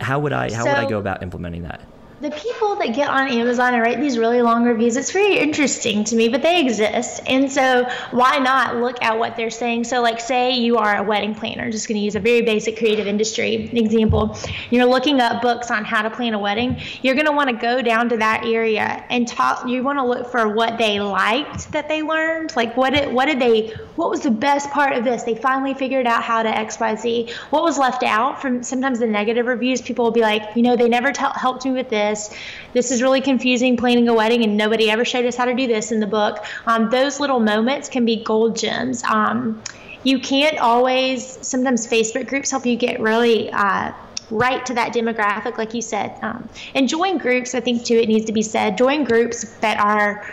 how 0.00 0.20
would 0.20 0.32
I 0.32 0.52
how 0.52 0.64
so, 0.64 0.70
would 0.70 0.78
I 0.78 0.88
go 0.88 0.98
about 0.98 1.22
implementing 1.22 1.64
that? 1.64 1.82
The 2.24 2.30
people 2.30 2.74
that 2.76 2.94
get 2.94 3.10
on 3.10 3.28
Amazon 3.28 3.74
and 3.74 3.82
write 3.82 4.00
these 4.00 4.16
really 4.16 4.40
long 4.40 4.64
reviews, 4.64 4.96
it's 4.96 5.12
very 5.12 5.38
interesting 5.38 6.04
to 6.04 6.16
me, 6.16 6.30
but 6.30 6.40
they 6.40 6.58
exist. 6.58 7.20
And 7.26 7.52
so 7.52 7.86
why 8.12 8.38
not 8.38 8.76
look 8.76 8.96
at 9.02 9.18
what 9.18 9.36
they're 9.36 9.50
saying? 9.50 9.84
So, 9.84 10.00
like, 10.00 10.18
say 10.20 10.52
you 10.54 10.78
are 10.78 10.96
a 10.96 11.02
wedding 11.02 11.34
planner, 11.34 11.70
just 11.70 11.86
going 11.86 11.98
to 11.98 12.02
use 12.02 12.14
a 12.14 12.20
very 12.20 12.40
basic 12.40 12.78
creative 12.78 13.06
industry 13.06 13.68
example. 13.74 14.38
You're 14.70 14.86
looking 14.86 15.20
up 15.20 15.42
books 15.42 15.70
on 15.70 15.84
how 15.84 16.00
to 16.00 16.08
plan 16.08 16.32
a 16.32 16.38
wedding. 16.38 16.80
You're 17.02 17.14
going 17.14 17.26
to 17.26 17.32
want 17.32 17.50
to 17.50 17.56
go 17.56 17.82
down 17.82 18.08
to 18.08 18.16
that 18.16 18.46
area 18.46 19.04
and 19.10 19.28
talk. 19.28 19.68
You 19.68 19.82
want 19.82 19.98
to 19.98 20.04
look 20.06 20.30
for 20.30 20.48
what 20.48 20.78
they 20.78 21.00
liked 21.00 21.72
that 21.72 21.88
they 21.88 22.02
learned. 22.02 22.56
Like, 22.56 22.74
what 22.74 22.94
did, 22.94 23.12
what 23.12 23.26
did 23.26 23.38
they 23.38 23.74
what 23.96 24.10
was 24.10 24.20
the 24.20 24.30
best 24.30 24.70
part 24.70 24.96
of 24.96 25.04
this? 25.04 25.22
They 25.22 25.34
finally 25.34 25.74
figured 25.74 26.06
out 26.06 26.22
how 26.22 26.42
to 26.42 26.48
XYZ. 26.48 27.30
What 27.50 27.62
was 27.62 27.78
left 27.78 28.02
out 28.02 28.42
from 28.42 28.62
sometimes 28.62 28.98
the 28.98 29.06
negative 29.06 29.46
reviews? 29.46 29.80
People 29.80 30.04
will 30.04 30.12
be 30.12 30.20
like, 30.20 30.42
you 30.56 30.62
know, 30.62 30.76
they 30.76 30.88
never 30.88 31.12
t- 31.12 31.24
helped 31.34 31.64
me 31.64 31.70
with 31.70 31.90
this. 31.90 32.34
This 32.72 32.90
is 32.90 33.02
really 33.02 33.20
confusing 33.20 33.76
planning 33.76 34.08
a 34.08 34.14
wedding, 34.14 34.42
and 34.42 34.56
nobody 34.56 34.90
ever 34.90 35.04
showed 35.04 35.24
us 35.26 35.36
how 35.36 35.44
to 35.44 35.54
do 35.54 35.66
this 35.66 35.92
in 35.92 36.00
the 36.00 36.06
book. 36.06 36.44
Um, 36.66 36.90
those 36.90 37.20
little 37.20 37.40
moments 37.40 37.88
can 37.88 38.04
be 38.04 38.22
gold 38.22 38.56
gems. 38.56 39.04
Um, 39.04 39.62
you 40.02 40.18
can't 40.18 40.58
always, 40.58 41.24
sometimes 41.46 41.86
Facebook 41.86 42.26
groups 42.28 42.50
help 42.50 42.66
you 42.66 42.76
get 42.76 43.00
really. 43.00 43.50
Uh, 43.52 43.92
right 44.30 44.64
to 44.66 44.74
that 44.74 44.92
demographic, 44.92 45.58
like 45.58 45.74
you 45.74 45.82
said. 45.82 46.16
Um, 46.22 46.48
and 46.74 46.88
join 46.88 47.18
groups, 47.18 47.54
I 47.54 47.60
think 47.60 47.84
too, 47.84 47.96
it 47.96 48.08
needs 48.08 48.24
to 48.24 48.32
be 48.32 48.42
said. 48.42 48.78
Join 48.78 49.04
groups 49.04 49.44
that 49.58 49.78
are 49.78 50.26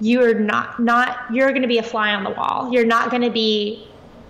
you're 0.00 0.34
not 0.34 0.80
not 0.80 1.18
you're 1.32 1.50
going 1.50 1.62
to 1.62 1.68
be 1.68 1.78
a 1.78 1.82
fly 1.82 2.14
on 2.14 2.24
the 2.24 2.30
wall. 2.30 2.72
You're 2.72 2.86
not 2.86 3.10
going 3.10 3.22
to 3.22 3.30
be 3.30 3.88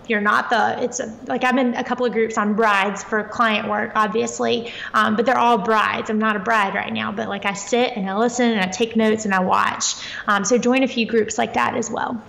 you're 0.08 0.20
not 0.20 0.50
the 0.50 0.82
it's 0.82 1.00
a, 1.00 1.16
like 1.26 1.44
i'm 1.44 1.58
in 1.58 1.74
a 1.74 1.84
couple 1.84 2.04
of 2.04 2.12
groups 2.12 2.36
on 2.36 2.54
brides 2.54 3.02
for 3.02 3.24
client 3.24 3.68
work 3.68 3.92
obviously 3.94 4.72
um, 4.92 5.16
but 5.16 5.24
they're 5.24 5.38
all 5.38 5.58
brides. 5.58 6.10
I'm 6.10 6.18
not 6.18 6.36
a 6.36 6.40
bride 6.40 6.74
right 6.74 6.92
now 6.92 7.12
but 7.12 7.28
like 7.28 7.46
i 7.46 7.54
sit 7.54 7.96
and 7.96 8.08
i 8.08 8.16
listen 8.16 8.50
and 8.50 8.60
i 8.60 8.66
take 8.66 8.96
notes 8.96 9.24
and 9.24 9.34
i 9.34 9.40
watch. 9.40 9.94
Um, 10.26 10.44
so 10.44 10.58
join 10.58 10.82
a 10.82 10.88
few 10.88 11.06
groups 11.06 11.38
like 11.38 11.54
that 11.54 11.74
as 11.74 11.90
well. 11.90 12.22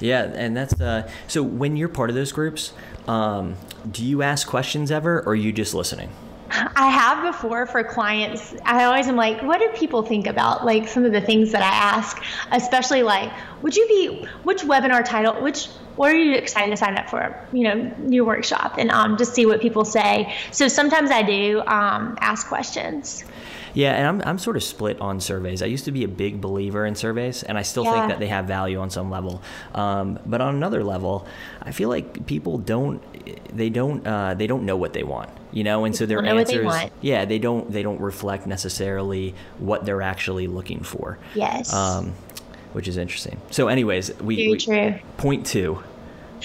Yeah 0.00 0.24
and 0.24 0.56
that's 0.56 0.80
uh, 0.80 1.08
so 1.28 1.42
when 1.42 1.76
you're 1.76 1.88
part 1.88 2.10
of 2.10 2.16
those 2.16 2.32
groups 2.32 2.72
um, 3.06 3.56
do 3.90 4.04
you 4.04 4.22
ask 4.22 4.46
questions 4.46 4.90
ever 4.90 5.20
or 5.20 5.28
are 5.28 5.34
you 5.34 5.52
just 5.52 5.74
listening 5.74 6.10
I 6.52 6.88
have 6.88 7.22
before 7.22 7.66
for 7.66 7.82
clients. 7.82 8.54
I 8.64 8.84
always 8.84 9.08
am 9.08 9.16
like, 9.16 9.42
what 9.42 9.58
do 9.58 9.68
people 9.70 10.02
think 10.02 10.26
about 10.26 10.64
like 10.64 10.88
some 10.88 11.04
of 11.04 11.12
the 11.12 11.20
things 11.20 11.52
that 11.52 11.62
I 11.62 11.74
ask, 11.96 12.22
especially 12.50 13.02
like, 13.02 13.32
would 13.62 13.76
you 13.76 13.86
be 13.88 14.26
which 14.42 14.62
webinar 14.62 15.04
title, 15.04 15.40
which 15.42 15.68
what 15.96 16.10
are 16.10 16.16
you 16.16 16.34
excited 16.34 16.70
to 16.70 16.76
sign 16.76 16.96
up 16.96 17.08
for? 17.08 17.38
You 17.52 17.64
know, 17.64 17.94
new 17.98 18.24
workshop, 18.24 18.76
and 18.78 18.90
um, 18.90 19.16
just 19.16 19.34
see 19.34 19.46
what 19.46 19.60
people 19.60 19.84
say. 19.84 20.34
So 20.50 20.68
sometimes 20.68 21.10
I 21.10 21.22
do 21.22 21.60
um, 21.60 22.16
ask 22.20 22.46
questions. 22.48 23.24
Yeah, 23.74 23.94
and 23.94 24.06
I'm, 24.06 24.28
I'm 24.28 24.38
sort 24.38 24.56
of 24.56 24.62
split 24.62 25.00
on 25.00 25.20
surveys. 25.20 25.62
I 25.62 25.66
used 25.66 25.86
to 25.86 25.92
be 25.92 26.04
a 26.04 26.08
big 26.08 26.40
believer 26.40 26.84
in 26.84 26.94
surveys, 26.94 27.42
and 27.42 27.56
I 27.56 27.62
still 27.62 27.84
yeah. 27.84 27.92
think 27.92 28.08
that 28.08 28.18
they 28.18 28.26
have 28.28 28.44
value 28.44 28.78
on 28.78 28.90
some 28.90 29.10
level. 29.10 29.42
Um, 29.74 30.18
but 30.26 30.40
on 30.40 30.54
another 30.54 30.84
level, 30.84 31.26
I 31.62 31.72
feel 31.72 31.88
like 31.88 32.26
people 32.26 32.58
don't 32.58 33.02
they 33.52 33.70
don't 33.70 34.06
uh, 34.06 34.34
they 34.34 34.46
don't 34.46 34.64
know 34.64 34.76
what 34.76 34.92
they 34.92 35.02
want, 35.02 35.30
you 35.52 35.64
know, 35.64 35.84
and 35.84 35.94
so 35.94 36.06
their 36.06 36.24
answers, 36.24 36.72
they 36.72 36.90
yeah, 37.00 37.24
they 37.24 37.38
don't 37.38 37.70
they 37.70 37.82
don't 37.82 38.00
reflect 38.00 38.46
necessarily 38.46 39.34
what 39.58 39.84
they're 39.84 40.02
actually 40.02 40.46
looking 40.46 40.82
for. 40.82 41.18
Yes. 41.34 41.72
Um, 41.72 42.14
which 42.72 42.88
is 42.88 42.96
interesting. 42.96 43.40
So, 43.50 43.68
anyways, 43.68 44.18
we, 44.20 44.36
we 44.48 44.56
true. 44.56 44.94
point 45.18 45.46
two. 45.46 45.82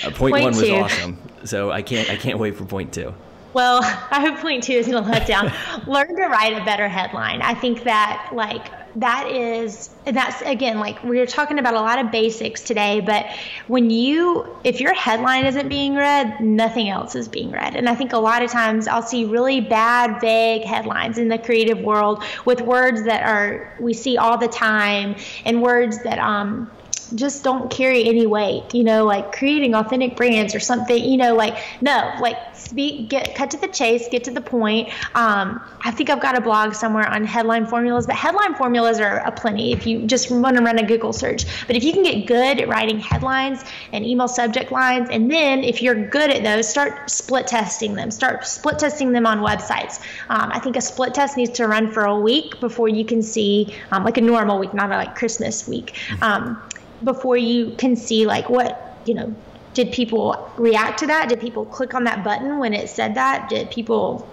Uh, 0.04 0.12
point, 0.12 0.34
point 0.34 0.44
one 0.44 0.56
was 0.56 0.70
awesome. 0.70 1.18
So 1.46 1.72
I 1.72 1.82
can't 1.82 2.10
I 2.10 2.18
can't 2.18 2.40
wait 2.40 2.56
for 2.56 2.66
point 2.66 2.94
two. 2.94 3.14
Well, 3.54 3.80
I 4.12 4.22
hope 4.22 4.40
point 4.40 4.64
two 4.64 4.74
isn't 4.74 4.94
a 4.94 5.02
letdown. 5.02 5.88
Learn 5.88 6.16
to 6.16 6.28
write 6.28 6.60
a 6.60 6.66
better 6.66 6.88
headline. 6.88 7.42
I 7.42 7.54
think 7.54 7.84
that 7.84 8.30
like 8.34 8.68
that 8.98 9.30
is 9.30 9.92
and 10.08 10.18
that's 10.18 10.42
again 10.42 10.80
like 10.80 11.04
we 11.04 11.20
are 11.20 11.28
talking 11.28 11.60
about 11.60 11.76
a 11.76 11.80
lot 11.80 12.04
of 12.04 12.12
basics 12.12 12.64
today 12.64 13.00
but 13.00 13.28
when 13.68 13.92
you 13.92 14.48
if 14.64 14.82
your 14.82 14.94
headline 14.96 15.46
isn't 15.46 15.70
being 15.70 15.96
read 15.96 16.42
nothing 16.42 16.90
else 16.90 17.14
is 17.14 17.28
being 17.28 17.52
read. 17.52 17.76
And 17.76 17.88
i 17.88 17.94
think 17.94 18.14
a 18.14 18.18
lot 18.18 18.42
of 18.42 18.50
times 18.50 18.88
i'll 18.88 19.04
see 19.04 19.26
really 19.26 19.62
bad 19.62 20.20
vague 20.20 20.64
headlines 20.64 21.20
in 21.20 21.28
the 21.28 21.38
creative 21.38 21.80
world 21.80 22.24
with 22.46 22.62
words 22.62 23.04
that 23.04 23.22
are 23.22 23.72
we 23.80 23.94
see 23.94 24.18
all 24.18 24.40
the 24.40 24.48
time 24.48 25.16
and 25.46 25.62
words 25.62 26.02
that 26.02 26.18
um 26.18 26.72
just 27.16 27.44
don't 27.44 27.70
carry 27.72 28.06
any 28.06 28.26
weight 28.26 28.74
you 28.74 28.84
know 28.84 29.06
like 29.06 29.32
creating 29.32 29.76
authentic 29.76 30.16
brands 30.16 30.54
or 30.54 30.60
something 30.60 31.04
you 31.04 31.18
know 31.18 31.36
like 31.36 31.58
no 31.82 32.14
like 32.20 32.38
speak 32.56 33.10
get 33.10 33.36
cut 33.36 33.52
to 33.52 33.58
the 33.58 33.68
chase 33.68 34.08
get 34.10 34.24
to 34.24 34.32
the 34.32 34.42
point. 34.42 34.90
Um, 35.16 35.62
i 35.82 35.92
think 35.92 36.10
i've 36.10 36.22
got 36.22 36.38
a 36.38 36.42
blog 36.42 36.74
somewhere 36.74 37.08
on 37.08 37.24
headline 37.24 37.66
formulas 37.66 38.06
but 38.06 38.16
headline 38.16 38.56
formulas 38.56 39.00
are 39.00 39.18
a 39.20 39.32
plenty 39.32 39.72
if 39.72 39.86
you 39.86 40.06
just 40.06 40.32
want 40.32 40.58
to 40.58 40.64
run 40.64 40.80
a 40.80 40.86
google 40.86 41.14
search. 41.14 41.46
But 41.68 41.76
if 41.76 41.84
you 41.84 41.94
can 41.94 42.04
get 42.04 42.26
good 42.26 42.60
at 42.60 42.68
writing 42.68 43.00
headlines 43.00 43.64
and 43.92 44.06
email 44.06 44.28
subject 44.28 44.72
lines 44.72 45.10
and 45.12 45.30
then 45.30 45.64
if 45.64 45.82
you're 45.82 46.08
good 46.10 46.30
at 46.30 46.44
those 46.44 46.68
start 46.68 47.10
split 47.10 47.48
testing 47.48 47.94
them. 47.96 48.12
Start 48.12 48.46
split 48.46 48.80
testing 48.80 49.12
them 49.12 49.26
on 49.26 49.40
websites. 49.40 50.00
Um, 50.30 50.52
i 50.52 50.60
think 50.60 50.76
a 50.76 50.82
split 50.82 51.14
test 51.14 51.38
needs 51.38 51.52
to 51.52 51.68
run 51.68 51.92
for 51.92 52.06
a 52.06 52.20
week 52.20 52.60
before 52.60 52.90
you 52.90 53.06
can 53.06 53.22
see 53.22 53.74
um, 53.92 54.04
like 54.04 54.18
a 54.18 54.22
normal 54.22 54.60
week 54.60 54.74
not 54.74 54.92
a 54.92 54.96
like 54.96 55.16
christmas 55.16 55.68
week. 55.68 55.96
Um, 56.22 56.62
before 57.04 57.38
you 57.38 57.72
can 57.78 57.96
see 57.96 58.26
like 58.26 58.50
what 58.50 59.00
you 59.06 59.14
know 59.14 59.34
did 59.78 59.92
people 59.92 60.50
react 60.58 60.98
to 60.98 61.06
that? 61.06 61.30
Did 61.30 61.40
people 61.40 61.64
click 61.64 61.94
on 61.94 62.06
that 62.06 62.24
button 62.24 62.58
when 62.58 62.74
it 62.74 62.90
said 62.90 63.14
that? 63.14 63.48
Did 63.48 63.70
people 63.70 64.28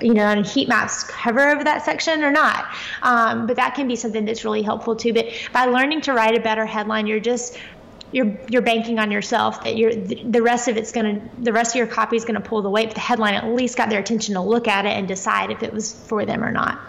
you 0.00 0.14
know 0.14 0.26
on 0.26 0.44
heat 0.44 0.68
maps 0.68 1.10
hover 1.10 1.48
over 1.48 1.64
that 1.64 1.84
section 1.84 2.22
or 2.22 2.30
not? 2.30 2.66
Um, 3.02 3.48
but 3.48 3.56
that 3.56 3.74
can 3.74 3.88
be 3.88 3.96
something 3.96 4.24
that's 4.24 4.44
really 4.44 4.62
helpful 4.62 4.94
too. 4.94 5.12
But 5.12 5.26
by 5.52 5.64
learning 5.64 6.02
to 6.02 6.12
write 6.12 6.38
a 6.38 6.40
better 6.40 6.64
headline 6.64 7.08
you're 7.08 7.18
just 7.18 7.58
you're 8.12 8.38
you're 8.48 8.62
banking 8.62 9.00
on 9.00 9.10
yourself 9.10 9.64
that 9.64 9.76
you're 9.76 9.94
the 9.94 10.40
rest 10.42 10.68
of 10.68 10.76
it's 10.76 10.92
to 10.92 11.20
the 11.38 11.52
rest 11.52 11.72
of 11.72 11.78
your 11.78 11.86
copy 11.86 12.16
is 12.16 12.24
to 12.24 12.40
pull 12.40 12.62
the 12.62 12.70
weight 12.70 12.86
but 12.88 12.94
the 12.94 13.00
headline 13.00 13.34
at 13.34 13.46
least 13.48 13.76
got 13.76 13.88
their 13.88 14.00
attention 14.00 14.34
to 14.34 14.40
look 14.40 14.66
at 14.66 14.84
it 14.84 14.90
and 14.90 15.06
decide 15.06 15.50
if 15.50 15.62
it 15.62 15.72
was 15.72 15.92
for 15.92 16.24
them 16.24 16.42
or 16.42 16.50
not 16.50 16.80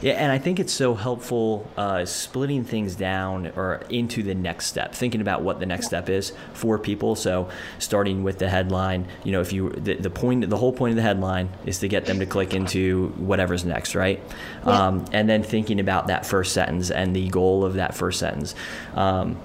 yeah, 0.00 0.14
and 0.14 0.30
I 0.30 0.38
think 0.38 0.60
it's 0.60 0.72
so 0.72 0.94
helpful 0.94 1.70
uh, 1.76 2.04
splitting 2.04 2.64
things 2.64 2.94
down 2.94 3.52
or 3.56 3.82
into 3.88 4.22
the 4.22 4.34
next 4.34 4.66
step, 4.66 4.94
thinking 4.94 5.20
about 5.20 5.42
what 5.42 5.58
the 5.58 5.66
next 5.66 5.86
step 5.86 6.10
is 6.10 6.32
for 6.52 6.78
people. 6.78 7.14
So, 7.14 7.48
starting 7.78 8.22
with 8.22 8.38
the 8.38 8.48
headline, 8.48 9.06
you 9.24 9.32
know, 9.32 9.40
if 9.40 9.52
you 9.52 9.70
the, 9.70 9.94
the 9.94 10.10
point, 10.10 10.48
the 10.48 10.56
whole 10.56 10.72
point 10.72 10.90
of 10.90 10.96
the 10.96 11.02
headline 11.02 11.48
is 11.64 11.78
to 11.78 11.88
get 11.88 12.04
them 12.04 12.18
to 12.18 12.26
click 12.26 12.52
into 12.52 13.08
whatever's 13.16 13.64
next, 13.64 13.94
right? 13.94 14.22
Yeah. 14.66 14.86
Um, 14.86 15.04
and 15.12 15.28
then 15.28 15.42
thinking 15.42 15.80
about 15.80 16.08
that 16.08 16.26
first 16.26 16.52
sentence 16.52 16.90
and 16.90 17.16
the 17.16 17.28
goal 17.28 17.64
of 17.64 17.74
that 17.74 17.94
first 17.94 18.18
sentence. 18.18 18.54
Um, 18.94 19.38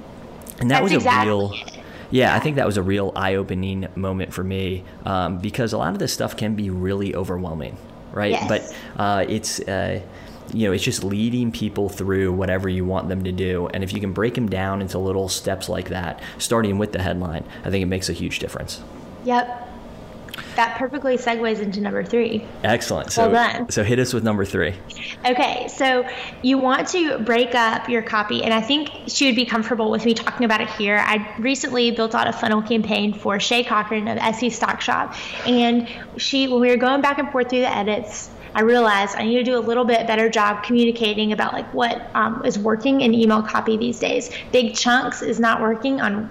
and 0.60 0.70
that 0.70 0.82
That's 0.82 0.84
was 0.84 0.92
a 0.92 0.96
exactly 0.96 1.28
real. 1.28 1.56
Yeah, 2.12 2.36
I 2.36 2.40
think 2.40 2.58
that 2.58 2.66
was 2.66 2.76
a 2.76 2.84
real 2.84 3.14
eye-opening 3.16 3.88
moment 3.96 4.34
for 4.34 4.44
me 4.44 4.84
um, 5.06 5.38
because 5.38 5.72
a 5.72 5.78
lot 5.78 5.94
of 5.94 6.00
this 6.00 6.14
stuff 6.14 6.36
can 6.36 6.56
be 6.56 6.70
really 6.70 7.16
overwhelming, 7.16 7.78
right? 8.12 8.32
Yes. 8.32 8.48
But 8.50 9.02
uh, 9.02 9.26
it's 9.30 9.62
uh, 9.62 10.02
you 10.54 10.68
know, 10.68 10.74
it's 10.74 10.84
just 10.84 11.04
leading 11.04 11.52
people 11.52 11.90
through 11.90 12.34
whatever 12.34 12.70
you 12.70 12.86
want 12.86 13.10
them 13.10 13.24
to 13.24 13.32
do. 13.32 13.68
And 13.68 13.84
if 13.84 13.94
you 13.94 14.00
can 14.00 14.14
break 14.14 14.36
them 14.36 14.50
down 14.50 14.82
into 14.82 14.98
little 14.98 15.30
steps 15.30 15.70
like 15.70 15.90
that, 15.90 16.22
starting 16.38 16.78
with 16.78 16.92
the 16.92 17.02
headline, 17.02 17.46
I 17.64 17.70
think 17.70 17.84
it 17.84 17.88
makes 17.88 18.10
a 18.10 18.14
huge 18.14 18.40
difference. 18.40 18.82
Yep. 19.24 19.70
That 20.56 20.78
perfectly 20.78 21.18
segues 21.18 21.60
into 21.60 21.82
number 21.82 22.04
three. 22.04 22.46
Excellent. 22.64 23.12
So, 23.12 23.30
well 23.30 23.54
done. 23.54 23.70
so 23.70 23.84
hit 23.84 24.00
us 24.00 24.14
with 24.14 24.24
number 24.24 24.46
three. 24.46 24.76
Okay, 25.26 25.68
so 25.70 26.08
you 26.42 26.58
want 26.58 26.88
to 26.90 27.20
break 27.20 27.56
up 27.56 27.90
your 27.90 28.02
copy, 28.02 28.44
and 28.44 28.54
I 28.54 28.62
think 28.62 28.90
she 29.08 29.28
would 29.28 29.36
be 29.36 29.46
comfortable 29.46 29.90
with 29.90 30.06
me 30.06 30.14
talking 30.14 30.46
about 30.46 30.62
it 30.62 30.70
here. 30.70 30.98
I 30.98 31.36
recently 31.40 31.92
built 31.92 32.16
out 32.16 32.28
a 32.28 32.34
funnel 32.34 32.62
campaign 32.62 33.14
for 33.14 33.40
Shay 33.40 33.64
Cochrane 33.64 34.08
of 34.08 34.36
SC 34.36 34.52
Stock 34.52 34.82
Shop, 34.82 35.16
and 35.46 35.88
she, 36.18 36.48
when 36.48 36.60
we 36.60 36.70
were 36.70 36.78
going 36.78 37.02
back 37.02 37.18
and 37.18 37.32
forth 37.32 37.50
through 37.50 37.62
the 37.62 37.76
edits, 37.76 38.30
I 38.54 38.62
realized 38.62 39.16
I 39.16 39.24
need 39.24 39.36
to 39.36 39.44
do 39.44 39.58
a 39.58 39.60
little 39.60 39.86
bit 39.86 40.06
better 40.08 40.30
job 40.30 40.64
communicating 40.64 41.32
about 41.32 41.54
like 41.54 41.74
what 41.74 42.10
um, 42.16 42.44
is 42.46 42.60
working 42.60 43.02
in 43.02 43.14
email 43.14 43.42
copy 43.42 43.78
these 43.78 44.00
days. 44.00 44.30
Big 44.52 44.76
chunks 44.76 45.22
is 45.22 45.40
not 45.40 45.62
working 45.62 46.02
on 46.02 46.30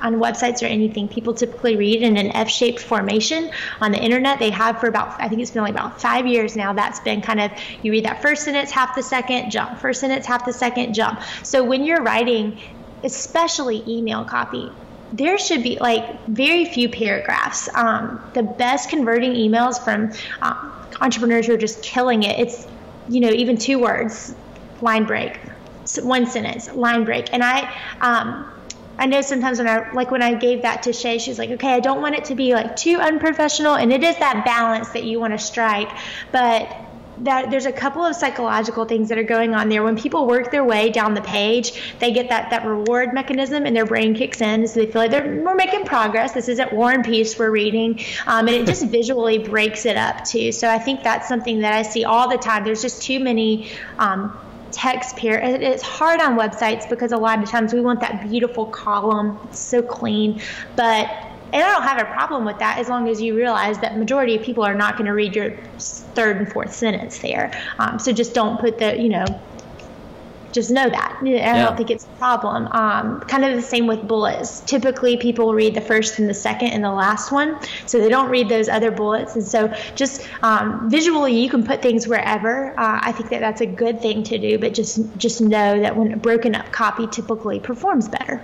on 0.00 0.16
websites 0.16 0.62
or 0.62 0.66
anything. 0.66 1.08
People 1.08 1.34
typically 1.34 1.76
read 1.76 2.02
in 2.02 2.16
an 2.16 2.28
F-shaped 2.32 2.80
formation 2.80 3.50
on 3.80 3.92
the 3.92 3.98
internet. 3.98 4.38
They 4.38 4.50
have 4.50 4.80
for 4.80 4.86
about 4.86 5.20
I 5.20 5.28
think 5.28 5.40
it's 5.40 5.50
been 5.50 5.62
like 5.62 5.72
about 5.72 6.00
five 6.00 6.26
years 6.26 6.56
now. 6.56 6.72
That's 6.72 7.00
been 7.00 7.22
kind 7.22 7.40
of 7.40 7.50
you 7.82 7.92
read 7.92 8.04
that 8.04 8.20
first 8.20 8.44
sentence 8.44 8.70
half 8.70 8.94
the 8.94 9.02
second 9.02 9.50
jump, 9.50 9.78
first 9.78 10.00
sentence 10.00 10.26
half 10.26 10.44
the 10.44 10.52
second 10.52 10.94
jump. 10.94 11.22
So 11.42 11.64
when 11.64 11.84
you're 11.84 12.02
writing, 12.02 12.60
especially 13.02 13.82
email 13.88 14.24
copy, 14.24 14.70
there 15.12 15.38
should 15.38 15.62
be 15.62 15.78
like 15.78 16.26
very 16.26 16.64
few 16.64 16.88
paragraphs. 16.88 17.68
Um, 17.74 18.22
the 18.34 18.42
best 18.42 18.88
converting 18.88 19.32
emails 19.32 19.82
from 19.82 20.12
um, 20.40 20.72
entrepreneurs 21.02 21.46
who 21.46 21.54
are 21.54 21.58
just 21.58 21.82
killing 21.82 22.22
it. 22.22 22.38
It's, 22.38 22.66
you 23.08 23.20
know, 23.20 23.30
even 23.30 23.58
two 23.58 23.78
words, 23.78 24.34
line 24.80 25.04
break, 25.04 25.38
one 26.00 26.26
sentence, 26.26 26.72
line 26.72 27.04
break. 27.04 27.32
And 27.32 27.42
I, 27.42 27.74
um, 28.00 28.48
I 28.98 29.06
know 29.06 29.20
sometimes 29.20 29.58
when 29.58 29.68
I 29.68 29.90
like 29.92 30.10
when 30.10 30.22
I 30.22 30.34
gave 30.34 30.62
that 30.62 30.84
to 30.84 30.92
Shay, 30.92 31.18
she's 31.18 31.38
like, 31.38 31.50
okay, 31.50 31.72
I 31.72 31.80
don't 31.80 32.00
want 32.00 32.14
it 32.14 32.26
to 32.26 32.34
be 32.36 32.54
like 32.54 32.76
too 32.76 32.98
unprofessional, 32.98 33.74
and 33.74 33.92
it 33.92 34.04
is 34.04 34.16
that 34.18 34.44
balance 34.44 34.90
that 34.90 35.02
you 35.02 35.18
want 35.18 35.32
to 35.32 35.38
strike, 35.38 35.88
but 36.30 36.72
that 37.18 37.50
there's 37.50 37.66
a 37.66 37.72
couple 37.72 38.04
of 38.04 38.16
psychological 38.16 38.84
things 38.84 39.08
that 39.08 39.18
are 39.18 39.22
going 39.22 39.54
on 39.54 39.68
there. 39.68 39.82
When 39.82 39.96
people 39.96 40.26
work 40.26 40.50
their 40.50 40.64
way 40.64 40.90
down 40.90 41.14
the 41.14 41.22
page, 41.22 41.94
they 41.98 42.12
get 42.12 42.28
that 42.30 42.50
that 42.50 42.64
reward 42.64 43.12
mechanism, 43.12 43.66
and 43.66 43.76
their 43.76 43.86
brain 43.86 44.14
kicks 44.14 44.40
in, 44.40 44.66
so 44.66 44.80
they 44.80 44.86
feel 44.86 45.02
like 45.02 45.10
they're 45.10 45.42
we're 45.42 45.54
making 45.54 45.84
progress. 45.84 46.32
This 46.32 46.48
isn't 46.48 46.72
War 46.72 46.90
and 46.90 47.04
Peace 47.04 47.38
we're 47.38 47.50
reading, 47.50 48.00
um, 48.26 48.48
and 48.48 48.56
it 48.56 48.66
just 48.66 48.86
visually 48.88 49.38
breaks 49.38 49.86
it 49.86 49.96
up 49.96 50.24
too. 50.24 50.52
So 50.52 50.68
I 50.68 50.78
think 50.78 51.02
that's 51.02 51.28
something 51.28 51.60
that 51.60 51.72
I 51.72 51.82
see 51.82 52.04
all 52.04 52.28
the 52.28 52.38
time. 52.38 52.64
There's 52.64 52.82
just 52.82 53.02
too 53.02 53.20
many. 53.20 53.70
Um, 53.98 54.38
text 54.72 55.16
pair. 55.18 55.38
It's 55.38 55.82
hard 55.82 56.18
on 56.20 56.34
websites 56.36 56.88
because 56.88 57.12
a 57.12 57.16
lot 57.18 57.42
of 57.42 57.50
times 57.50 57.74
we 57.74 57.82
want 57.82 58.00
that 58.00 58.26
beautiful 58.30 58.64
column, 58.64 59.38
so 59.52 59.82
clean. 59.82 60.40
But 60.76 61.10
and 61.52 61.62
I 61.62 61.72
don't 61.72 61.82
have 61.82 62.00
a 62.00 62.10
problem 62.12 62.44
with 62.44 62.58
that 62.58 62.78
as 62.78 62.88
long 62.88 63.08
as 63.08 63.20
you 63.20 63.36
realize 63.36 63.78
that 63.80 63.98
majority 63.98 64.36
of 64.36 64.42
people 64.42 64.64
are 64.64 64.74
not 64.74 64.96
going 64.96 65.06
to 65.06 65.12
read 65.12 65.36
your 65.36 65.50
third 65.78 66.38
and 66.38 66.50
fourth 66.50 66.74
sentence 66.74 67.18
there. 67.18 67.52
Um, 67.78 67.98
so 67.98 68.12
just 68.12 68.34
don't 68.34 68.58
put 68.60 68.78
the 68.78 68.98
you 68.98 69.08
know 69.08 69.24
just 70.52 70.70
know 70.70 70.88
that. 70.88 71.18
I 71.22 71.26
yeah. 71.26 71.64
don't 71.64 71.76
think 71.76 71.90
it's 71.90 72.04
a 72.04 72.18
problem. 72.18 72.68
Um, 72.68 73.20
kind 73.20 73.44
of 73.44 73.54
the 73.54 73.62
same 73.62 73.86
with 73.86 74.06
bullets. 74.06 74.60
Typically, 74.60 75.16
people 75.16 75.54
read 75.54 75.74
the 75.74 75.80
first 75.80 76.18
and 76.18 76.28
the 76.28 76.34
second 76.34 76.68
and 76.68 76.84
the 76.84 76.92
last 76.92 77.32
one, 77.32 77.58
so 77.86 77.98
they 77.98 78.08
don't 78.08 78.30
read 78.30 78.48
those 78.48 78.68
other 78.68 78.90
bullets. 78.90 79.34
And 79.34 79.44
so, 79.44 79.74
just 79.94 80.28
um, 80.42 80.90
visually, 80.90 81.40
you 81.40 81.48
can 81.48 81.64
put 81.64 81.82
things 81.82 82.06
wherever. 82.06 82.78
Uh, 82.78 83.00
I 83.02 83.12
think 83.12 83.30
that 83.30 83.40
that's 83.40 83.60
a 83.60 83.66
good 83.66 84.00
thing 84.00 84.22
to 84.24 84.38
do, 84.38 84.58
but 84.58 84.74
just 84.74 85.00
just 85.16 85.40
know 85.40 85.80
that 85.80 85.96
when 85.96 86.12
a 86.12 86.16
broken 86.16 86.54
up 86.54 86.70
copy 86.70 87.06
typically 87.06 87.58
performs 87.58 88.08
better. 88.08 88.42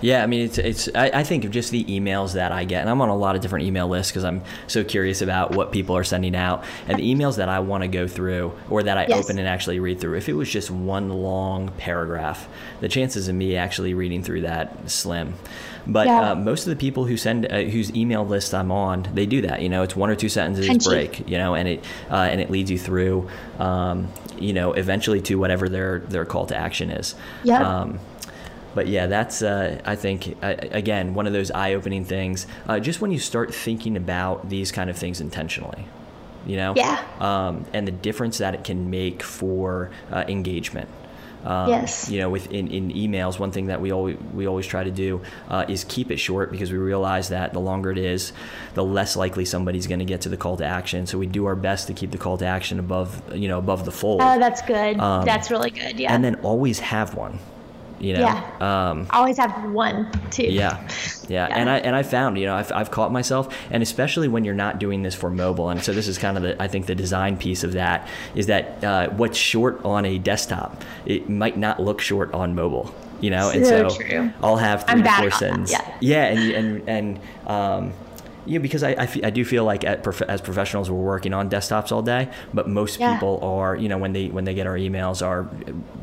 Yeah, 0.00 0.22
I 0.22 0.26
mean, 0.26 0.42
it's 0.42 0.58
it's. 0.58 0.88
I, 0.94 1.10
I, 1.12 1.24
think 1.24 1.44
of 1.44 1.50
just 1.50 1.70
the 1.70 1.84
emails 1.84 2.34
that 2.34 2.52
I 2.52 2.64
get, 2.64 2.82
and 2.82 2.90
I'm 2.90 3.00
on 3.00 3.08
a 3.08 3.16
lot 3.16 3.34
of 3.34 3.42
different 3.42 3.66
email 3.66 3.88
lists 3.88 4.12
because 4.12 4.24
I'm 4.24 4.42
so 4.66 4.84
curious 4.84 5.22
about 5.22 5.52
what 5.52 5.72
people 5.72 5.96
are 5.96 6.04
sending 6.04 6.36
out, 6.36 6.64
and 6.86 6.98
the 6.98 7.14
emails 7.14 7.36
that 7.36 7.48
I 7.48 7.60
want 7.60 7.82
to 7.82 7.88
go 7.88 8.06
through 8.06 8.52
or 8.70 8.84
that 8.84 8.96
I 8.96 9.06
yes. 9.08 9.24
open 9.24 9.38
and 9.38 9.48
actually 9.48 9.80
read 9.80 10.00
through. 10.00 10.16
If 10.16 10.28
it 10.28 10.34
was 10.34 10.48
just 10.48 10.70
one 10.70 11.08
long 11.08 11.70
paragraph, 11.78 12.48
the 12.80 12.88
chances 12.88 13.28
of 13.28 13.34
me 13.34 13.56
actually 13.56 13.94
reading 13.94 14.22
through 14.22 14.42
that 14.42 14.88
slim. 14.88 15.34
But 15.86 16.06
yeah. 16.06 16.32
uh, 16.32 16.34
most 16.34 16.66
of 16.66 16.70
the 16.70 16.76
people 16.76 17.06
who 17.06 17.16
send 17.16 17.46
uh, 17.46 17.62
whose 17.62 17.94
email 17.96 18.24
list 18.24 18.54
I'm 18.54 18.70
on, 18.70 19.08
they 19.14 19.26
do 19.26 19.40
that. 19.42 19.62
You 19.62 19.68
know, 19.68 19.82
it's 19.82 19.96
one 19.96 20.10
or 20.10 20.16
two 20.16 20.28
sentences 20.28 20.68
Punchy. 20.68 20.88
break. 20.88 21.28
You 21.28 21.38
know, 21.38 21.54
and 21.54 21.66
it 21.66 21.84
uh, 22.10 22.16
and 22.30 22.40
it 22.40 22.50
leads 22.50 22.70
you 22.70 22.78
through. 22.78 23.28
Um, 23.58 24.08
you 24.38 24.52
know, 24.52 24.72
eventually 24.74 25.20
to 25.22 25.36
whatever 25.36 25.68
their 25.68 26.00
their 26.00 26.24
call 26.24 26.46
to 26.46 26.56
action 26.56 26.90
is. 26.90 27.14
Yeah. 27.42 27.80
Um, 27.80 27.98
but 28.74 28.86
yeah, 28.86 29.06
that's 29.06 29.42
uh, 29.42 29.80
I 29.84 29.96
think 29.96 30.36
uh, 30.42 30.54
again 30.70 31.14
one 31.14 31.26
of 31.26 31.32
those 31.32 31.50
eye-opening 31.50 32.04
things. 32.04 32.46
Uh, 32.66 32.80
just 32.80 33.00
when 33.00 33.10
you 33.10 33.18
start 33.18 33.54
thinking 33.54 33.96
about 33.96 34.48
these 34.48 34.72
kind 34.72 34.90
of 34.90 34.96
things 34.96 35.20
intentionally, 35.20 35.84
you 36.46 36.56
know, 36.56 36.74
yeah, 36.76 37.02
um, 37.20 37.64
and 37.72 37.86
the 37.86 37.92
difference 37.92 38.38
that 38.38 38.54
it 38.54 38.64
can 38.64 38.90
make 38.90 39.22
for 39.22 39.90
uh, 40.12 40.24
engagement. 40.28 40.88
Um, 41.44 41.68
yes. 41.68 42.10
You 42.10 42.18
know, 42.18 42.30
with 42.30 42.50
in, 42.50 42.68
in 42.68 42.90
emails, 42.90 43.38
one 43.38 43.52
thing 43.52 43.66
that 43.66 43.80
we 43.80 43.92
always 43.92 44.18
we 44.34 44.46
always 44.46 44.66
try 44.66 44.82
to 44.82 44.90
do 44.90 45.22
uh, 45.48 45.64
is 45.68 45.84
keep 45.84 46.10
it 46.10 46.18
short 46.18 46.50
because 46.50 46.72
we 46.72 46.78
realize 46.78 47.28
that 47.28 47.52
the 47.52 47.60
longer 47.60 47.90
it 47.92 47.98
is, 47.98 48.32
the 48.74 48.84
less 48.84 49.16
likely 49.16 49.44
somebody's 49.44 49.86
going 49.86 50.00
to 50.00 50.04
get 50.04 50.22
to 50.22 50.28
the 50.28 50.36
call 50.36 50.56
to 50.56 50.64
action. 50.64 51.06
So 51.06 51.16
we 51.16 51.26
do 51.26 51.46
our 51.46 51.56
best 51.56 51.86
to 51.86 51.94
keep 51.94 52.10
the 52.10 52.18
call 52.18 52.38
to 52.38 52.46
action 52.46 52.78
above 52.78 53.22
you 53.34 53.48
know 53.48 53.58
above 53.58 53.84
the 53.84 53.92
fold. 53.92 54.20
Oh, 54.20 54.38
that's 54.38 54.62
good. 54.62 54.98
Um, 54.98 55.24
that's 55.24 55.50
really 55.50 55.70
good. 55.70 55.98
Yeah. 55.98 56.12
And 56.12 56.24
then 56.24 56.34
always 56.36 56.80
have 56.80 57.14
one 57.14 57.38
you 58.00 58.12
know 58.12 58.20
yeah. 58.20 58.90
um, 58.90 59.06
always 59.10 59.36
have 59.36 59.70
one 59.72 60.10
too 60.30 60.44
yeah. 60.44 60.80
yeah. 61.28 61.48
yeah 61.48 61.56
and 61.56 61.68
i 61.68 61.78
and 61.78 61.96
i 61.96 62.02
found 62.02 62.38
you 62.38 62.46
know 62.46 62.54
I've, 62.54 62.70
I've 62.72 62.90
caught 62.90 63.12
myself 63.12 63.54
and 63.70 63.82
especially 63.82 64.28
when 64.28 64.44
you're 64.44 64.54
not 64.54 64.78
doing 64.78 65.02
this 65.02 65.14
for 65.14 65.30
mobile 65.30 65.70
and 65.70 65.82
so 65.82 65.92
this 65.92 66.08
is 66.08 66.18
kind 66.18 66.36
of 66.36 66.42
the 66.42 66.62
i 66.62 66.68
think 66.68 66.86
the 66.86 66.94
design 66.94 67.36
piece 67.36 67.64
of 67.64 67.72
that 67.72 68.08
is 68.34 68.46
that 68.46 68.84
uh, 68.84 69.08
what's 69.10 69.38
short 69.38 69.84
on 69.84 70.04
a 70.04 70.18
desktop 70.18 70.82
it 71.06 71.28
might 71.28 71.56
not 71.56 71.80
look 71.80 72.00
short 72.00 72.32
on 72.32 72.54
mobile 72.54 72.94
you 73.20 73.30
know 73.30 73.50
and 73.50 73.66
so, 73.66 73.88
so 73.88 74.30
i'll 74.42 74.56
have 74.56 74.86
3 74.86 75.02
four 75.02 75.30
cents 75.30 75.72
yeah. 75.72 75.96
yeah 76.00 76.24
and 76.26 76.52
and 76.52 76.88
and 76.88 77.20
um 77.46 77.92
yeah, 78.48 78.58
because 78.58 78.82
I, 78.82 78.90
I, 78.92 79.02
f- 79.02 79.22
I 79.22 79.30
do 79.30 79.44
feel 79.44 79.64
like 79.64 80.02
prof- 80.02 80.22
as 80.22 80.40
professionals 80.40 80.90
we're 80.90 80.96
working 80.96 81.34
on 81.34 81.50
desktops 81.50 81.92
all 81.92 82.00
day, 82.00 82.30
but 82.54 82.66
most 82.66 82.98
yeah. 82.98 83.12
people 83.12 83.40
are 83.42 83.76
you 83.76 83.88
know 83.90 83.98
when 83.98 84.14
they 84.14 84.28
when 84.28 84.44
they 84.44 84.54
get 84.54 84.66
our 84.66 84.76
emails 84.76 85.24
are 85.24 85.48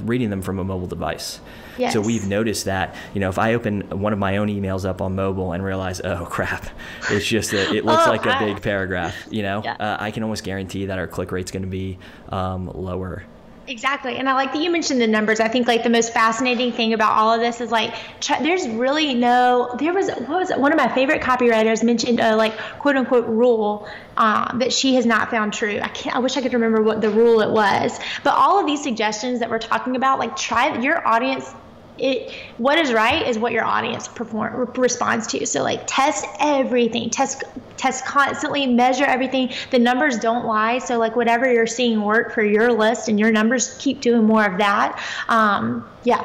reading 0.01 0.29
them 0.29 0.43
from 0.43 0.59
a 0.59 0.63
mobile 0.63 0.87
device. 0.87 1.39
Yes. 1.77 1.93
So 1.93 2.01
we've 2.01 2.27
noticed 2.27 2.65
that 2.65 2.95
you 3.13 3.19
know 3.19 3.29
if 3.29 3.39
I 3.39 3.53
open 3.53 3.81
one 3.89 4.13
of 4.13 4.19
my 4.19 4.37
own 4.37 4.47
emails 4.47 4.87
up 4.87 5.01
on 5.01 5.15
mobile 5.15 5.53
and 5.53 5.63
realize 5.63 6.01
oh 6.01 6.25
crap, 6.29 6.67
it's 7.09 7.25
just 7.25 7.53
a, 7.53 7.75
it 7.75 7.85
looks 7.85 8.07
oh, 8.07 8.09
like 8.09 8.25
a 8.25 8.37
big 8.39 8.61
paragraph. 8.61 9.15
You 9.29 9.43
know, 9.43 9.61
yeah. 9.63 9.73
uh, 9.73 9.97
I 9.99 10.11
can 10.11 10.23
almost 10.23 10.43
guarantee 10.43 10.87
that 10.87 10.99
our 10.99 11.07
click 11.07 11.31
rate's 11.31 11.51
going 11.51 11.63
to 11.63 11.69
be 11.69 11.97
um, 12.29 12.67
lower 12.73 13.23
Exactly. 13.67 14.17
And 14.17 14.29
I 14.29 14.33
like 14.33 14.53
that 14.53 14.61
you 14.61 14.69
mentioned 14.69 15.01
the 15.01 15.07
numbers. 15.07 15.39
I 15.39 15.47
think 15.47 15.67
like 15.67 15.83
the 15.83 15.89
most 15.89 16.13
fascinating 16.13 16.71
thing 16.71 16.93
about 16.93 17.13
all 17.13 17.33
of 17.33 17.39
this 17.39 17.61
is 17.61 17.71
like 17.71 17.95
there's 18.41 18.67
really 18.67 19.15
no 19.15 19.75
there 19.79 19.93
was 19.93 20.09
what 20.09 20.29
was 20.29 20.51
it 20.51 20.59
one 20.59 20.71
of 20.71 20.77
my 20.77 20.87
favorite 20.93 21.21
copywriters 21.21 21.83
mentioned 21.83 22.19
a 22.19 22.35
like 22.35 22.55
quote 22.79 22.95
unquote 22.95 23.25
rule 23.25 23.87
uh, 24.17 24.55
that 24.59 24.71
she 24.71 24.95
has 24.95 25.05
not 25.05 25.31
found 25.31 25.53
true. 25.53 25.79
I 25.81 25.87
can't 25.87 26.15
I 26.15 26.19
wish 26.19 26.37
I 26.37 26.41
could 26.41 26.53
remember 26.53 26.83
what 26.83 27.01
the 27.01 27.09
rule 27.09 27.41
it 27.41 27.49
was. 27.49 27.99
But 28.23 28.35
all 28.35 28.59
of 28.59 28.67
these 28.67 28.83
suggestions 28.83 29.39
that 29.39 29.49
we're 29.49 29.59
talking 29.59 29.95
about 29.95 30.19
like 30.19 30.35
try 30.35 30.77
your 30.79 31.05
audience 31.07 31.51
it 31.97 32.33
what 32.57 32.77
is 32.77 32.91
right 32.91 33.27
is 33.27 33.37
what 33.37 33.51
your 33.51 33.63
audience 33.63 34.07
perform 34.07 34.69
responds 34.75 35.27
to. 35.27 35.45
So 35.45 35.63
like 35.63 35.83
test 35.87 36.25
everything. 36.39 37.09
Test 37.09 37.43
test 37.77 38.05
constantly. 38.05 38.67
Measure 38.67 39.05
everything. 39.05 39.51
The 39.71 39.79
numbers 39.79 40.17
don't 40.19 40.45
lie. 40.45 40.79
So 40.79 40.97
like 40.97 41.15
whatever 41.15 41.51
you're 41.51 41.67
seeing 41.67 42.01
work 42.01 42.33
for 42.33 42.43
your 42.43 42.71
list 42.71 43.07
and 43.07 43.19
your 43.19 43.31
numbers 43.31 43.77
keep 43.79 44.01
doing 44.01 44.25
more 44.25 44.45
of 44.45 44.57
that. 44.57 45.01
Um, 45.29 45.87
yeah. 46.03 46.23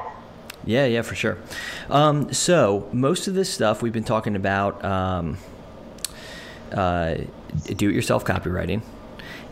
Yeah 0.64 0.86
yeah 0.86 1.02
for 1.02 1.14
sure. 1.14 1.38
Um, 1.88 2.32
so 2.32 2.88
most 2.92 3.28
of 3.28 3.34
this 3.34 3.52
stuff 3.52 3.82
we've 3.82 3.92
been 3.92 4.04
talking 4.04 4.36
about 4.36 4.84
um, 4.84 5.38
uh, 6.72 7.16
do-it-yourself 7.66 8.24
copywriting 8.24 8.82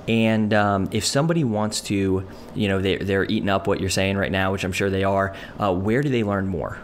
and 0.08 0.54
um, 0.54 0.88
if 0.90 1.04
somebody 1.04 1.44
wants 1.44 1.82
to, 1.82 2.26
you 2.54 2.68
know, 2.68 2.80
they're, 2.80 2.98
they're 2.98 3.24
eating 3.24 3.50
up 3.50 3.66
what 3.66 3.78
you're 3.78 3.90
saying 3.90 4.16
right 4.16 4.32
now, 4.32 4.52
which 4.52 4.64
I'm 4.64 4.72
sure 4.72 4.88
they 4.88 5.04
are, 5.04 5.36
uh, 5.60 5.72
where 5.72 6.02
do 6.02 6.08
they 6.08 6.24
learn 6.24 6.48
more? 6.48 6.78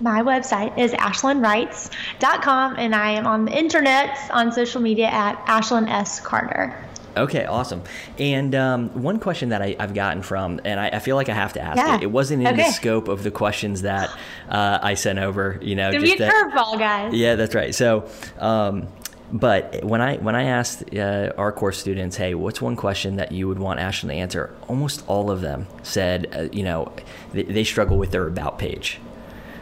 My 0.00 0.22
website 0.22 0.78
is 0.78 0.92
ashlynwrites.com, 0.92 2.76
and 2.76 2.94
I 2.94 3.10
am 3.12 3.26
on 3.26 3.46
the 3.46 3.58
internet 3.58 4.16
on 4.30 4.52
social 4.52 4.80
media 4.80 5.06
at 5.06 5.44
Ashlyn 5.46 5.88
S. 5.88 6.20
Carter. 6.20 6.86
Okay, 7.16 7.46
awesome. 7.46 7.82
And 8.18 8.54
um, 8.54 8.90
one 8.90 9.18
question 9.18 9.48
that 9.48 9.62
I, 9.62 9.74
have 9.80 9.94
gotten 9.94 10.22
from, 10.22 10.60
and 10.64 10.78
I, 10.78 10.88
I, 10.88 10.98
feel 10.98 11.16
like 11.16 11.30
I 11.30 11.34
have 11.34 11.54
to 11.54 11.60
ask 11.60 11.78
yeah. 11.78 11.96
it. 11.96 12.02
It 12.02 12.10
wasn't 12.10 12.42
in 12.42 12.48
okay. 12.48 12.64
the 12.64 12.72
scope 12.72 13.08
of 13.08 13.22
the 13.22 13.30
questions 13.30 13.82
that 13.82 14.10
uh, 14.50 14.78
I 14.82 14.94
sent 14.94 15.18
over. 15.18 15.58
You 15.62 15.76
know, 15.76 15.92
just 15.92 16.20
a 16.20 16.28
curveball, 16.28 16.78
guys. 16.78 17.14
Yeah, 17.14 17.34
that's 17.36 17.54
right. 17.54 17.74
So, 17.74 18.06
um, 18.38 18.88
but 19.32 19.84
when 19.84 20.00
I 20.00 20.16
when 20.16 20.36
I 20.36 20.44
asked 20.44 20.94
uh, 20.94 21.32
our 21.36 21.50
course 21.52 21.78
students, 21.78 22.16
hey, 22.16 22.34
what's 22.34 22.62
one 22.62 22.76
question 22.76 23.16
that 23.16 23.32
you 23.32 23.48
would 23.48 23.58
want 23.58 23.80
Ashlyn 23.80 24.08
to 24.08 24.14
answer? 24.14 24.54
Almost 24.68 25.04
all 25.08 25.30
of 25.30 25.40
them 25.40 25.66
said, 25.82 26.28
uh, 26.32 26.48
you 26.52 26.62
know, 26.62 26.92
they, 27.32 27.42
they, 27.42 27.64
struggle 27.64 27.98
with 27.98 28.12
their 28.12 28.26
about 28.26 28.58
page. 28.58 29.00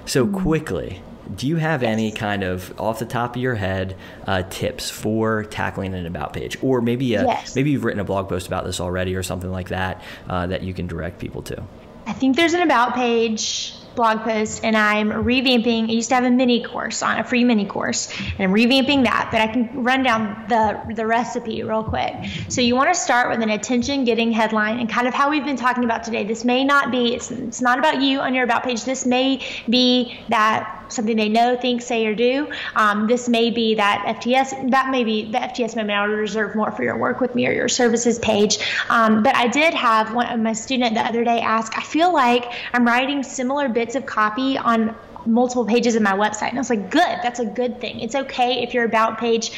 So 0.04 0.26
mm-hmm. 0.26 0.36
quickly, 0.36 1.02
do 1.34 1.46
you 1.46 1.56
have 1.56 1.82
any 1.82 2.12
kind 2.12 2.42
of 2.42 2.78
off 2.78 2.98
the 2.98 3.06
top 3.06 3.36
of 3.36 3.42
your 3.42 3.54
head 3.54 3.96
uh, 4.26 4.42
tips 4.50 4.90
for 4.90 5.44
tackling 5.44 5.94
an 5.94 6.04
about 6.04 6.34
page, 6.34 6.58
or 6.62 6.82
maybe 6.82 7.14
a, 7.14 7.24
yes. 7.24 7.56
maybe 7.56 7.70
you've 7.70 7.84
written 7.84 8.00
a 8.00 8.04
blog 8.04 8.28
post 8.28 8.46
about 8.46 8.64
this 8.64 8.80
already, 8.80 9.14
or 9.14 9.22
something 9.22 9.50
like 9.50 9.68
that 9.68 10.02
uh, 10.28 10.46
that 10.46 10.62
you 10.62 10.74
can 10.74 10.86
direct 10.86 11.18
people 11.18 11.40
to? 11.42 11.62
I 12.06 12.12
think 12.12 12.36
there's 12.36 12.52
an 12.52 12.60
about 12.60 12.94
page 12.94 13.74
blog 13.94 14.20
post 14.20 14.64
and 14.64 14.76
I'm 14.76 15.10
revamping. 15.10 15.88
I 15.88 15.92
used 15.92 16.08
to 16.10 16.14
have 16.14 16.24
a 16.24 16.30
mini 16.30 16.62
course 16.62 17.02
on 17.02 17.18
a 17.18 17.24
free 17.24 17.44
mini 17.44 17.66
course, 17.66 18.12
and 18.38 18.40
I'm 18.40 18.52
revamping 18.52 19.04
that. 19.04 19.28
But 19.30 19.40
I 19.40 19.46
can 19.48 19.82
run 19.82 20.02
down 20.02 20.44
the 20.48 20.94
the 20.94 21.06
recipe 21.06 21.62
real 21.62 21.84
quick. 21.84 22.14
So 22.48 22.60
you 22.60 22.74
want 22.74 22.92
to 22.92 22.98
start 22.98 23.30
with 23.30 23.42
an 23.42 23.50
attention 23.50 24.04
getting 24.04 24.32
headline 24.32 24.78
and 24.78 24.88
kind 24.88 25.08
of 25.08 25.14
how 25.14 25.30
we've 25.30 25.44
been 25.44 25.56
talking 25.56 25.84
about 25.84 26.04
today. 26.04 26.24
This 26.24 26.44
may 26.44 26.64
not 26.64 26.90
be. 26.90 27.14
It's 27.14 27.30
it's 27.30 27.60
not 27.60 27.78
about 27.78 28.00
you 28.00 28.20
on 28.20 28.34
your 28.34 28.44
about 28.44 28.64
page. 28.64 28.84
This 28.84 29.06
may 29.06 29.40
be 29.68 30.18
that 30.28 30.83
something 30.94 31.16
they 31.16 31.28
know, 31.28 31.56
think, 31.56 31.82
say, 31.82 32.06
or 32.06 32.14
do. 32.14 32.50
Um, 32.74 33.06
this 33.06 33.28
may 33.28 33.50
be 33.50 33.74
that 33.74 34.18
FTS, 34.20 34.70
that 34.70 34.90
may 34.90 35.04
be 35.04 35.30
the 35.30 35.38
FTS 35.38 35.74
I 35.76 36.06
would 36.06 36.14
reserve 36.14 36.54
more 36.54 36.70
for 36.70 36.82
your 36.82 36.96
work 36.96 37.20
with 37.20 37.34
me 37.34 37.46
or 37.46 37.52
your 37.52 37.68
services 37.68 38.18
page. 38.18 38.58
Um, 38.88 39.22
but 39.22 39.36
I 39.36 39.48
did 39.48 39.74
have 39.74 40.14
one 40.14 40.26
of 40.26 40.40
my 40.40 40.52
student 40.52 40.94
the 40.94 41.00
other 41.00 41.24
day 41.24 41.40
ask, 41.40 41.76
I 41.76 41.82
feel 41.82 42.12
like 42.12 42.50
I'm 42.72 42.86
writing 42.86 43.22
similar 43.22 43.68
bits 43.68 43.94
of 43.94 44.06
copy 44.06 44.56
on 44.58 44.94
multiple 45.26 45.64
pages 45.64 45.94
of 45.94 46.02
my 46.02 46.12
website. 46.12 46.50
And 46.50 46.58
I 46.58 46.60
was 46.60 46.70
like, 46.70 46.90
good, 46.90 47.18
that's 47.22 47.40
a 47.40 47.46
good 47.46 47.80
thing. 47.80 48.00
It's 48.00 48.14
okay 48.14 48.62
if 48.62 48.74
your 48.74 48.84
about 48.84 49.18
page 49.18 49.52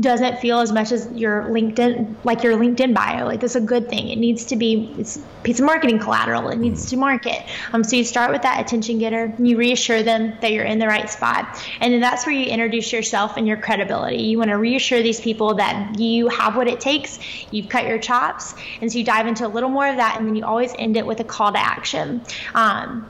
doesn't 0.00 0.38
feel 0.38 0.60
as 0.60 0.70
much 0.70 0.92
as 0.92 1.10
your 1.12 1.44
LinkedIn, 1.44 2.14
like 2.24 2.42
your 2.42 2.56
LinkedIn 2.56 2.94
bio. 2.94 3.26
Like 3.26 3.40
that's 3.40 3.56
a 3.56 3.60
good 3.60 3.88
thing. 3.88 4.08
It 4.08 4.18
needs 4.18 4.44
to 4.46 4.56
be 4.56 4.94
it's 4.98 5.16
a 5.16 5.20
piece 5.42 5.58
of 5.58 5.66
marketing 5.66 5.98
collateral. 5.98 6.48
It 6.50 6.58
needs 6.58 6.86
to 6.90 6.96
market. 6.96 7.42
Um, 7.72 7.82
so 7.82 7.96
you 7.96 8.04
start 8.04 8.30
with 8.30 8.42
that 8.42 8.60
attention 8.60 8.98
getter. 8.98 9.32
You 9.38 9.56
reassure 9.56 10.02
them 10.02 10.34
that 10.40 10.52
you're 10.52 10.64
in 10.64 10.78
the 10.78 10.86
right 10.86 11.08
spot, 11.08 11.64
and 11.80 11.92
then 11.92 12.00
that's 12.00 12.26
where 12.26 12.34
you 12.34 12.46
introduce 12.46 12.92
yourself 12.92 13.36
and 13.36 13.46
your 13.46 13.56
credibility. 13.56 14.22
You 14.22 14.38
want 14.38 14.50
to 14.50 14.56
reassure 14.56 15.02
these 15.02 15.20
people 15.20 15.54
that 15.54 15.98
you 15.98 16.28
have 16.28 16.56
what 16.56 16.68
it 16.68 16.80
takes. 16.80 17.18
You've 17.50 17.68
cut 17.68 17.86
your 17.86 17.98
chops, 17.98 18.54
and 18.80 18.92
so 18.92 18.98
you 18.98 19.04
dive 19.04 19.26
into 19.26 19.46
a 19.46 19.48
little 19.48 19.70
more 19.70 19.88
of 19.88 19.96
that, 19.96 20.16
and 20.18 20.28
then 20.28 20.36
you 20.36 20.44
always 20.44 20.72
end 20.78 20.96
it 20.96 21.06
with 21.06 21.20
a 21.20 21.24
call 21.24 21.52
to 21.52 21.58
action. 21.58 22.22
Um, 22.54 23.08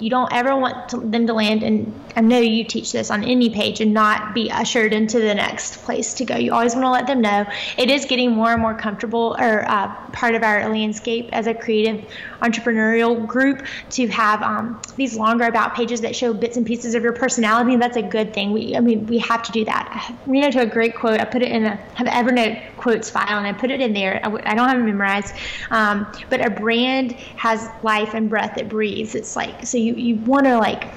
you 0.00 0.10
don't 0.10 0.32
ever 0.32 0.56
want 0.56 0.88
to, 0.90 0.98
them 0.98 1.26
to 1.26 1.34
land, 1.34 1.62
and 1.62 1.92
I 2.16 2.20
know 2.20 2.38
you 2.38 2.64
teach 2.64 2.92
this 2.92 3.10
on 3.10 3.24
any 3.24 3.50
page, 3.50 3.80
and 3.80 3.92
not 3.92 4.34
be 4.34 4.50
ushered 4.50 4.92
into 4.92 5.20
the 5.20 5.34
next 5.34 5.82
place 5.84 6.14
to 6.14 6.24
go. 6.24 6.36
You 6.36 6.52
always 6.52 6.74
want 6.74 6.84
to 6.84 6.90
let 6.90 7.06
them 7.06 7.20
know. 7.20 7.46
It 7.76 7.90
is 7.90 8.04
getting 8.04 8.32
more 8.32 8.52
and 8.52 8.62
more 8.62 8.74
comfortable, 8.74 9.36
or 9.38 9.64
uh, 9.68 9.94
part 10.12 10.34
of 10.34 10.42
our 10.42 10.68
landscape 10.68 11.30
as 11.32 11.46
a 11.46 11.54
creative 11.54 12.04
entrepreneurial 12.44 13.26
group 13.26 13.66
to 13.90 14.06
have 14.08 14.42
um, 14.42 14.80
these 14.96 15.16
longer 15.16 15.44
about 15.44 15.74
pages 15.74 16.00
that 16.02 16.14
show 16.14 16.34
bits 16.34 16.56
and 16.56 16.66
pieces 16.66 16.94
of 16.94 17.02
your 17.02 17.12
personality. 17.12 17.72
And 17.72 17.82
that's 17.82 17.96
a 17.96 18.02
good 18.02 18.34
thing. 18.34 18.52
We, 18.52 18.76
I 18.76 18.80
mean, 18.80 19.06
we 19.06 19.18
have 19.18 19.42
to 19.44 19.52
do 19.52 19.64
that. 19.64 20.16
You 20.26 20.42
know, 20.42 20.50
to 20.50 20.60
a 20.60 20.66
great 20.66 20.94
quote. 20.96 21.20
I 21.20 21.24
put 21.24 21.42
it 21.42 21.50
in 21.50 21.64
a 21.64 21.76
have 21.94 22.06
Evernote 22.06 22.76
quotes 22.76 23.10
file, 23.10 23.38
and 23.38 23.46
I 23.46 23.52
put 23.52 23.70
it 23.70 23.80
in 23.80 23.92
there. 23.92 24.20
I, 24.22 24.28
I 24.44 24.54
don't 24.54 24.68
have 24.68 24.78
it 24.78 24.82
memorized, 24.82 25.34
um, 25.70 26.06
but 26.30 26.44
a 26.44 26.50
brand 26.50 27.12
has 27.36 27.68
life 27.82 28.14
and 28.14 28.28
breath. 28.28 28.58
It 28.58 28.68
breathes. 28.68 29.14
It's 29.14 29.36
like 29.36 29.66
so 29.66 29.78
you 29.78 29.94
you 29.94 30.16
want 30.24 30.46
to 30.46 30.58
like 30.58 30.92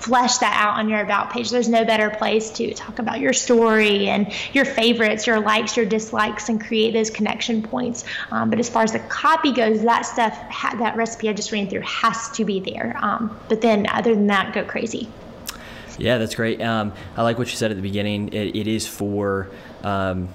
flesh 0.00 0.38
that 0.38 0.56
out 0.56 0.78
on 0.78 0.88
your 0.88 1.00
about 1.00 1.30
page. 1.30 1.50
There's 1.50 1.68
no 1.68 1.84
better 1.84 2.10
place 2.10 2.50
to 2.52 2.72
talk 2.74 2.98
about 2.98 3.20
your 3.20 3.32
story 3.32 4.08
and 4.08 4.32
your 4.52 4.64
favorites, 4.64 5.26
your 5.26 5.40
likes, 5.40 5.76
your 5.76 5.86
dislikes, 5.86 6.48
and 6.48 6.64
create 6.64 6.92
those 6.92 7.10
connection 7.10 7.62
points. 7.62 8.04
Um, 8.30 8.50
but 8.50 8.58
as 8.58 8.68
far 8.68 8.82
as 8.82 8.92
the 8.92 8.98
copy 9.00 9.52
goes, 9.52 9.82
that 9.82 10.02
stuff, 10.02 10.36
that 10.78 10.96
recipe 10.96 11.28
I 11.28 11.32
just 11.32 11.52
ran 11.52 11.68
through 11.68 11.82
has 11.82 12.30
to 12.30 12.44
be 12.44 12.60
there. 12.60 12.98
Um, 13.00 13.38
but 13.48 13.60
then 13.60 13.86
other 13.90 14.14
than 14.14 14.26
that, 14.28 14.52
go 14.54 14.64
crazy. 14.64 15.08
Yeah, 15.98 16.16
that's 16.16 16.34
great. 16.34 16.62
Um, 16.62 16.94
I 17.16 17.22
like 17.22 17.38
what 17.38 17.50
you 17.50 17.56
said 17.56 17.70
at 17.70 17.76
the 17.76 17.82
beginning. 17.82 18.28
it, 18.28 18.56
it 18.56 18.66
is 18.66 18.86
for 18.86 19.50
um, 19.82 20.30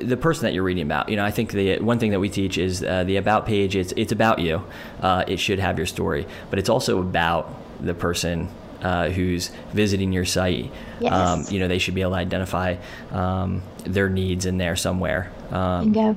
the 0.00 0.16
person 0.16 0.44
that 0.44 0.54
you're 0.54 0.62
reading 0.62 0.84
about. 0.84 1.08
You 1.08 1.16
know, 1.16 1.24
I 1.24 1.30
think 1.30 1.52
the 1.52 1.78
one 1.80 1.98
thing 1.98 2.12
that 2.12 2.20
we 2.20 2.28
teach 2.28 2.56
is 2.56 2.82
uh, 2.82 3.04
the 3.04 3.16
about 3.16 3.46
page. 3.46 3.76
It's 3.76 3.92
it's 3.96 4.12
about 4.12 4.38
you. 4.38 4.64
Uh, 5.00 5.24
it 5.26 5.38
should 5.38 5.58
have 5.58 5.76
your 5.76 5.86
story, 5.86 6.26
but 6.50 6.58
it's 6.58 6.68
also 6.68 7.00
about 7.00 7.54
the 7.82 7.94
person 7.94 8.48
uh, 8.82 9.08
who's 9.10 9.50
visiting 9.72 10.12
your 10.12 10.24
site. 10.24 10.70
Yes. 11.00 11.12
Um, 11.12 11.44
you 11.50 11.60
know, 11.60 11.68
they 11.68 11.78
should 11.78 11.94
be 11.94 12.02
able 12.02 12.12
to 12.12 12.18
identify 12.18 12.76
um, 13.10 13.62
their 13.84 14.08
needs 14.08 14.46
in 14.46 14.58
there 14.58 14.76
somewhere. 14.76 15.32
Um, 15.50 15.92
Bingo. 15.92 16.16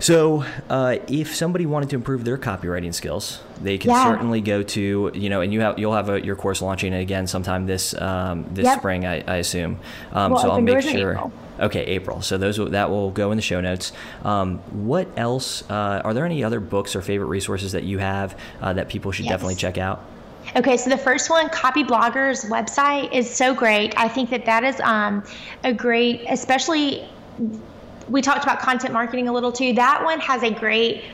So, 0.00 0.44
uh, 0.68 0.96
if 1.08 1.34
somebody 1.34 1.66
wanted 1.66 1.90
to 1.90 1.96
improve 1.96 2.24
their 2.24 2.36
copywriting 2.36 2.92
skills, 2.92 3.40
they 3.62 3.78
can 3.78 3.90
yeah. 3.90 4.04
certainly 4.04 4.40
go 4.40 4.62
to 4.62 5.10
you 5.14 5.30
know, 5.30 5.40
and 5.40 5.52
you 5.52 5.60
have 5.60 5.78
you'll 5.78 5.94
have 5.94 6.10
a, 6.10 6.22
your 6.22 6.36
course 6.36 6.60
launching 6.60 6.92
again 6.92 7.26
sometime 7.26 7.64
this 7.66 7.94
um, 8.00 8.44
this 8.52 8.64
yep. 8.64 8.78
spring, 8.78 9.06
I, 9.06 9.22
I 9.26 9.36
assume. 9.36 9.78
Um, 10.12 10.32
well, 10.32 10.42
so 10.42 10.50
I'll 10.50 10.60
make 10.60 10.82
sure. 10.82 11.32
Okay, 11.58 11.84
April. 11.84 12.20
So 12.20 12.36
those 12.36 12.56
that 12.56 12.90
will 12.90 13.12
go 13.12 13.30
in 13.30 13.36
the 13.36 13.42
show 13.42 13.60
notes. 13.60 13.92
Um, 14.24 14.58
what 14.84 15.08
else? 15.16 15.62
Uh, 15.70 16.02
are 16.04 16.12
there 16.12 16.26
any 16.26 16.42
other 16.42 16.60
books 16.60 16.96
or 16.96 17.00
favorite 17.00 17.28
resources 17.28 17.72
that 17.72 17.84
you 17.84 17.98
have 17.98 18.38
uh, 18.60 18.72
that 18.72 18.88
people 18.88 19.12
should 19.12 19.24
yes. 19.24 19.32
definitely 19.32 19.54
check 19.54 19.78
out? 19.78 20.04
Okay, 20.56 20.76
so 20.76 20.88
the 20.88 20.98
first 20.98 21.30
one, 21.30 21.48
Copyblogger's 21.48 22.44
website, 22.44 23.12
is 23.12 23.28
so 23.28 23.54
great. 23.54 23.92
I 23.96 24.06
think 24.06 24.30
that 24.30 24.46
that 24.46 24.62
is 24.62 24.78
um, 24.80 25.24
a 25.64 25.72
great, 25.72 26.24
especially 26.28 27.08
we 28.08 28.22
talked 28.22 28.44
about 28.44 28.60
content 28.60 28.92
marketing 28.92 29.28
a 29.28 29.32
little 29.32 29.50
too. 29.50 29.72
That 29.72 30.04
one 30.04 30.20
has 30.20 30.42
a 30.42 30.50
great 30.50 31.04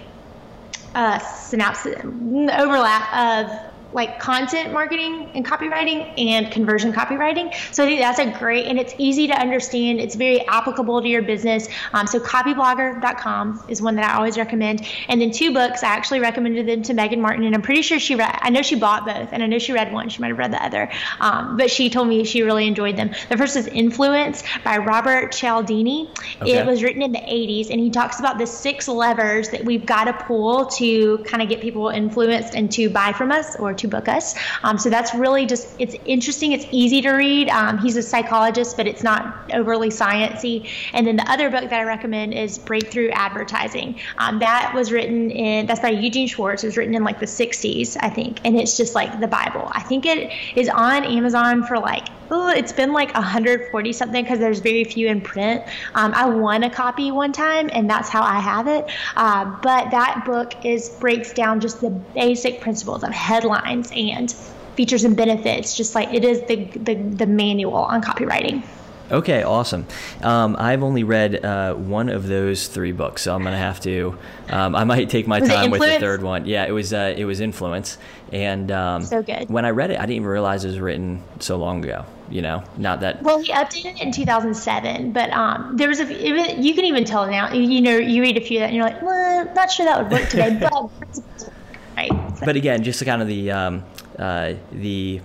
uh, 0.95 1.19
synopsis 1.21 1.97
overlap 2.05 3.15
of 3.15 3.70
like 3.93 4.19
content 4.21 4.73
marketing 4.73 5.31
and 5.35 5.45
copywriting 5.45 6.19
and 6.19 6.51
conversion 6.53 6.93
copywriting. 6.93 7.53
So 7.73 7.85
I 7.85 7.87
think 7.87 8.01
that's 8.01 8.19
a 8.19 8.31
great 8.39 8.67
and 8.67 8.79
it's 8.79 8.95
easy 8.99 9.27
to 9.29 9.35
understand. 9.35 10.01
It's 10.01 10.15
very 10.15 10.47
applicable 10.47 11.03
to 11.03 11.09
your 11.09 11.23
business. 11.23 11.69
Um, 11.93 12.07
so 12.07 12.21
copyblogger.com 12.21 13.65
is 13.69 13.83
one 13.83 13.97
that 13.97 14.11
I 14.11 14.17
always 14.17 14.37
recommend. 14.39 14.87
And 15.09 15.21
then 15.21 15.31
two 15.31 15.53
books, 15.53 15.83
I 15.83 15.89
actually 15.89 16.21
recommended 16.21 16.67
them 16.67 16.83
to 16.83 16.95
Megan 16.95 17.21
Martin, 17.21 17.45
and 17.45 17.55
I'm 17.55 17.63
pretty 17.63 17.83
sure 17.83 17.99
she 17.99 18.15
read. 18.15 18.39
I 18.41 18.51
know 18.51 18.63
she 18.63 18.77
bought 18.77 19.05
both, 19.05 19.31
and 19.33 19.43
I 19.43 19.47
know 19.47 19.59
she 19.59 19.73
read 19.73 19.93
one. 19.93 20.09
She 20.09 20.21
might 20.21 20.29
have 20.29 20.39
read 20.39 20.53
the 20.53 20.63
other, 20.63 20.91
um, 21.21 21.57
but 21.57 21.71
she 21.71 21.91
told 21.91 22.09
me 22.09 22.25
she 22.25 22.43
really 22.43 22.67
enjoyed 22.67 22.97
them. 22.97 23.11
The 23.29 23.37
first 23.37 23.57
is 23.57 23.67
Influence 23.67 24.43
by 24.65 24.79
Robert 24.79 25.33
Cialdini. 25.33 26.11
Okay. 26.41 26.59
It 26.59 26.67
was 26.67 26.83
written 26.83 27.03
in 27.03 27.13
the 27.13 27.19
80s, 27.19 27.71
and 27.71 27.81
he 27.81 27.91
talks 27.91 28.19
about 28.21 28.39
the 28.39 28.47
six 28.47 28.89
levers 28.89 29.51
that 29.51 29.65
we've 29.65 29.87
got 29.87 30.05
to 30.05 30.13
pull 30.13 30.67
to 30.67 31.19
kind 31.19 31.43
of 31.43 31.49
get 31.49 31.61
people 31.61 31.89
influenced 31.89 32.55
and 32.55 32.71
to 32.73 32.91
buy 32.91 33.13
from 33.13 33.33
us 33.33 33.57
or 33.57 33.75
to 33.81 33.89
book 33.89 34.09
us. 34.09 34.35
Um, 34.63 34.79
so 34.79 34.91
that's 34.91 35.15
really 35.15 35.47
just 35.47 35.69
it's 35.79 35.97
interesting. 36.05 36.53
It's 36.53 36.67
easy 36.71 37.03
to 37.03 37.13
read. 37.13 37.49
Um, 37.49 37.79
he's 37.79 37.97
a 37.97 38.03
psychologist, 38.03 38.77
but 38.77 38.87
it's 38.87 39.03
not 39.03 39.51
overly 39.53 39.89
sciency. 39.89 40.69
And 40.93 41.07
then 41.07 41.17
the 41.17 41.31
other 41.31 41.51
book 41.51 41.63
that 41.63 41.81
I 41.81 41.85
recommend 41.85 42.35
is 42.35 42.59
Breakthrough 42.59 43.11
Advertising. 43.11 44.01
Um, 44.19 44.39
that 44.41 44.73
was 44.75 44.93
written 44.93 45.31
in 45.31 45.67
that's 45.67 45.81
by 45.81 45.91
Eugene 45.91 46.29
Schwartz. 46.29 46.65
It 46.65 46.69
was 46.69 46.77
written 46.77 46.95
in 46.95 47.05
like 47.05 47.21
the 47.21 47.27
60s, 47.27 47.97
I 48.01 48.11
think, 48.11 48.41
and 48.45 48.57
it's 48.57 48.77
just 48.77 48.95
like 48.95 49.21
the 49.21 49.29
Bible. 49.29 49.71
I 49.73 49.83
think 49.83 50.07
it 50.07 50.33
is 50.57 50.69
on 50.69 51.05
Amazon 51.05 51.63
for 51.65 51.79
like 51.79 52.07
oh, 52.31 52.49
it's 52.51 52.73
been 52.73 52.93
like 52.93 53.13
140 53.15 53.93
something 53.93 54.23
because 54.23 54.39
there's 54.39 54.61
very 54.61 54.85
few 54.85 55.09
in 55.09 55.21
print. 55.21 55.63
Um, 55.95 56.13
I 56.15 56.27
won 56.27 56.65
a 56.65 56.71
copy 56.71 57.11
one 57.11 57.33
time, 57.33 57.71
and 57.73 57.89
that's 57.89 58.09
how 58.09 58.23
I 58.23 58.41
have 58.41 58.67
it. 58.67 58.91
Uh, 59.17 59.45
but 59.63 59.91
that 59.91 60.25
book 60.25 60.65
is 60.65 60.89
breaks 60.89 61.33
down 61.33 61.61
just 61.61 61.81
the 61.81 61.91
basic 61.91 62.61
principles 62.61 63.03
of 63.03 63.11
headlines 63.11 63.91
and 63.95 64.33
features 64.77 65.05
and 65.05 65.17
benefits, 65.17 65.77
just 65.77 65.95
like 65.95 66.13
it 66.15 66.25
is 66.25 66.41
the 66.47 66.65
the, 66.79 66.95
the 66.95 67.27
manual 67.27 67.75
on 67.75 68.03
copywriting. 68.03 68.63
Okay, 69.11 69.43
awesome. 69.43 69.87
Um, 70.23 70.55
I've 70.57 70.85
only 70.85 71.03
read 71.03 71.45
uh, 71.45 71.75
one 71.75 72.09
of 72.09 72.29
those 72.29 72.69
three 72.69 72.93
books, 72.93 73.23
so 73.23 73.35
I'm 73.35 73.43
gonna 73.43 73.59
have 73.59 73.81
to. 73.81 74.17
Um, 74.49 74.77
I 74.77 74.85
might 74.85 75.11
take 75.11 75.27
my 75.27 75.41
was 75.41 75.49
time 75.49 75.71
with 75.73 75.81
the 75.81 75.99
third 75.99 76.23
one. 76.23 76.47
Yeah, 76.47 76.65
it 76.65 76.71
was. 76.71 76.93
Uh, 76.93 77.13
it 77.17 77.25
was 77.25 77.41
Influence, 77.41 77.99
and 78.33 78.71
um, 78.71 79.03
so 79.03 79.21
good. 79.23 79.51
When 79.51 79.65
I 79.65 79.71
read 79.71 79.91
it, 79.91 79.99
I 79.99 80.03
didn't 80.03 80.17
even 80.17 80.29
realize 80.29 80.65
it 80.65 80.69
was 80.69 80.79
written 80.79 81.25
so 81.41 81.57
long 81.57 81.85
ago. 81.85 82.05
You 82.31 82.43
know, 82.43 82.63
not 82.77 83.01
that. 83.01 83.23
Well, 83.23 83.41
he 83.41 83.53
updated 83.53 83.97
it 83.97 84.03
in 84.03 84.13
2007, 84.13 85.11
but 85.13 85.31
um, 85.31 85.77
there 85.77 85.89
was 85.89 85.99
a. 85.99 86.05
You 86.05 86.75
can 86.75 86.85
even 86.85 87.05
tell 87.05 87.27
now. 87.27 87.53
You 87.53 87.81
know, 87.81 87.97
you 87.97 88.23
read 88.23 88.37
a 88.37 88.41
few 88.41 88.59
of 88.59 88.61
that, 88.61 88.67
and 88.67 88.77
you're 88.77 88.85
like, 88.85 89.03
well, 89.03 89.53
not 89.53 89.71
sure 89.71 89.85
that 89.87 90.01
would 90.01 90.13
work 90.13 90.29
today, 90.29 90.57
but. 90.61 90.73
right. 91.97 92.11
So. 92.39 92.47
But 92.47 92.55
again, 92.55 92.85
just 92.85 93.05
kind 93.05 93.21
of 93.21 93.27
the 93.27 93.51
um, 93.51 93.85
uh, 94.17 94.55
the 94.71 95.21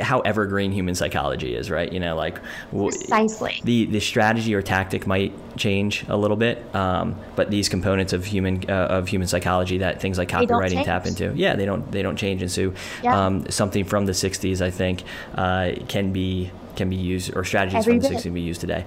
how 0.00 0.20
evergreen 0.20 0.72
human 0.72 0.94
psychology 0.94 1.54
is, 1.54 1.70
right? 1.70 1.92
You 1.92 2.00
know, 2.00 2.16
like 2.16 2.38
precisely 2.70 3.60
the 3.64 3.86
the 3.86 4.00
strategy 4.00 4.54
or 4.54 4.62
tactic 4.62 5.06
might 5.06 5.32
change 5.56 6.04
a 6.08 6.16
little 6.16 6.36
bit, 6.36 6.62
um, 6.74 7.16
but 7.36 7.50
these 7.50 7.68
components 7.68 8.12
of 8.12 8.24
human 8.24 8.68
uh, 8.68 8.86
of 8.86 9.08
human 9.08 9.28
psychology 9.28 9.78
that 9.78 10.00
things 10.00 10.18
like 10.18 10.28
copywriting 10.28 10.84
tap 10.84 11.06
into, 11.06 11.32
yeah, 11.34 11.56
they 11.56 11.64
don't 11.64 11.90
they 11.90 12.02
don't 12.02 12.16
change. 12.16 12.42
And 12.42 12.50
so, 12.50 12.72
yeah. 13.02 13.26
um, 13.26 13.48
something 13.50 13.84
from 13.84 14.06
the 14.06 14.12
'60s, 14.12 14.60
I 14.60 14.70
think, 14.70 15.02
uh, 15.34 15.72
can 15.88 16.12
be 16.12 16.50
can 16.76 16.90
be 16.90 16.96
used, 16.96 17.34
or 17.36 17.44
strategies 17.44 17.86
Every 17.86 18.00
from 18.00 18.08
the 18.10 18.16
'60s 18.16 18.22
can 18.22 18.34
be 18.34 18.42
used 18.42 18.60
today. 18.60 18.84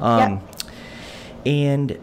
Um, 0.00 0.32
yep. 0.32 0.42
And 1.44 1.98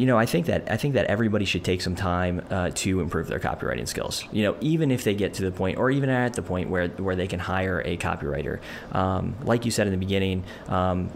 you 0.00 0.06
know, 0.06 0.16
I 0.16 0.24
think 0.24 0.46
that 0.46 0.70
I 0.70 0.78
think 0.78 0.94
that 0.94 1.04
everybody 1.06 1.44
should 1.44 1.62
take 1.62 1.82
some 1.82 1.94
time 1.94 2.42
uh, 2.48 2.70
to 2.76 3.00
improve 3.00 3.26
their 3.26 3.38
copywriting 3.38 3.86
skills. 3.86 4.24
You 4.32 4.44
know, 4.44 4.56
even 4.62 4.90
if 4.90 5.04
they 5.04 5.14
get 5.14 5.34
to 5.34 5.42
the 5.42 5.50
point, 5.52 5.76
or 5.76 5.90
even 5.90 6.08
at 6.08 6.32
the 6.32 6.40
point 6.40 6.70
where 6.70 6.88
where 6.88 7.14
they 7.14 7.26
can 7.26 7.38
hire 7.38 7.82
a 7.84 7.98
copywriter. 7.98 8.60
Um, 8.92 9.36
like 9.42 9.66
you 9.66 9.70
said 9.70 9.86
in 9.86 9.92
the 9.92 9.98
beginning, 9.98 10.44
um, 10.68 11.10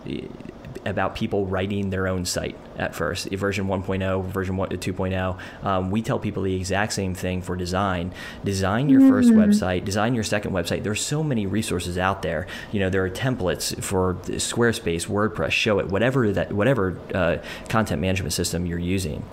about 0.86 1.14
people 1.14 1.46
writing 1.46 1.90
their 1.90 2.08
own 2.08 2.24
site 2.24 2.56
at 2.76 2.94
first, 2.94 3.28
version 3.30 3.66
1.0, 3.66 4.24
version 4.26 4.56
2.0. 4.56 5.38
Um, 5.64 5.90
we 5.90 6.02
tell 6.02 6.18
people 6.18 6.42
the 6.42 6.54
exact 6.54 6.92
same 6.92 7.14
thing 7.14 7.42
for 7.42 7.56
design. 7.56 8.12
Design 8.44 8.88
your 8.88 9.00
mm-hmm. 9.00 9.10
first 9.10 9.30
website, 9.30 9.84
design 9.84 10.14
your 10.14 10.24
second 10.24 10.52
website. 10.52 10.82
There's 10.82 11.00
so 11.00 11.22
many 11.22 11.46
resources 11.46 11.98
out 11.98 12.22
there. 12.22 12.46
You 12.72 12.80
know, 12.80 12.90
there 12.90 13.04
are 13.04 13.10
templates 13.10 13.80
for 13.82 14.14
Squarespace, 14.24 15.06
WordPress, 15.06 15.50
Showit, 15.50 15.88
whatever 15.88 16.32
that 16.32 16.52
whatever 16.52 16.98
uh, 17.14 17.38
content 17.68 18.00
management 18.00 18.32
system 18.32 18.66
you're 18.66 18.78
using. 18.78 19.24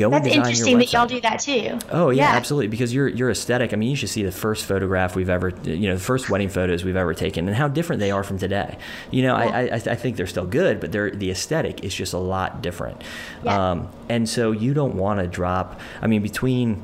Go 0.00 0.08
That's 0.08 0.26
interesting 0.28 0.78
that 0.78 0.92
y'all 0.94 1.06
do 1.06 1.20
that 1.20 1.40
too. 1.40 1.78
Oh 1.90 2.08
yeah, 2.08 2.30
yeah, 2.30 2.36
absolutely. 2.36 2.68
Because 2.68 2.94
your 2.94 3.06
your 3.06 3.30
aesthetic. 3.30 3.74
I 3.74 3.76
mean, 3.76 3.90
you 3.90 3.96
should 3.96 4.08
see 4.08 4.22
the 4.22 4.32
first 4.32 4.64
photograph 4.64 5.14
we've 5.14 5.28
ever, 5.28 5.50
you 5.64 5.88
know, 5.88 5.94
the 5.94 6.00
first 6.00 6.30
wedding 6.30 6.48
photos 6.48 6.84
we've 6.84 6.96
ever 6.96 7.12
taken, 7.12 7.46
and 7.46 7.56
how 7.56 7.68
different 7.68 8.00
they 8.00 8.10
are 8.10 8.24
from 8.24 8.38
today. 8.38 8.78
You 9.10 9.24
know, 9.24 9.36
yeah. 9.36 9.44
I, 9.44 9.60
I, 9.60 9.74
I 9.74 9.94
think 9.94 10.16
they're 10.16 10.26
still 10.26 10.46
good, 10.46 10.80
but 10.80 10.90
they're 10.90 11.10
the 11.10 11.30
aesthetic 11.30 11.84
is 11.84 11.94
just 11.94 12.14
a 12.14 12.18
lot 12.18 12.62
different. 12.62 13.02
Yeah. 13.44 13.72
Um, 13.72 13.90
and 14.08 14.26
so 14.26 14.52
you 14.52 14.72
don't 14.72 14.96
want 14.96 15.20
to 15.20 15.26
drop. 15.26 15.80
I 16.00 16.06
mean, 16.06 16.22
between 16.22 16.82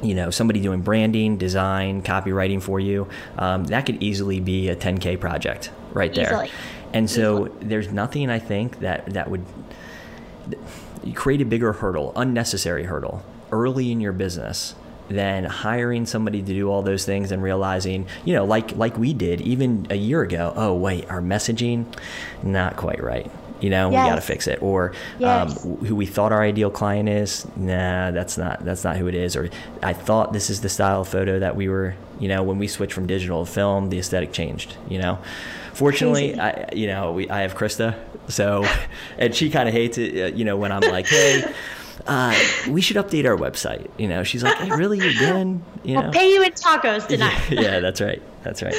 you 0.00 0.14
know 0.14 0.30
somebody 0.30 0.60
doing 0.60 0.80
branding 0.80 1.38
design 1.38 2.02
copywriting 2.02 2.62
for 2.62 2.78
you 2.78 3.08
um, 3.36 3.64
that 3.64 3.84
could 3.84 4.00
easily 4.00 4.38
be 4.38 4.68
a 4.68 4.76
10k 4.76 5.18
project 5.18 5.70
right 5.92 6.14
there 6.14 6.26
easily. 6.26 6.50
and 6.92 7.10
so 7.10 7.46
easily. 7.46 7.64
there's 7.66 7.92
nothing 7.92 8.30
i 8.30 8.38
think 8.38 8.78
that 8.78 9.06
that 9.06 9.28
would 9.28 9.44
you 11.08 11.14
create 11.14 11.40
a 11.40 11.44
bigger 11.44 11.72
hurdle, 11.72 12.12
unnecessary 12.16 12.84
hurdle, 12.84 13.22
early 13.50 13.90
in 13.92 14.00
your 14.00 14.12
business 14.12 14.74
than 15.08 15.44
hiring 15.44 16.04
somebody 16.04 16.42
to 16.42 16.52
do 16.52 16.68
all 16.70 16.82
those 16.82 17.04
things 17.06 17.32
and 17.32 17.42
realizing, 17.42 18.06
you 18.26 18.34
know, 18.34 18.44
like 18.44 18.76
like 18.76 18.98
we 18.98 19.14
did 19.14 19.40
even 19.40 19.86
a 19.90 19.96
year 19.96 20.20
ago, 20.22 20.52
oh 20.56 20.74
wait, 20.74 21.08
our 21.10 21.20
messaging 21.22 21.86
not 22.42 22.76
quite 22.76 23.02
right. 23.02 23.30
you 23.60 23.70
know, 23.70 23.90
Yes. 23.90 24.04
we 24.04 24.08
got 24.10 24.14
to 24.16 24.20
fix 24.20 24.46
it. 24.46 24.62
Or 24.62 24.92
Yes. 25.18 25.64
um, 25.64 25.76
who 25.86 25.96
we 25.96 26.06
thought 26.06 26.30
our 26.30 26.42
ideal 26.42 26.70
client 26.70 27.08
is, 27.08 27.44
nah, 27.56 28.10
that's 28.12 28.36
not 28.38 28.64
that's 28.64 28.84
not 28.84 28.96
who 28.98 29.06
it 29.08 29.14
is. 29.16 29.34
Or 29.34 29.48
I 29.82 29.94
thought 29.94 30.32
this 30.32 30.48
is 30.50 30.60
the 30.60 30.68
style 30.68 31.00
of 31.00 31.08
photo 31.08 31.38
that 31.40 31.56
we 31.56 31.68
were, 31.68 31.94
you 32.20 32.28
know, 32.28 32.42
when 32.44 32.58
we 32.58 32.68
switched 32.68 32.92
from 32.92 33.06
digital 33.06 33.44
to 33.46 33.50
film, 33.50 33.88
the 33.88 33.98
aesthetic 33.98 34.32
changed. 34.32 34.76
You 34.88 34.98
know, 34.98 35.18
fortunately, 35.72 36.34
Crazy. 36.34 36.40
I 36.40 36.68
you 36.74 36.86
know 36.86 37.12
we 37.12 37.28
I 37.30 37.40
have 37.40 37.54
Krista, 37.56 37.96
so 38.28 38.64
and 39.18 39.34
she 39.34 39.50
kind 39.50 39.68
of 39.68 39.74
hates 39.74 39.98
it. 39.98 40.16
uh, 40.32 40.36
You 40.36 40.44
know, 40.44 40.56
when 40.56 40.72
I'm 40.72 40.80
like, 40.82 41.06
hey. 41.06 41.42
Uh, 42.06 42.32
we 42.70 42.80
should 42.80 42.96
update 42.96 43.26
our 43.26 43.36
website. 43.36 43.90
You 43.98 44.06
know, 44.08 44.22
she's 44.22 44.42
like, 44.42 44.56
"Hey, 44.56 44.70
really? 44.70 44.98
You're 44.98 45.10
again?" 45.10 45.62
You 45.82 45.96
know, 45.96 46.02
I'll 46.02 46.12
pay 46.12 46.32
you 46.32 46.42
in 46.42 46.52
tacos 46.52 47.06
tonight. 47.08 47.38
yeah, 47.50 47.80
that's 47.80 48.00
right. 48.00 48.22
That's 48.42 48.62
right. 48.62 48.74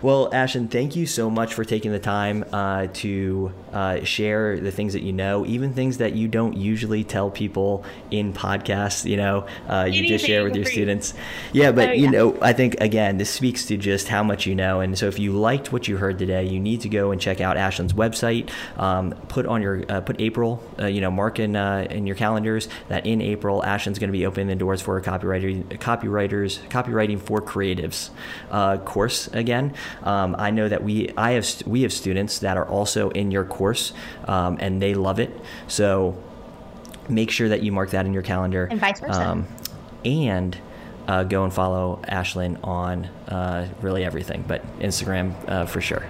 Well, 0.00 0.30
Ashlyn, 0.30 0.70
thank 0.70 0.96
you 0.96 1.06
so 1.06 1.30
much 1.30 1.54
for 1.54 1.64
taking 1.64 1.92
the 1.92 1.98
time 2.00 2.44
uh, 2.52 2.88
to 2.94 3.52
uh, 3.72 4.02
share 4.04 4.58
the 4.58 4.72
things 4.72 4.94
that 4.94 5.02
you 5.02 5.12
know, 5.12 5.46
even 5.46 5.74
things 5.74 5.98
that 5.98 6.14
you 6.14 6.28
don't 6.28 6.56
usually 6.56 7.04
tell 7.04 7.30
people 7.30 7.84
in 8.10 8.32
podcasts. 8.32 9.08
You 9.08 9.16
know, 9.18 9.46
uh, 9.68 9.88
you 9.90 10.08
just 10.08 10.24
share 10.24 10.44
with 10.44 10.54
your 10.54 10.64
you. 10.64 10.70
students. 10.70 11.14
Yeah, 11.52 11.72
but 11.72 11.90
Oh, 11.90 11.92
you 11.92 12.10
know, 12.10 12.38
I 12.40 12.52
think 12.52 12.80
again, 12.80 13.18
this 13.18 13.30
speaks 13.30 13.66
to 13.66 13.76
just 13.76 14.08
how 14.08 14.22
much 14.22 14.46
you 14.46 14.54
know. 14.54 14.80
And 14.80 14.98
so, 14.98 15.06
if 15.06 15.18
you 15.18 15.32
liked 15.32 15.72
what 15.72 15.86
you 15.88 15.98
heard 15.98 16.18
today, 16.18 16.44
you 16.44 16.58
need 16.58 16.80
to 16.82 16.88
go 16.88 17.10
and 17.10 17.20
check 17.20 17.40
out 17.40 17.56
Ashlyn's 17.56 17.92
website. 17.92 18.50
Um, 18.78 19.12
put 19.28 19.46
on 19.46 19.62
your 19.62 19.84
uh, 19.88 20.00
put 20.00 20.20
April. 20.20 20.62
Uh, 20.80 20.86
you 20.86 21.00
know, 21.00 21.10
mark 21.10 21.38
in 21.38 21.54
uh, 21.54 21.86
in 21.90 22.06
your 22.06 22.16
calendars 22.16 22.68
that 22.88 23.06
in 23.06 23.20
April, 23.20 23.62
Ashlyn's 23.62 23.98
going 23.98 24.08
to 24.08 24.18
be 24.18 24.26
opening 24.26 24.46
the 24.48 24.56
doors 24.56 24.80
for 24.80 24.96
a 24.96 25.02
copywriter, 25.02 25.64
copywriters, 25.78 26.58
copywriting 26.68 27.20
for 27.20 27.40
creatives 27.40 28.10
uh, 28.50 28.78
course 29.02 29.26
again. 29.32 29.74
Um, 30.04 30.36
I 30.38 30.52
know 30.52 30.68
that 30.68 30.84
we 30.84 31.10
I 31.16 31.32
have 31.32 31.46
we 31.66 31.82
have 31.82 31.92
students 31.92 32.38
that 32.40 32.56
are 32.56 32.68
also 32.68 33.10
in 33.10 33.32
your 33.32 33.44
course, 33.44 33.92
um, 34.26 34.58
and 34.60 34.80
they 34.80 34.94
love 34.94 35.18
it. 35.18 35.30
So 35.66 36.16
make 37.08 37.32
sure 37.32 37.48
that 37.48 37.64
you 37.64 37.72
mark 37.72 37.90
that 37.90 38.06
in 38.06 38.12
your 38.12 38.22
calendar. 38.22 38.68
And 38.70 38.78
vice 38.78 39.00
versa. 39.00 39.28
Um, 39.28 39.46
and 40.04 40.56
uh, 41.08 41.24
go 41.24 41.42
and 41.42 41.52
follow 41.52 42.00
Ashlyn 42.06 42.62
on 42.62 43.06
uh, 43.26 43.68
really 43.80 44.04
everything, 44.04 44.44
but 44.46 44.62
Instagram 44.78 45.34
uh, 45.48 45.66
for 45.66 45.80
sure. 45.80 46.06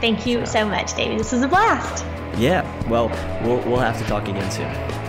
Thank 0.00 0.26
you 0.26 0.46
so 0.46 0.64
much, 0.64 0.94
David. 0.94 1.18
This 1.18 1.32
was 1.32 1.42
a 1.42 1.48
blast. 1.48 2.04
Yeah. 2.38 2.62
Well, 2.88 3.08
we'll 3.42 3.60
we'll 3.68 3.80
have 3.80 3.98
to 3.98 4.04
talk 4.04 4.28
again 4.28 4.48
soon. 4.52 5.05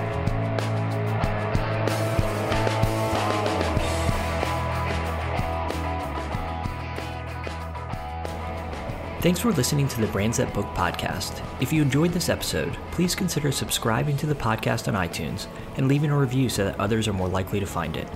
Thanks 9.19 9.39
for 9.39 9.51
listening 9.51 9.87
to 9.87 9.99
the 9.99 10.05
Brands 10.07 10.37
That 10.37 10.53
Book 10.53 10.67
podcast. 10.75 11.43
If 11.59 11.73
you 11.73 11.81
enjoyed 11.81 12.11
this 12.11 12.29
episode, 12.29 12.77
please 12.91 13.15
consider 13.15 13.51
subscribing 13.51 14.15
to 14.17 14.27
the 14.27 14.35
podcast 14.35 14.87
on 14.87 14.93
iTunes 14.93 15.47
and 15.75 15.87
leaving 15.87 16.11
a 16.11 16.17
review 16.17 16.49
so 16.49 16.65
that 16.65 16.79
others 16.79 17.07
are 17.07 17.13
more 17.13 17.27
likely 17.27 17.59
to 17.59 17.65
find 17.65 17.97
it. 17.97 18.07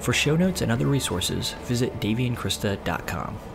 For 0.00 0.12
show 0.12 0.34
notes 0.34 0.60
and 0.60 0.72
other 0.72 0.86
resources, 0.86 1.52
visit 1.62 2.00
daveyandkrista.com. 2.00 3.49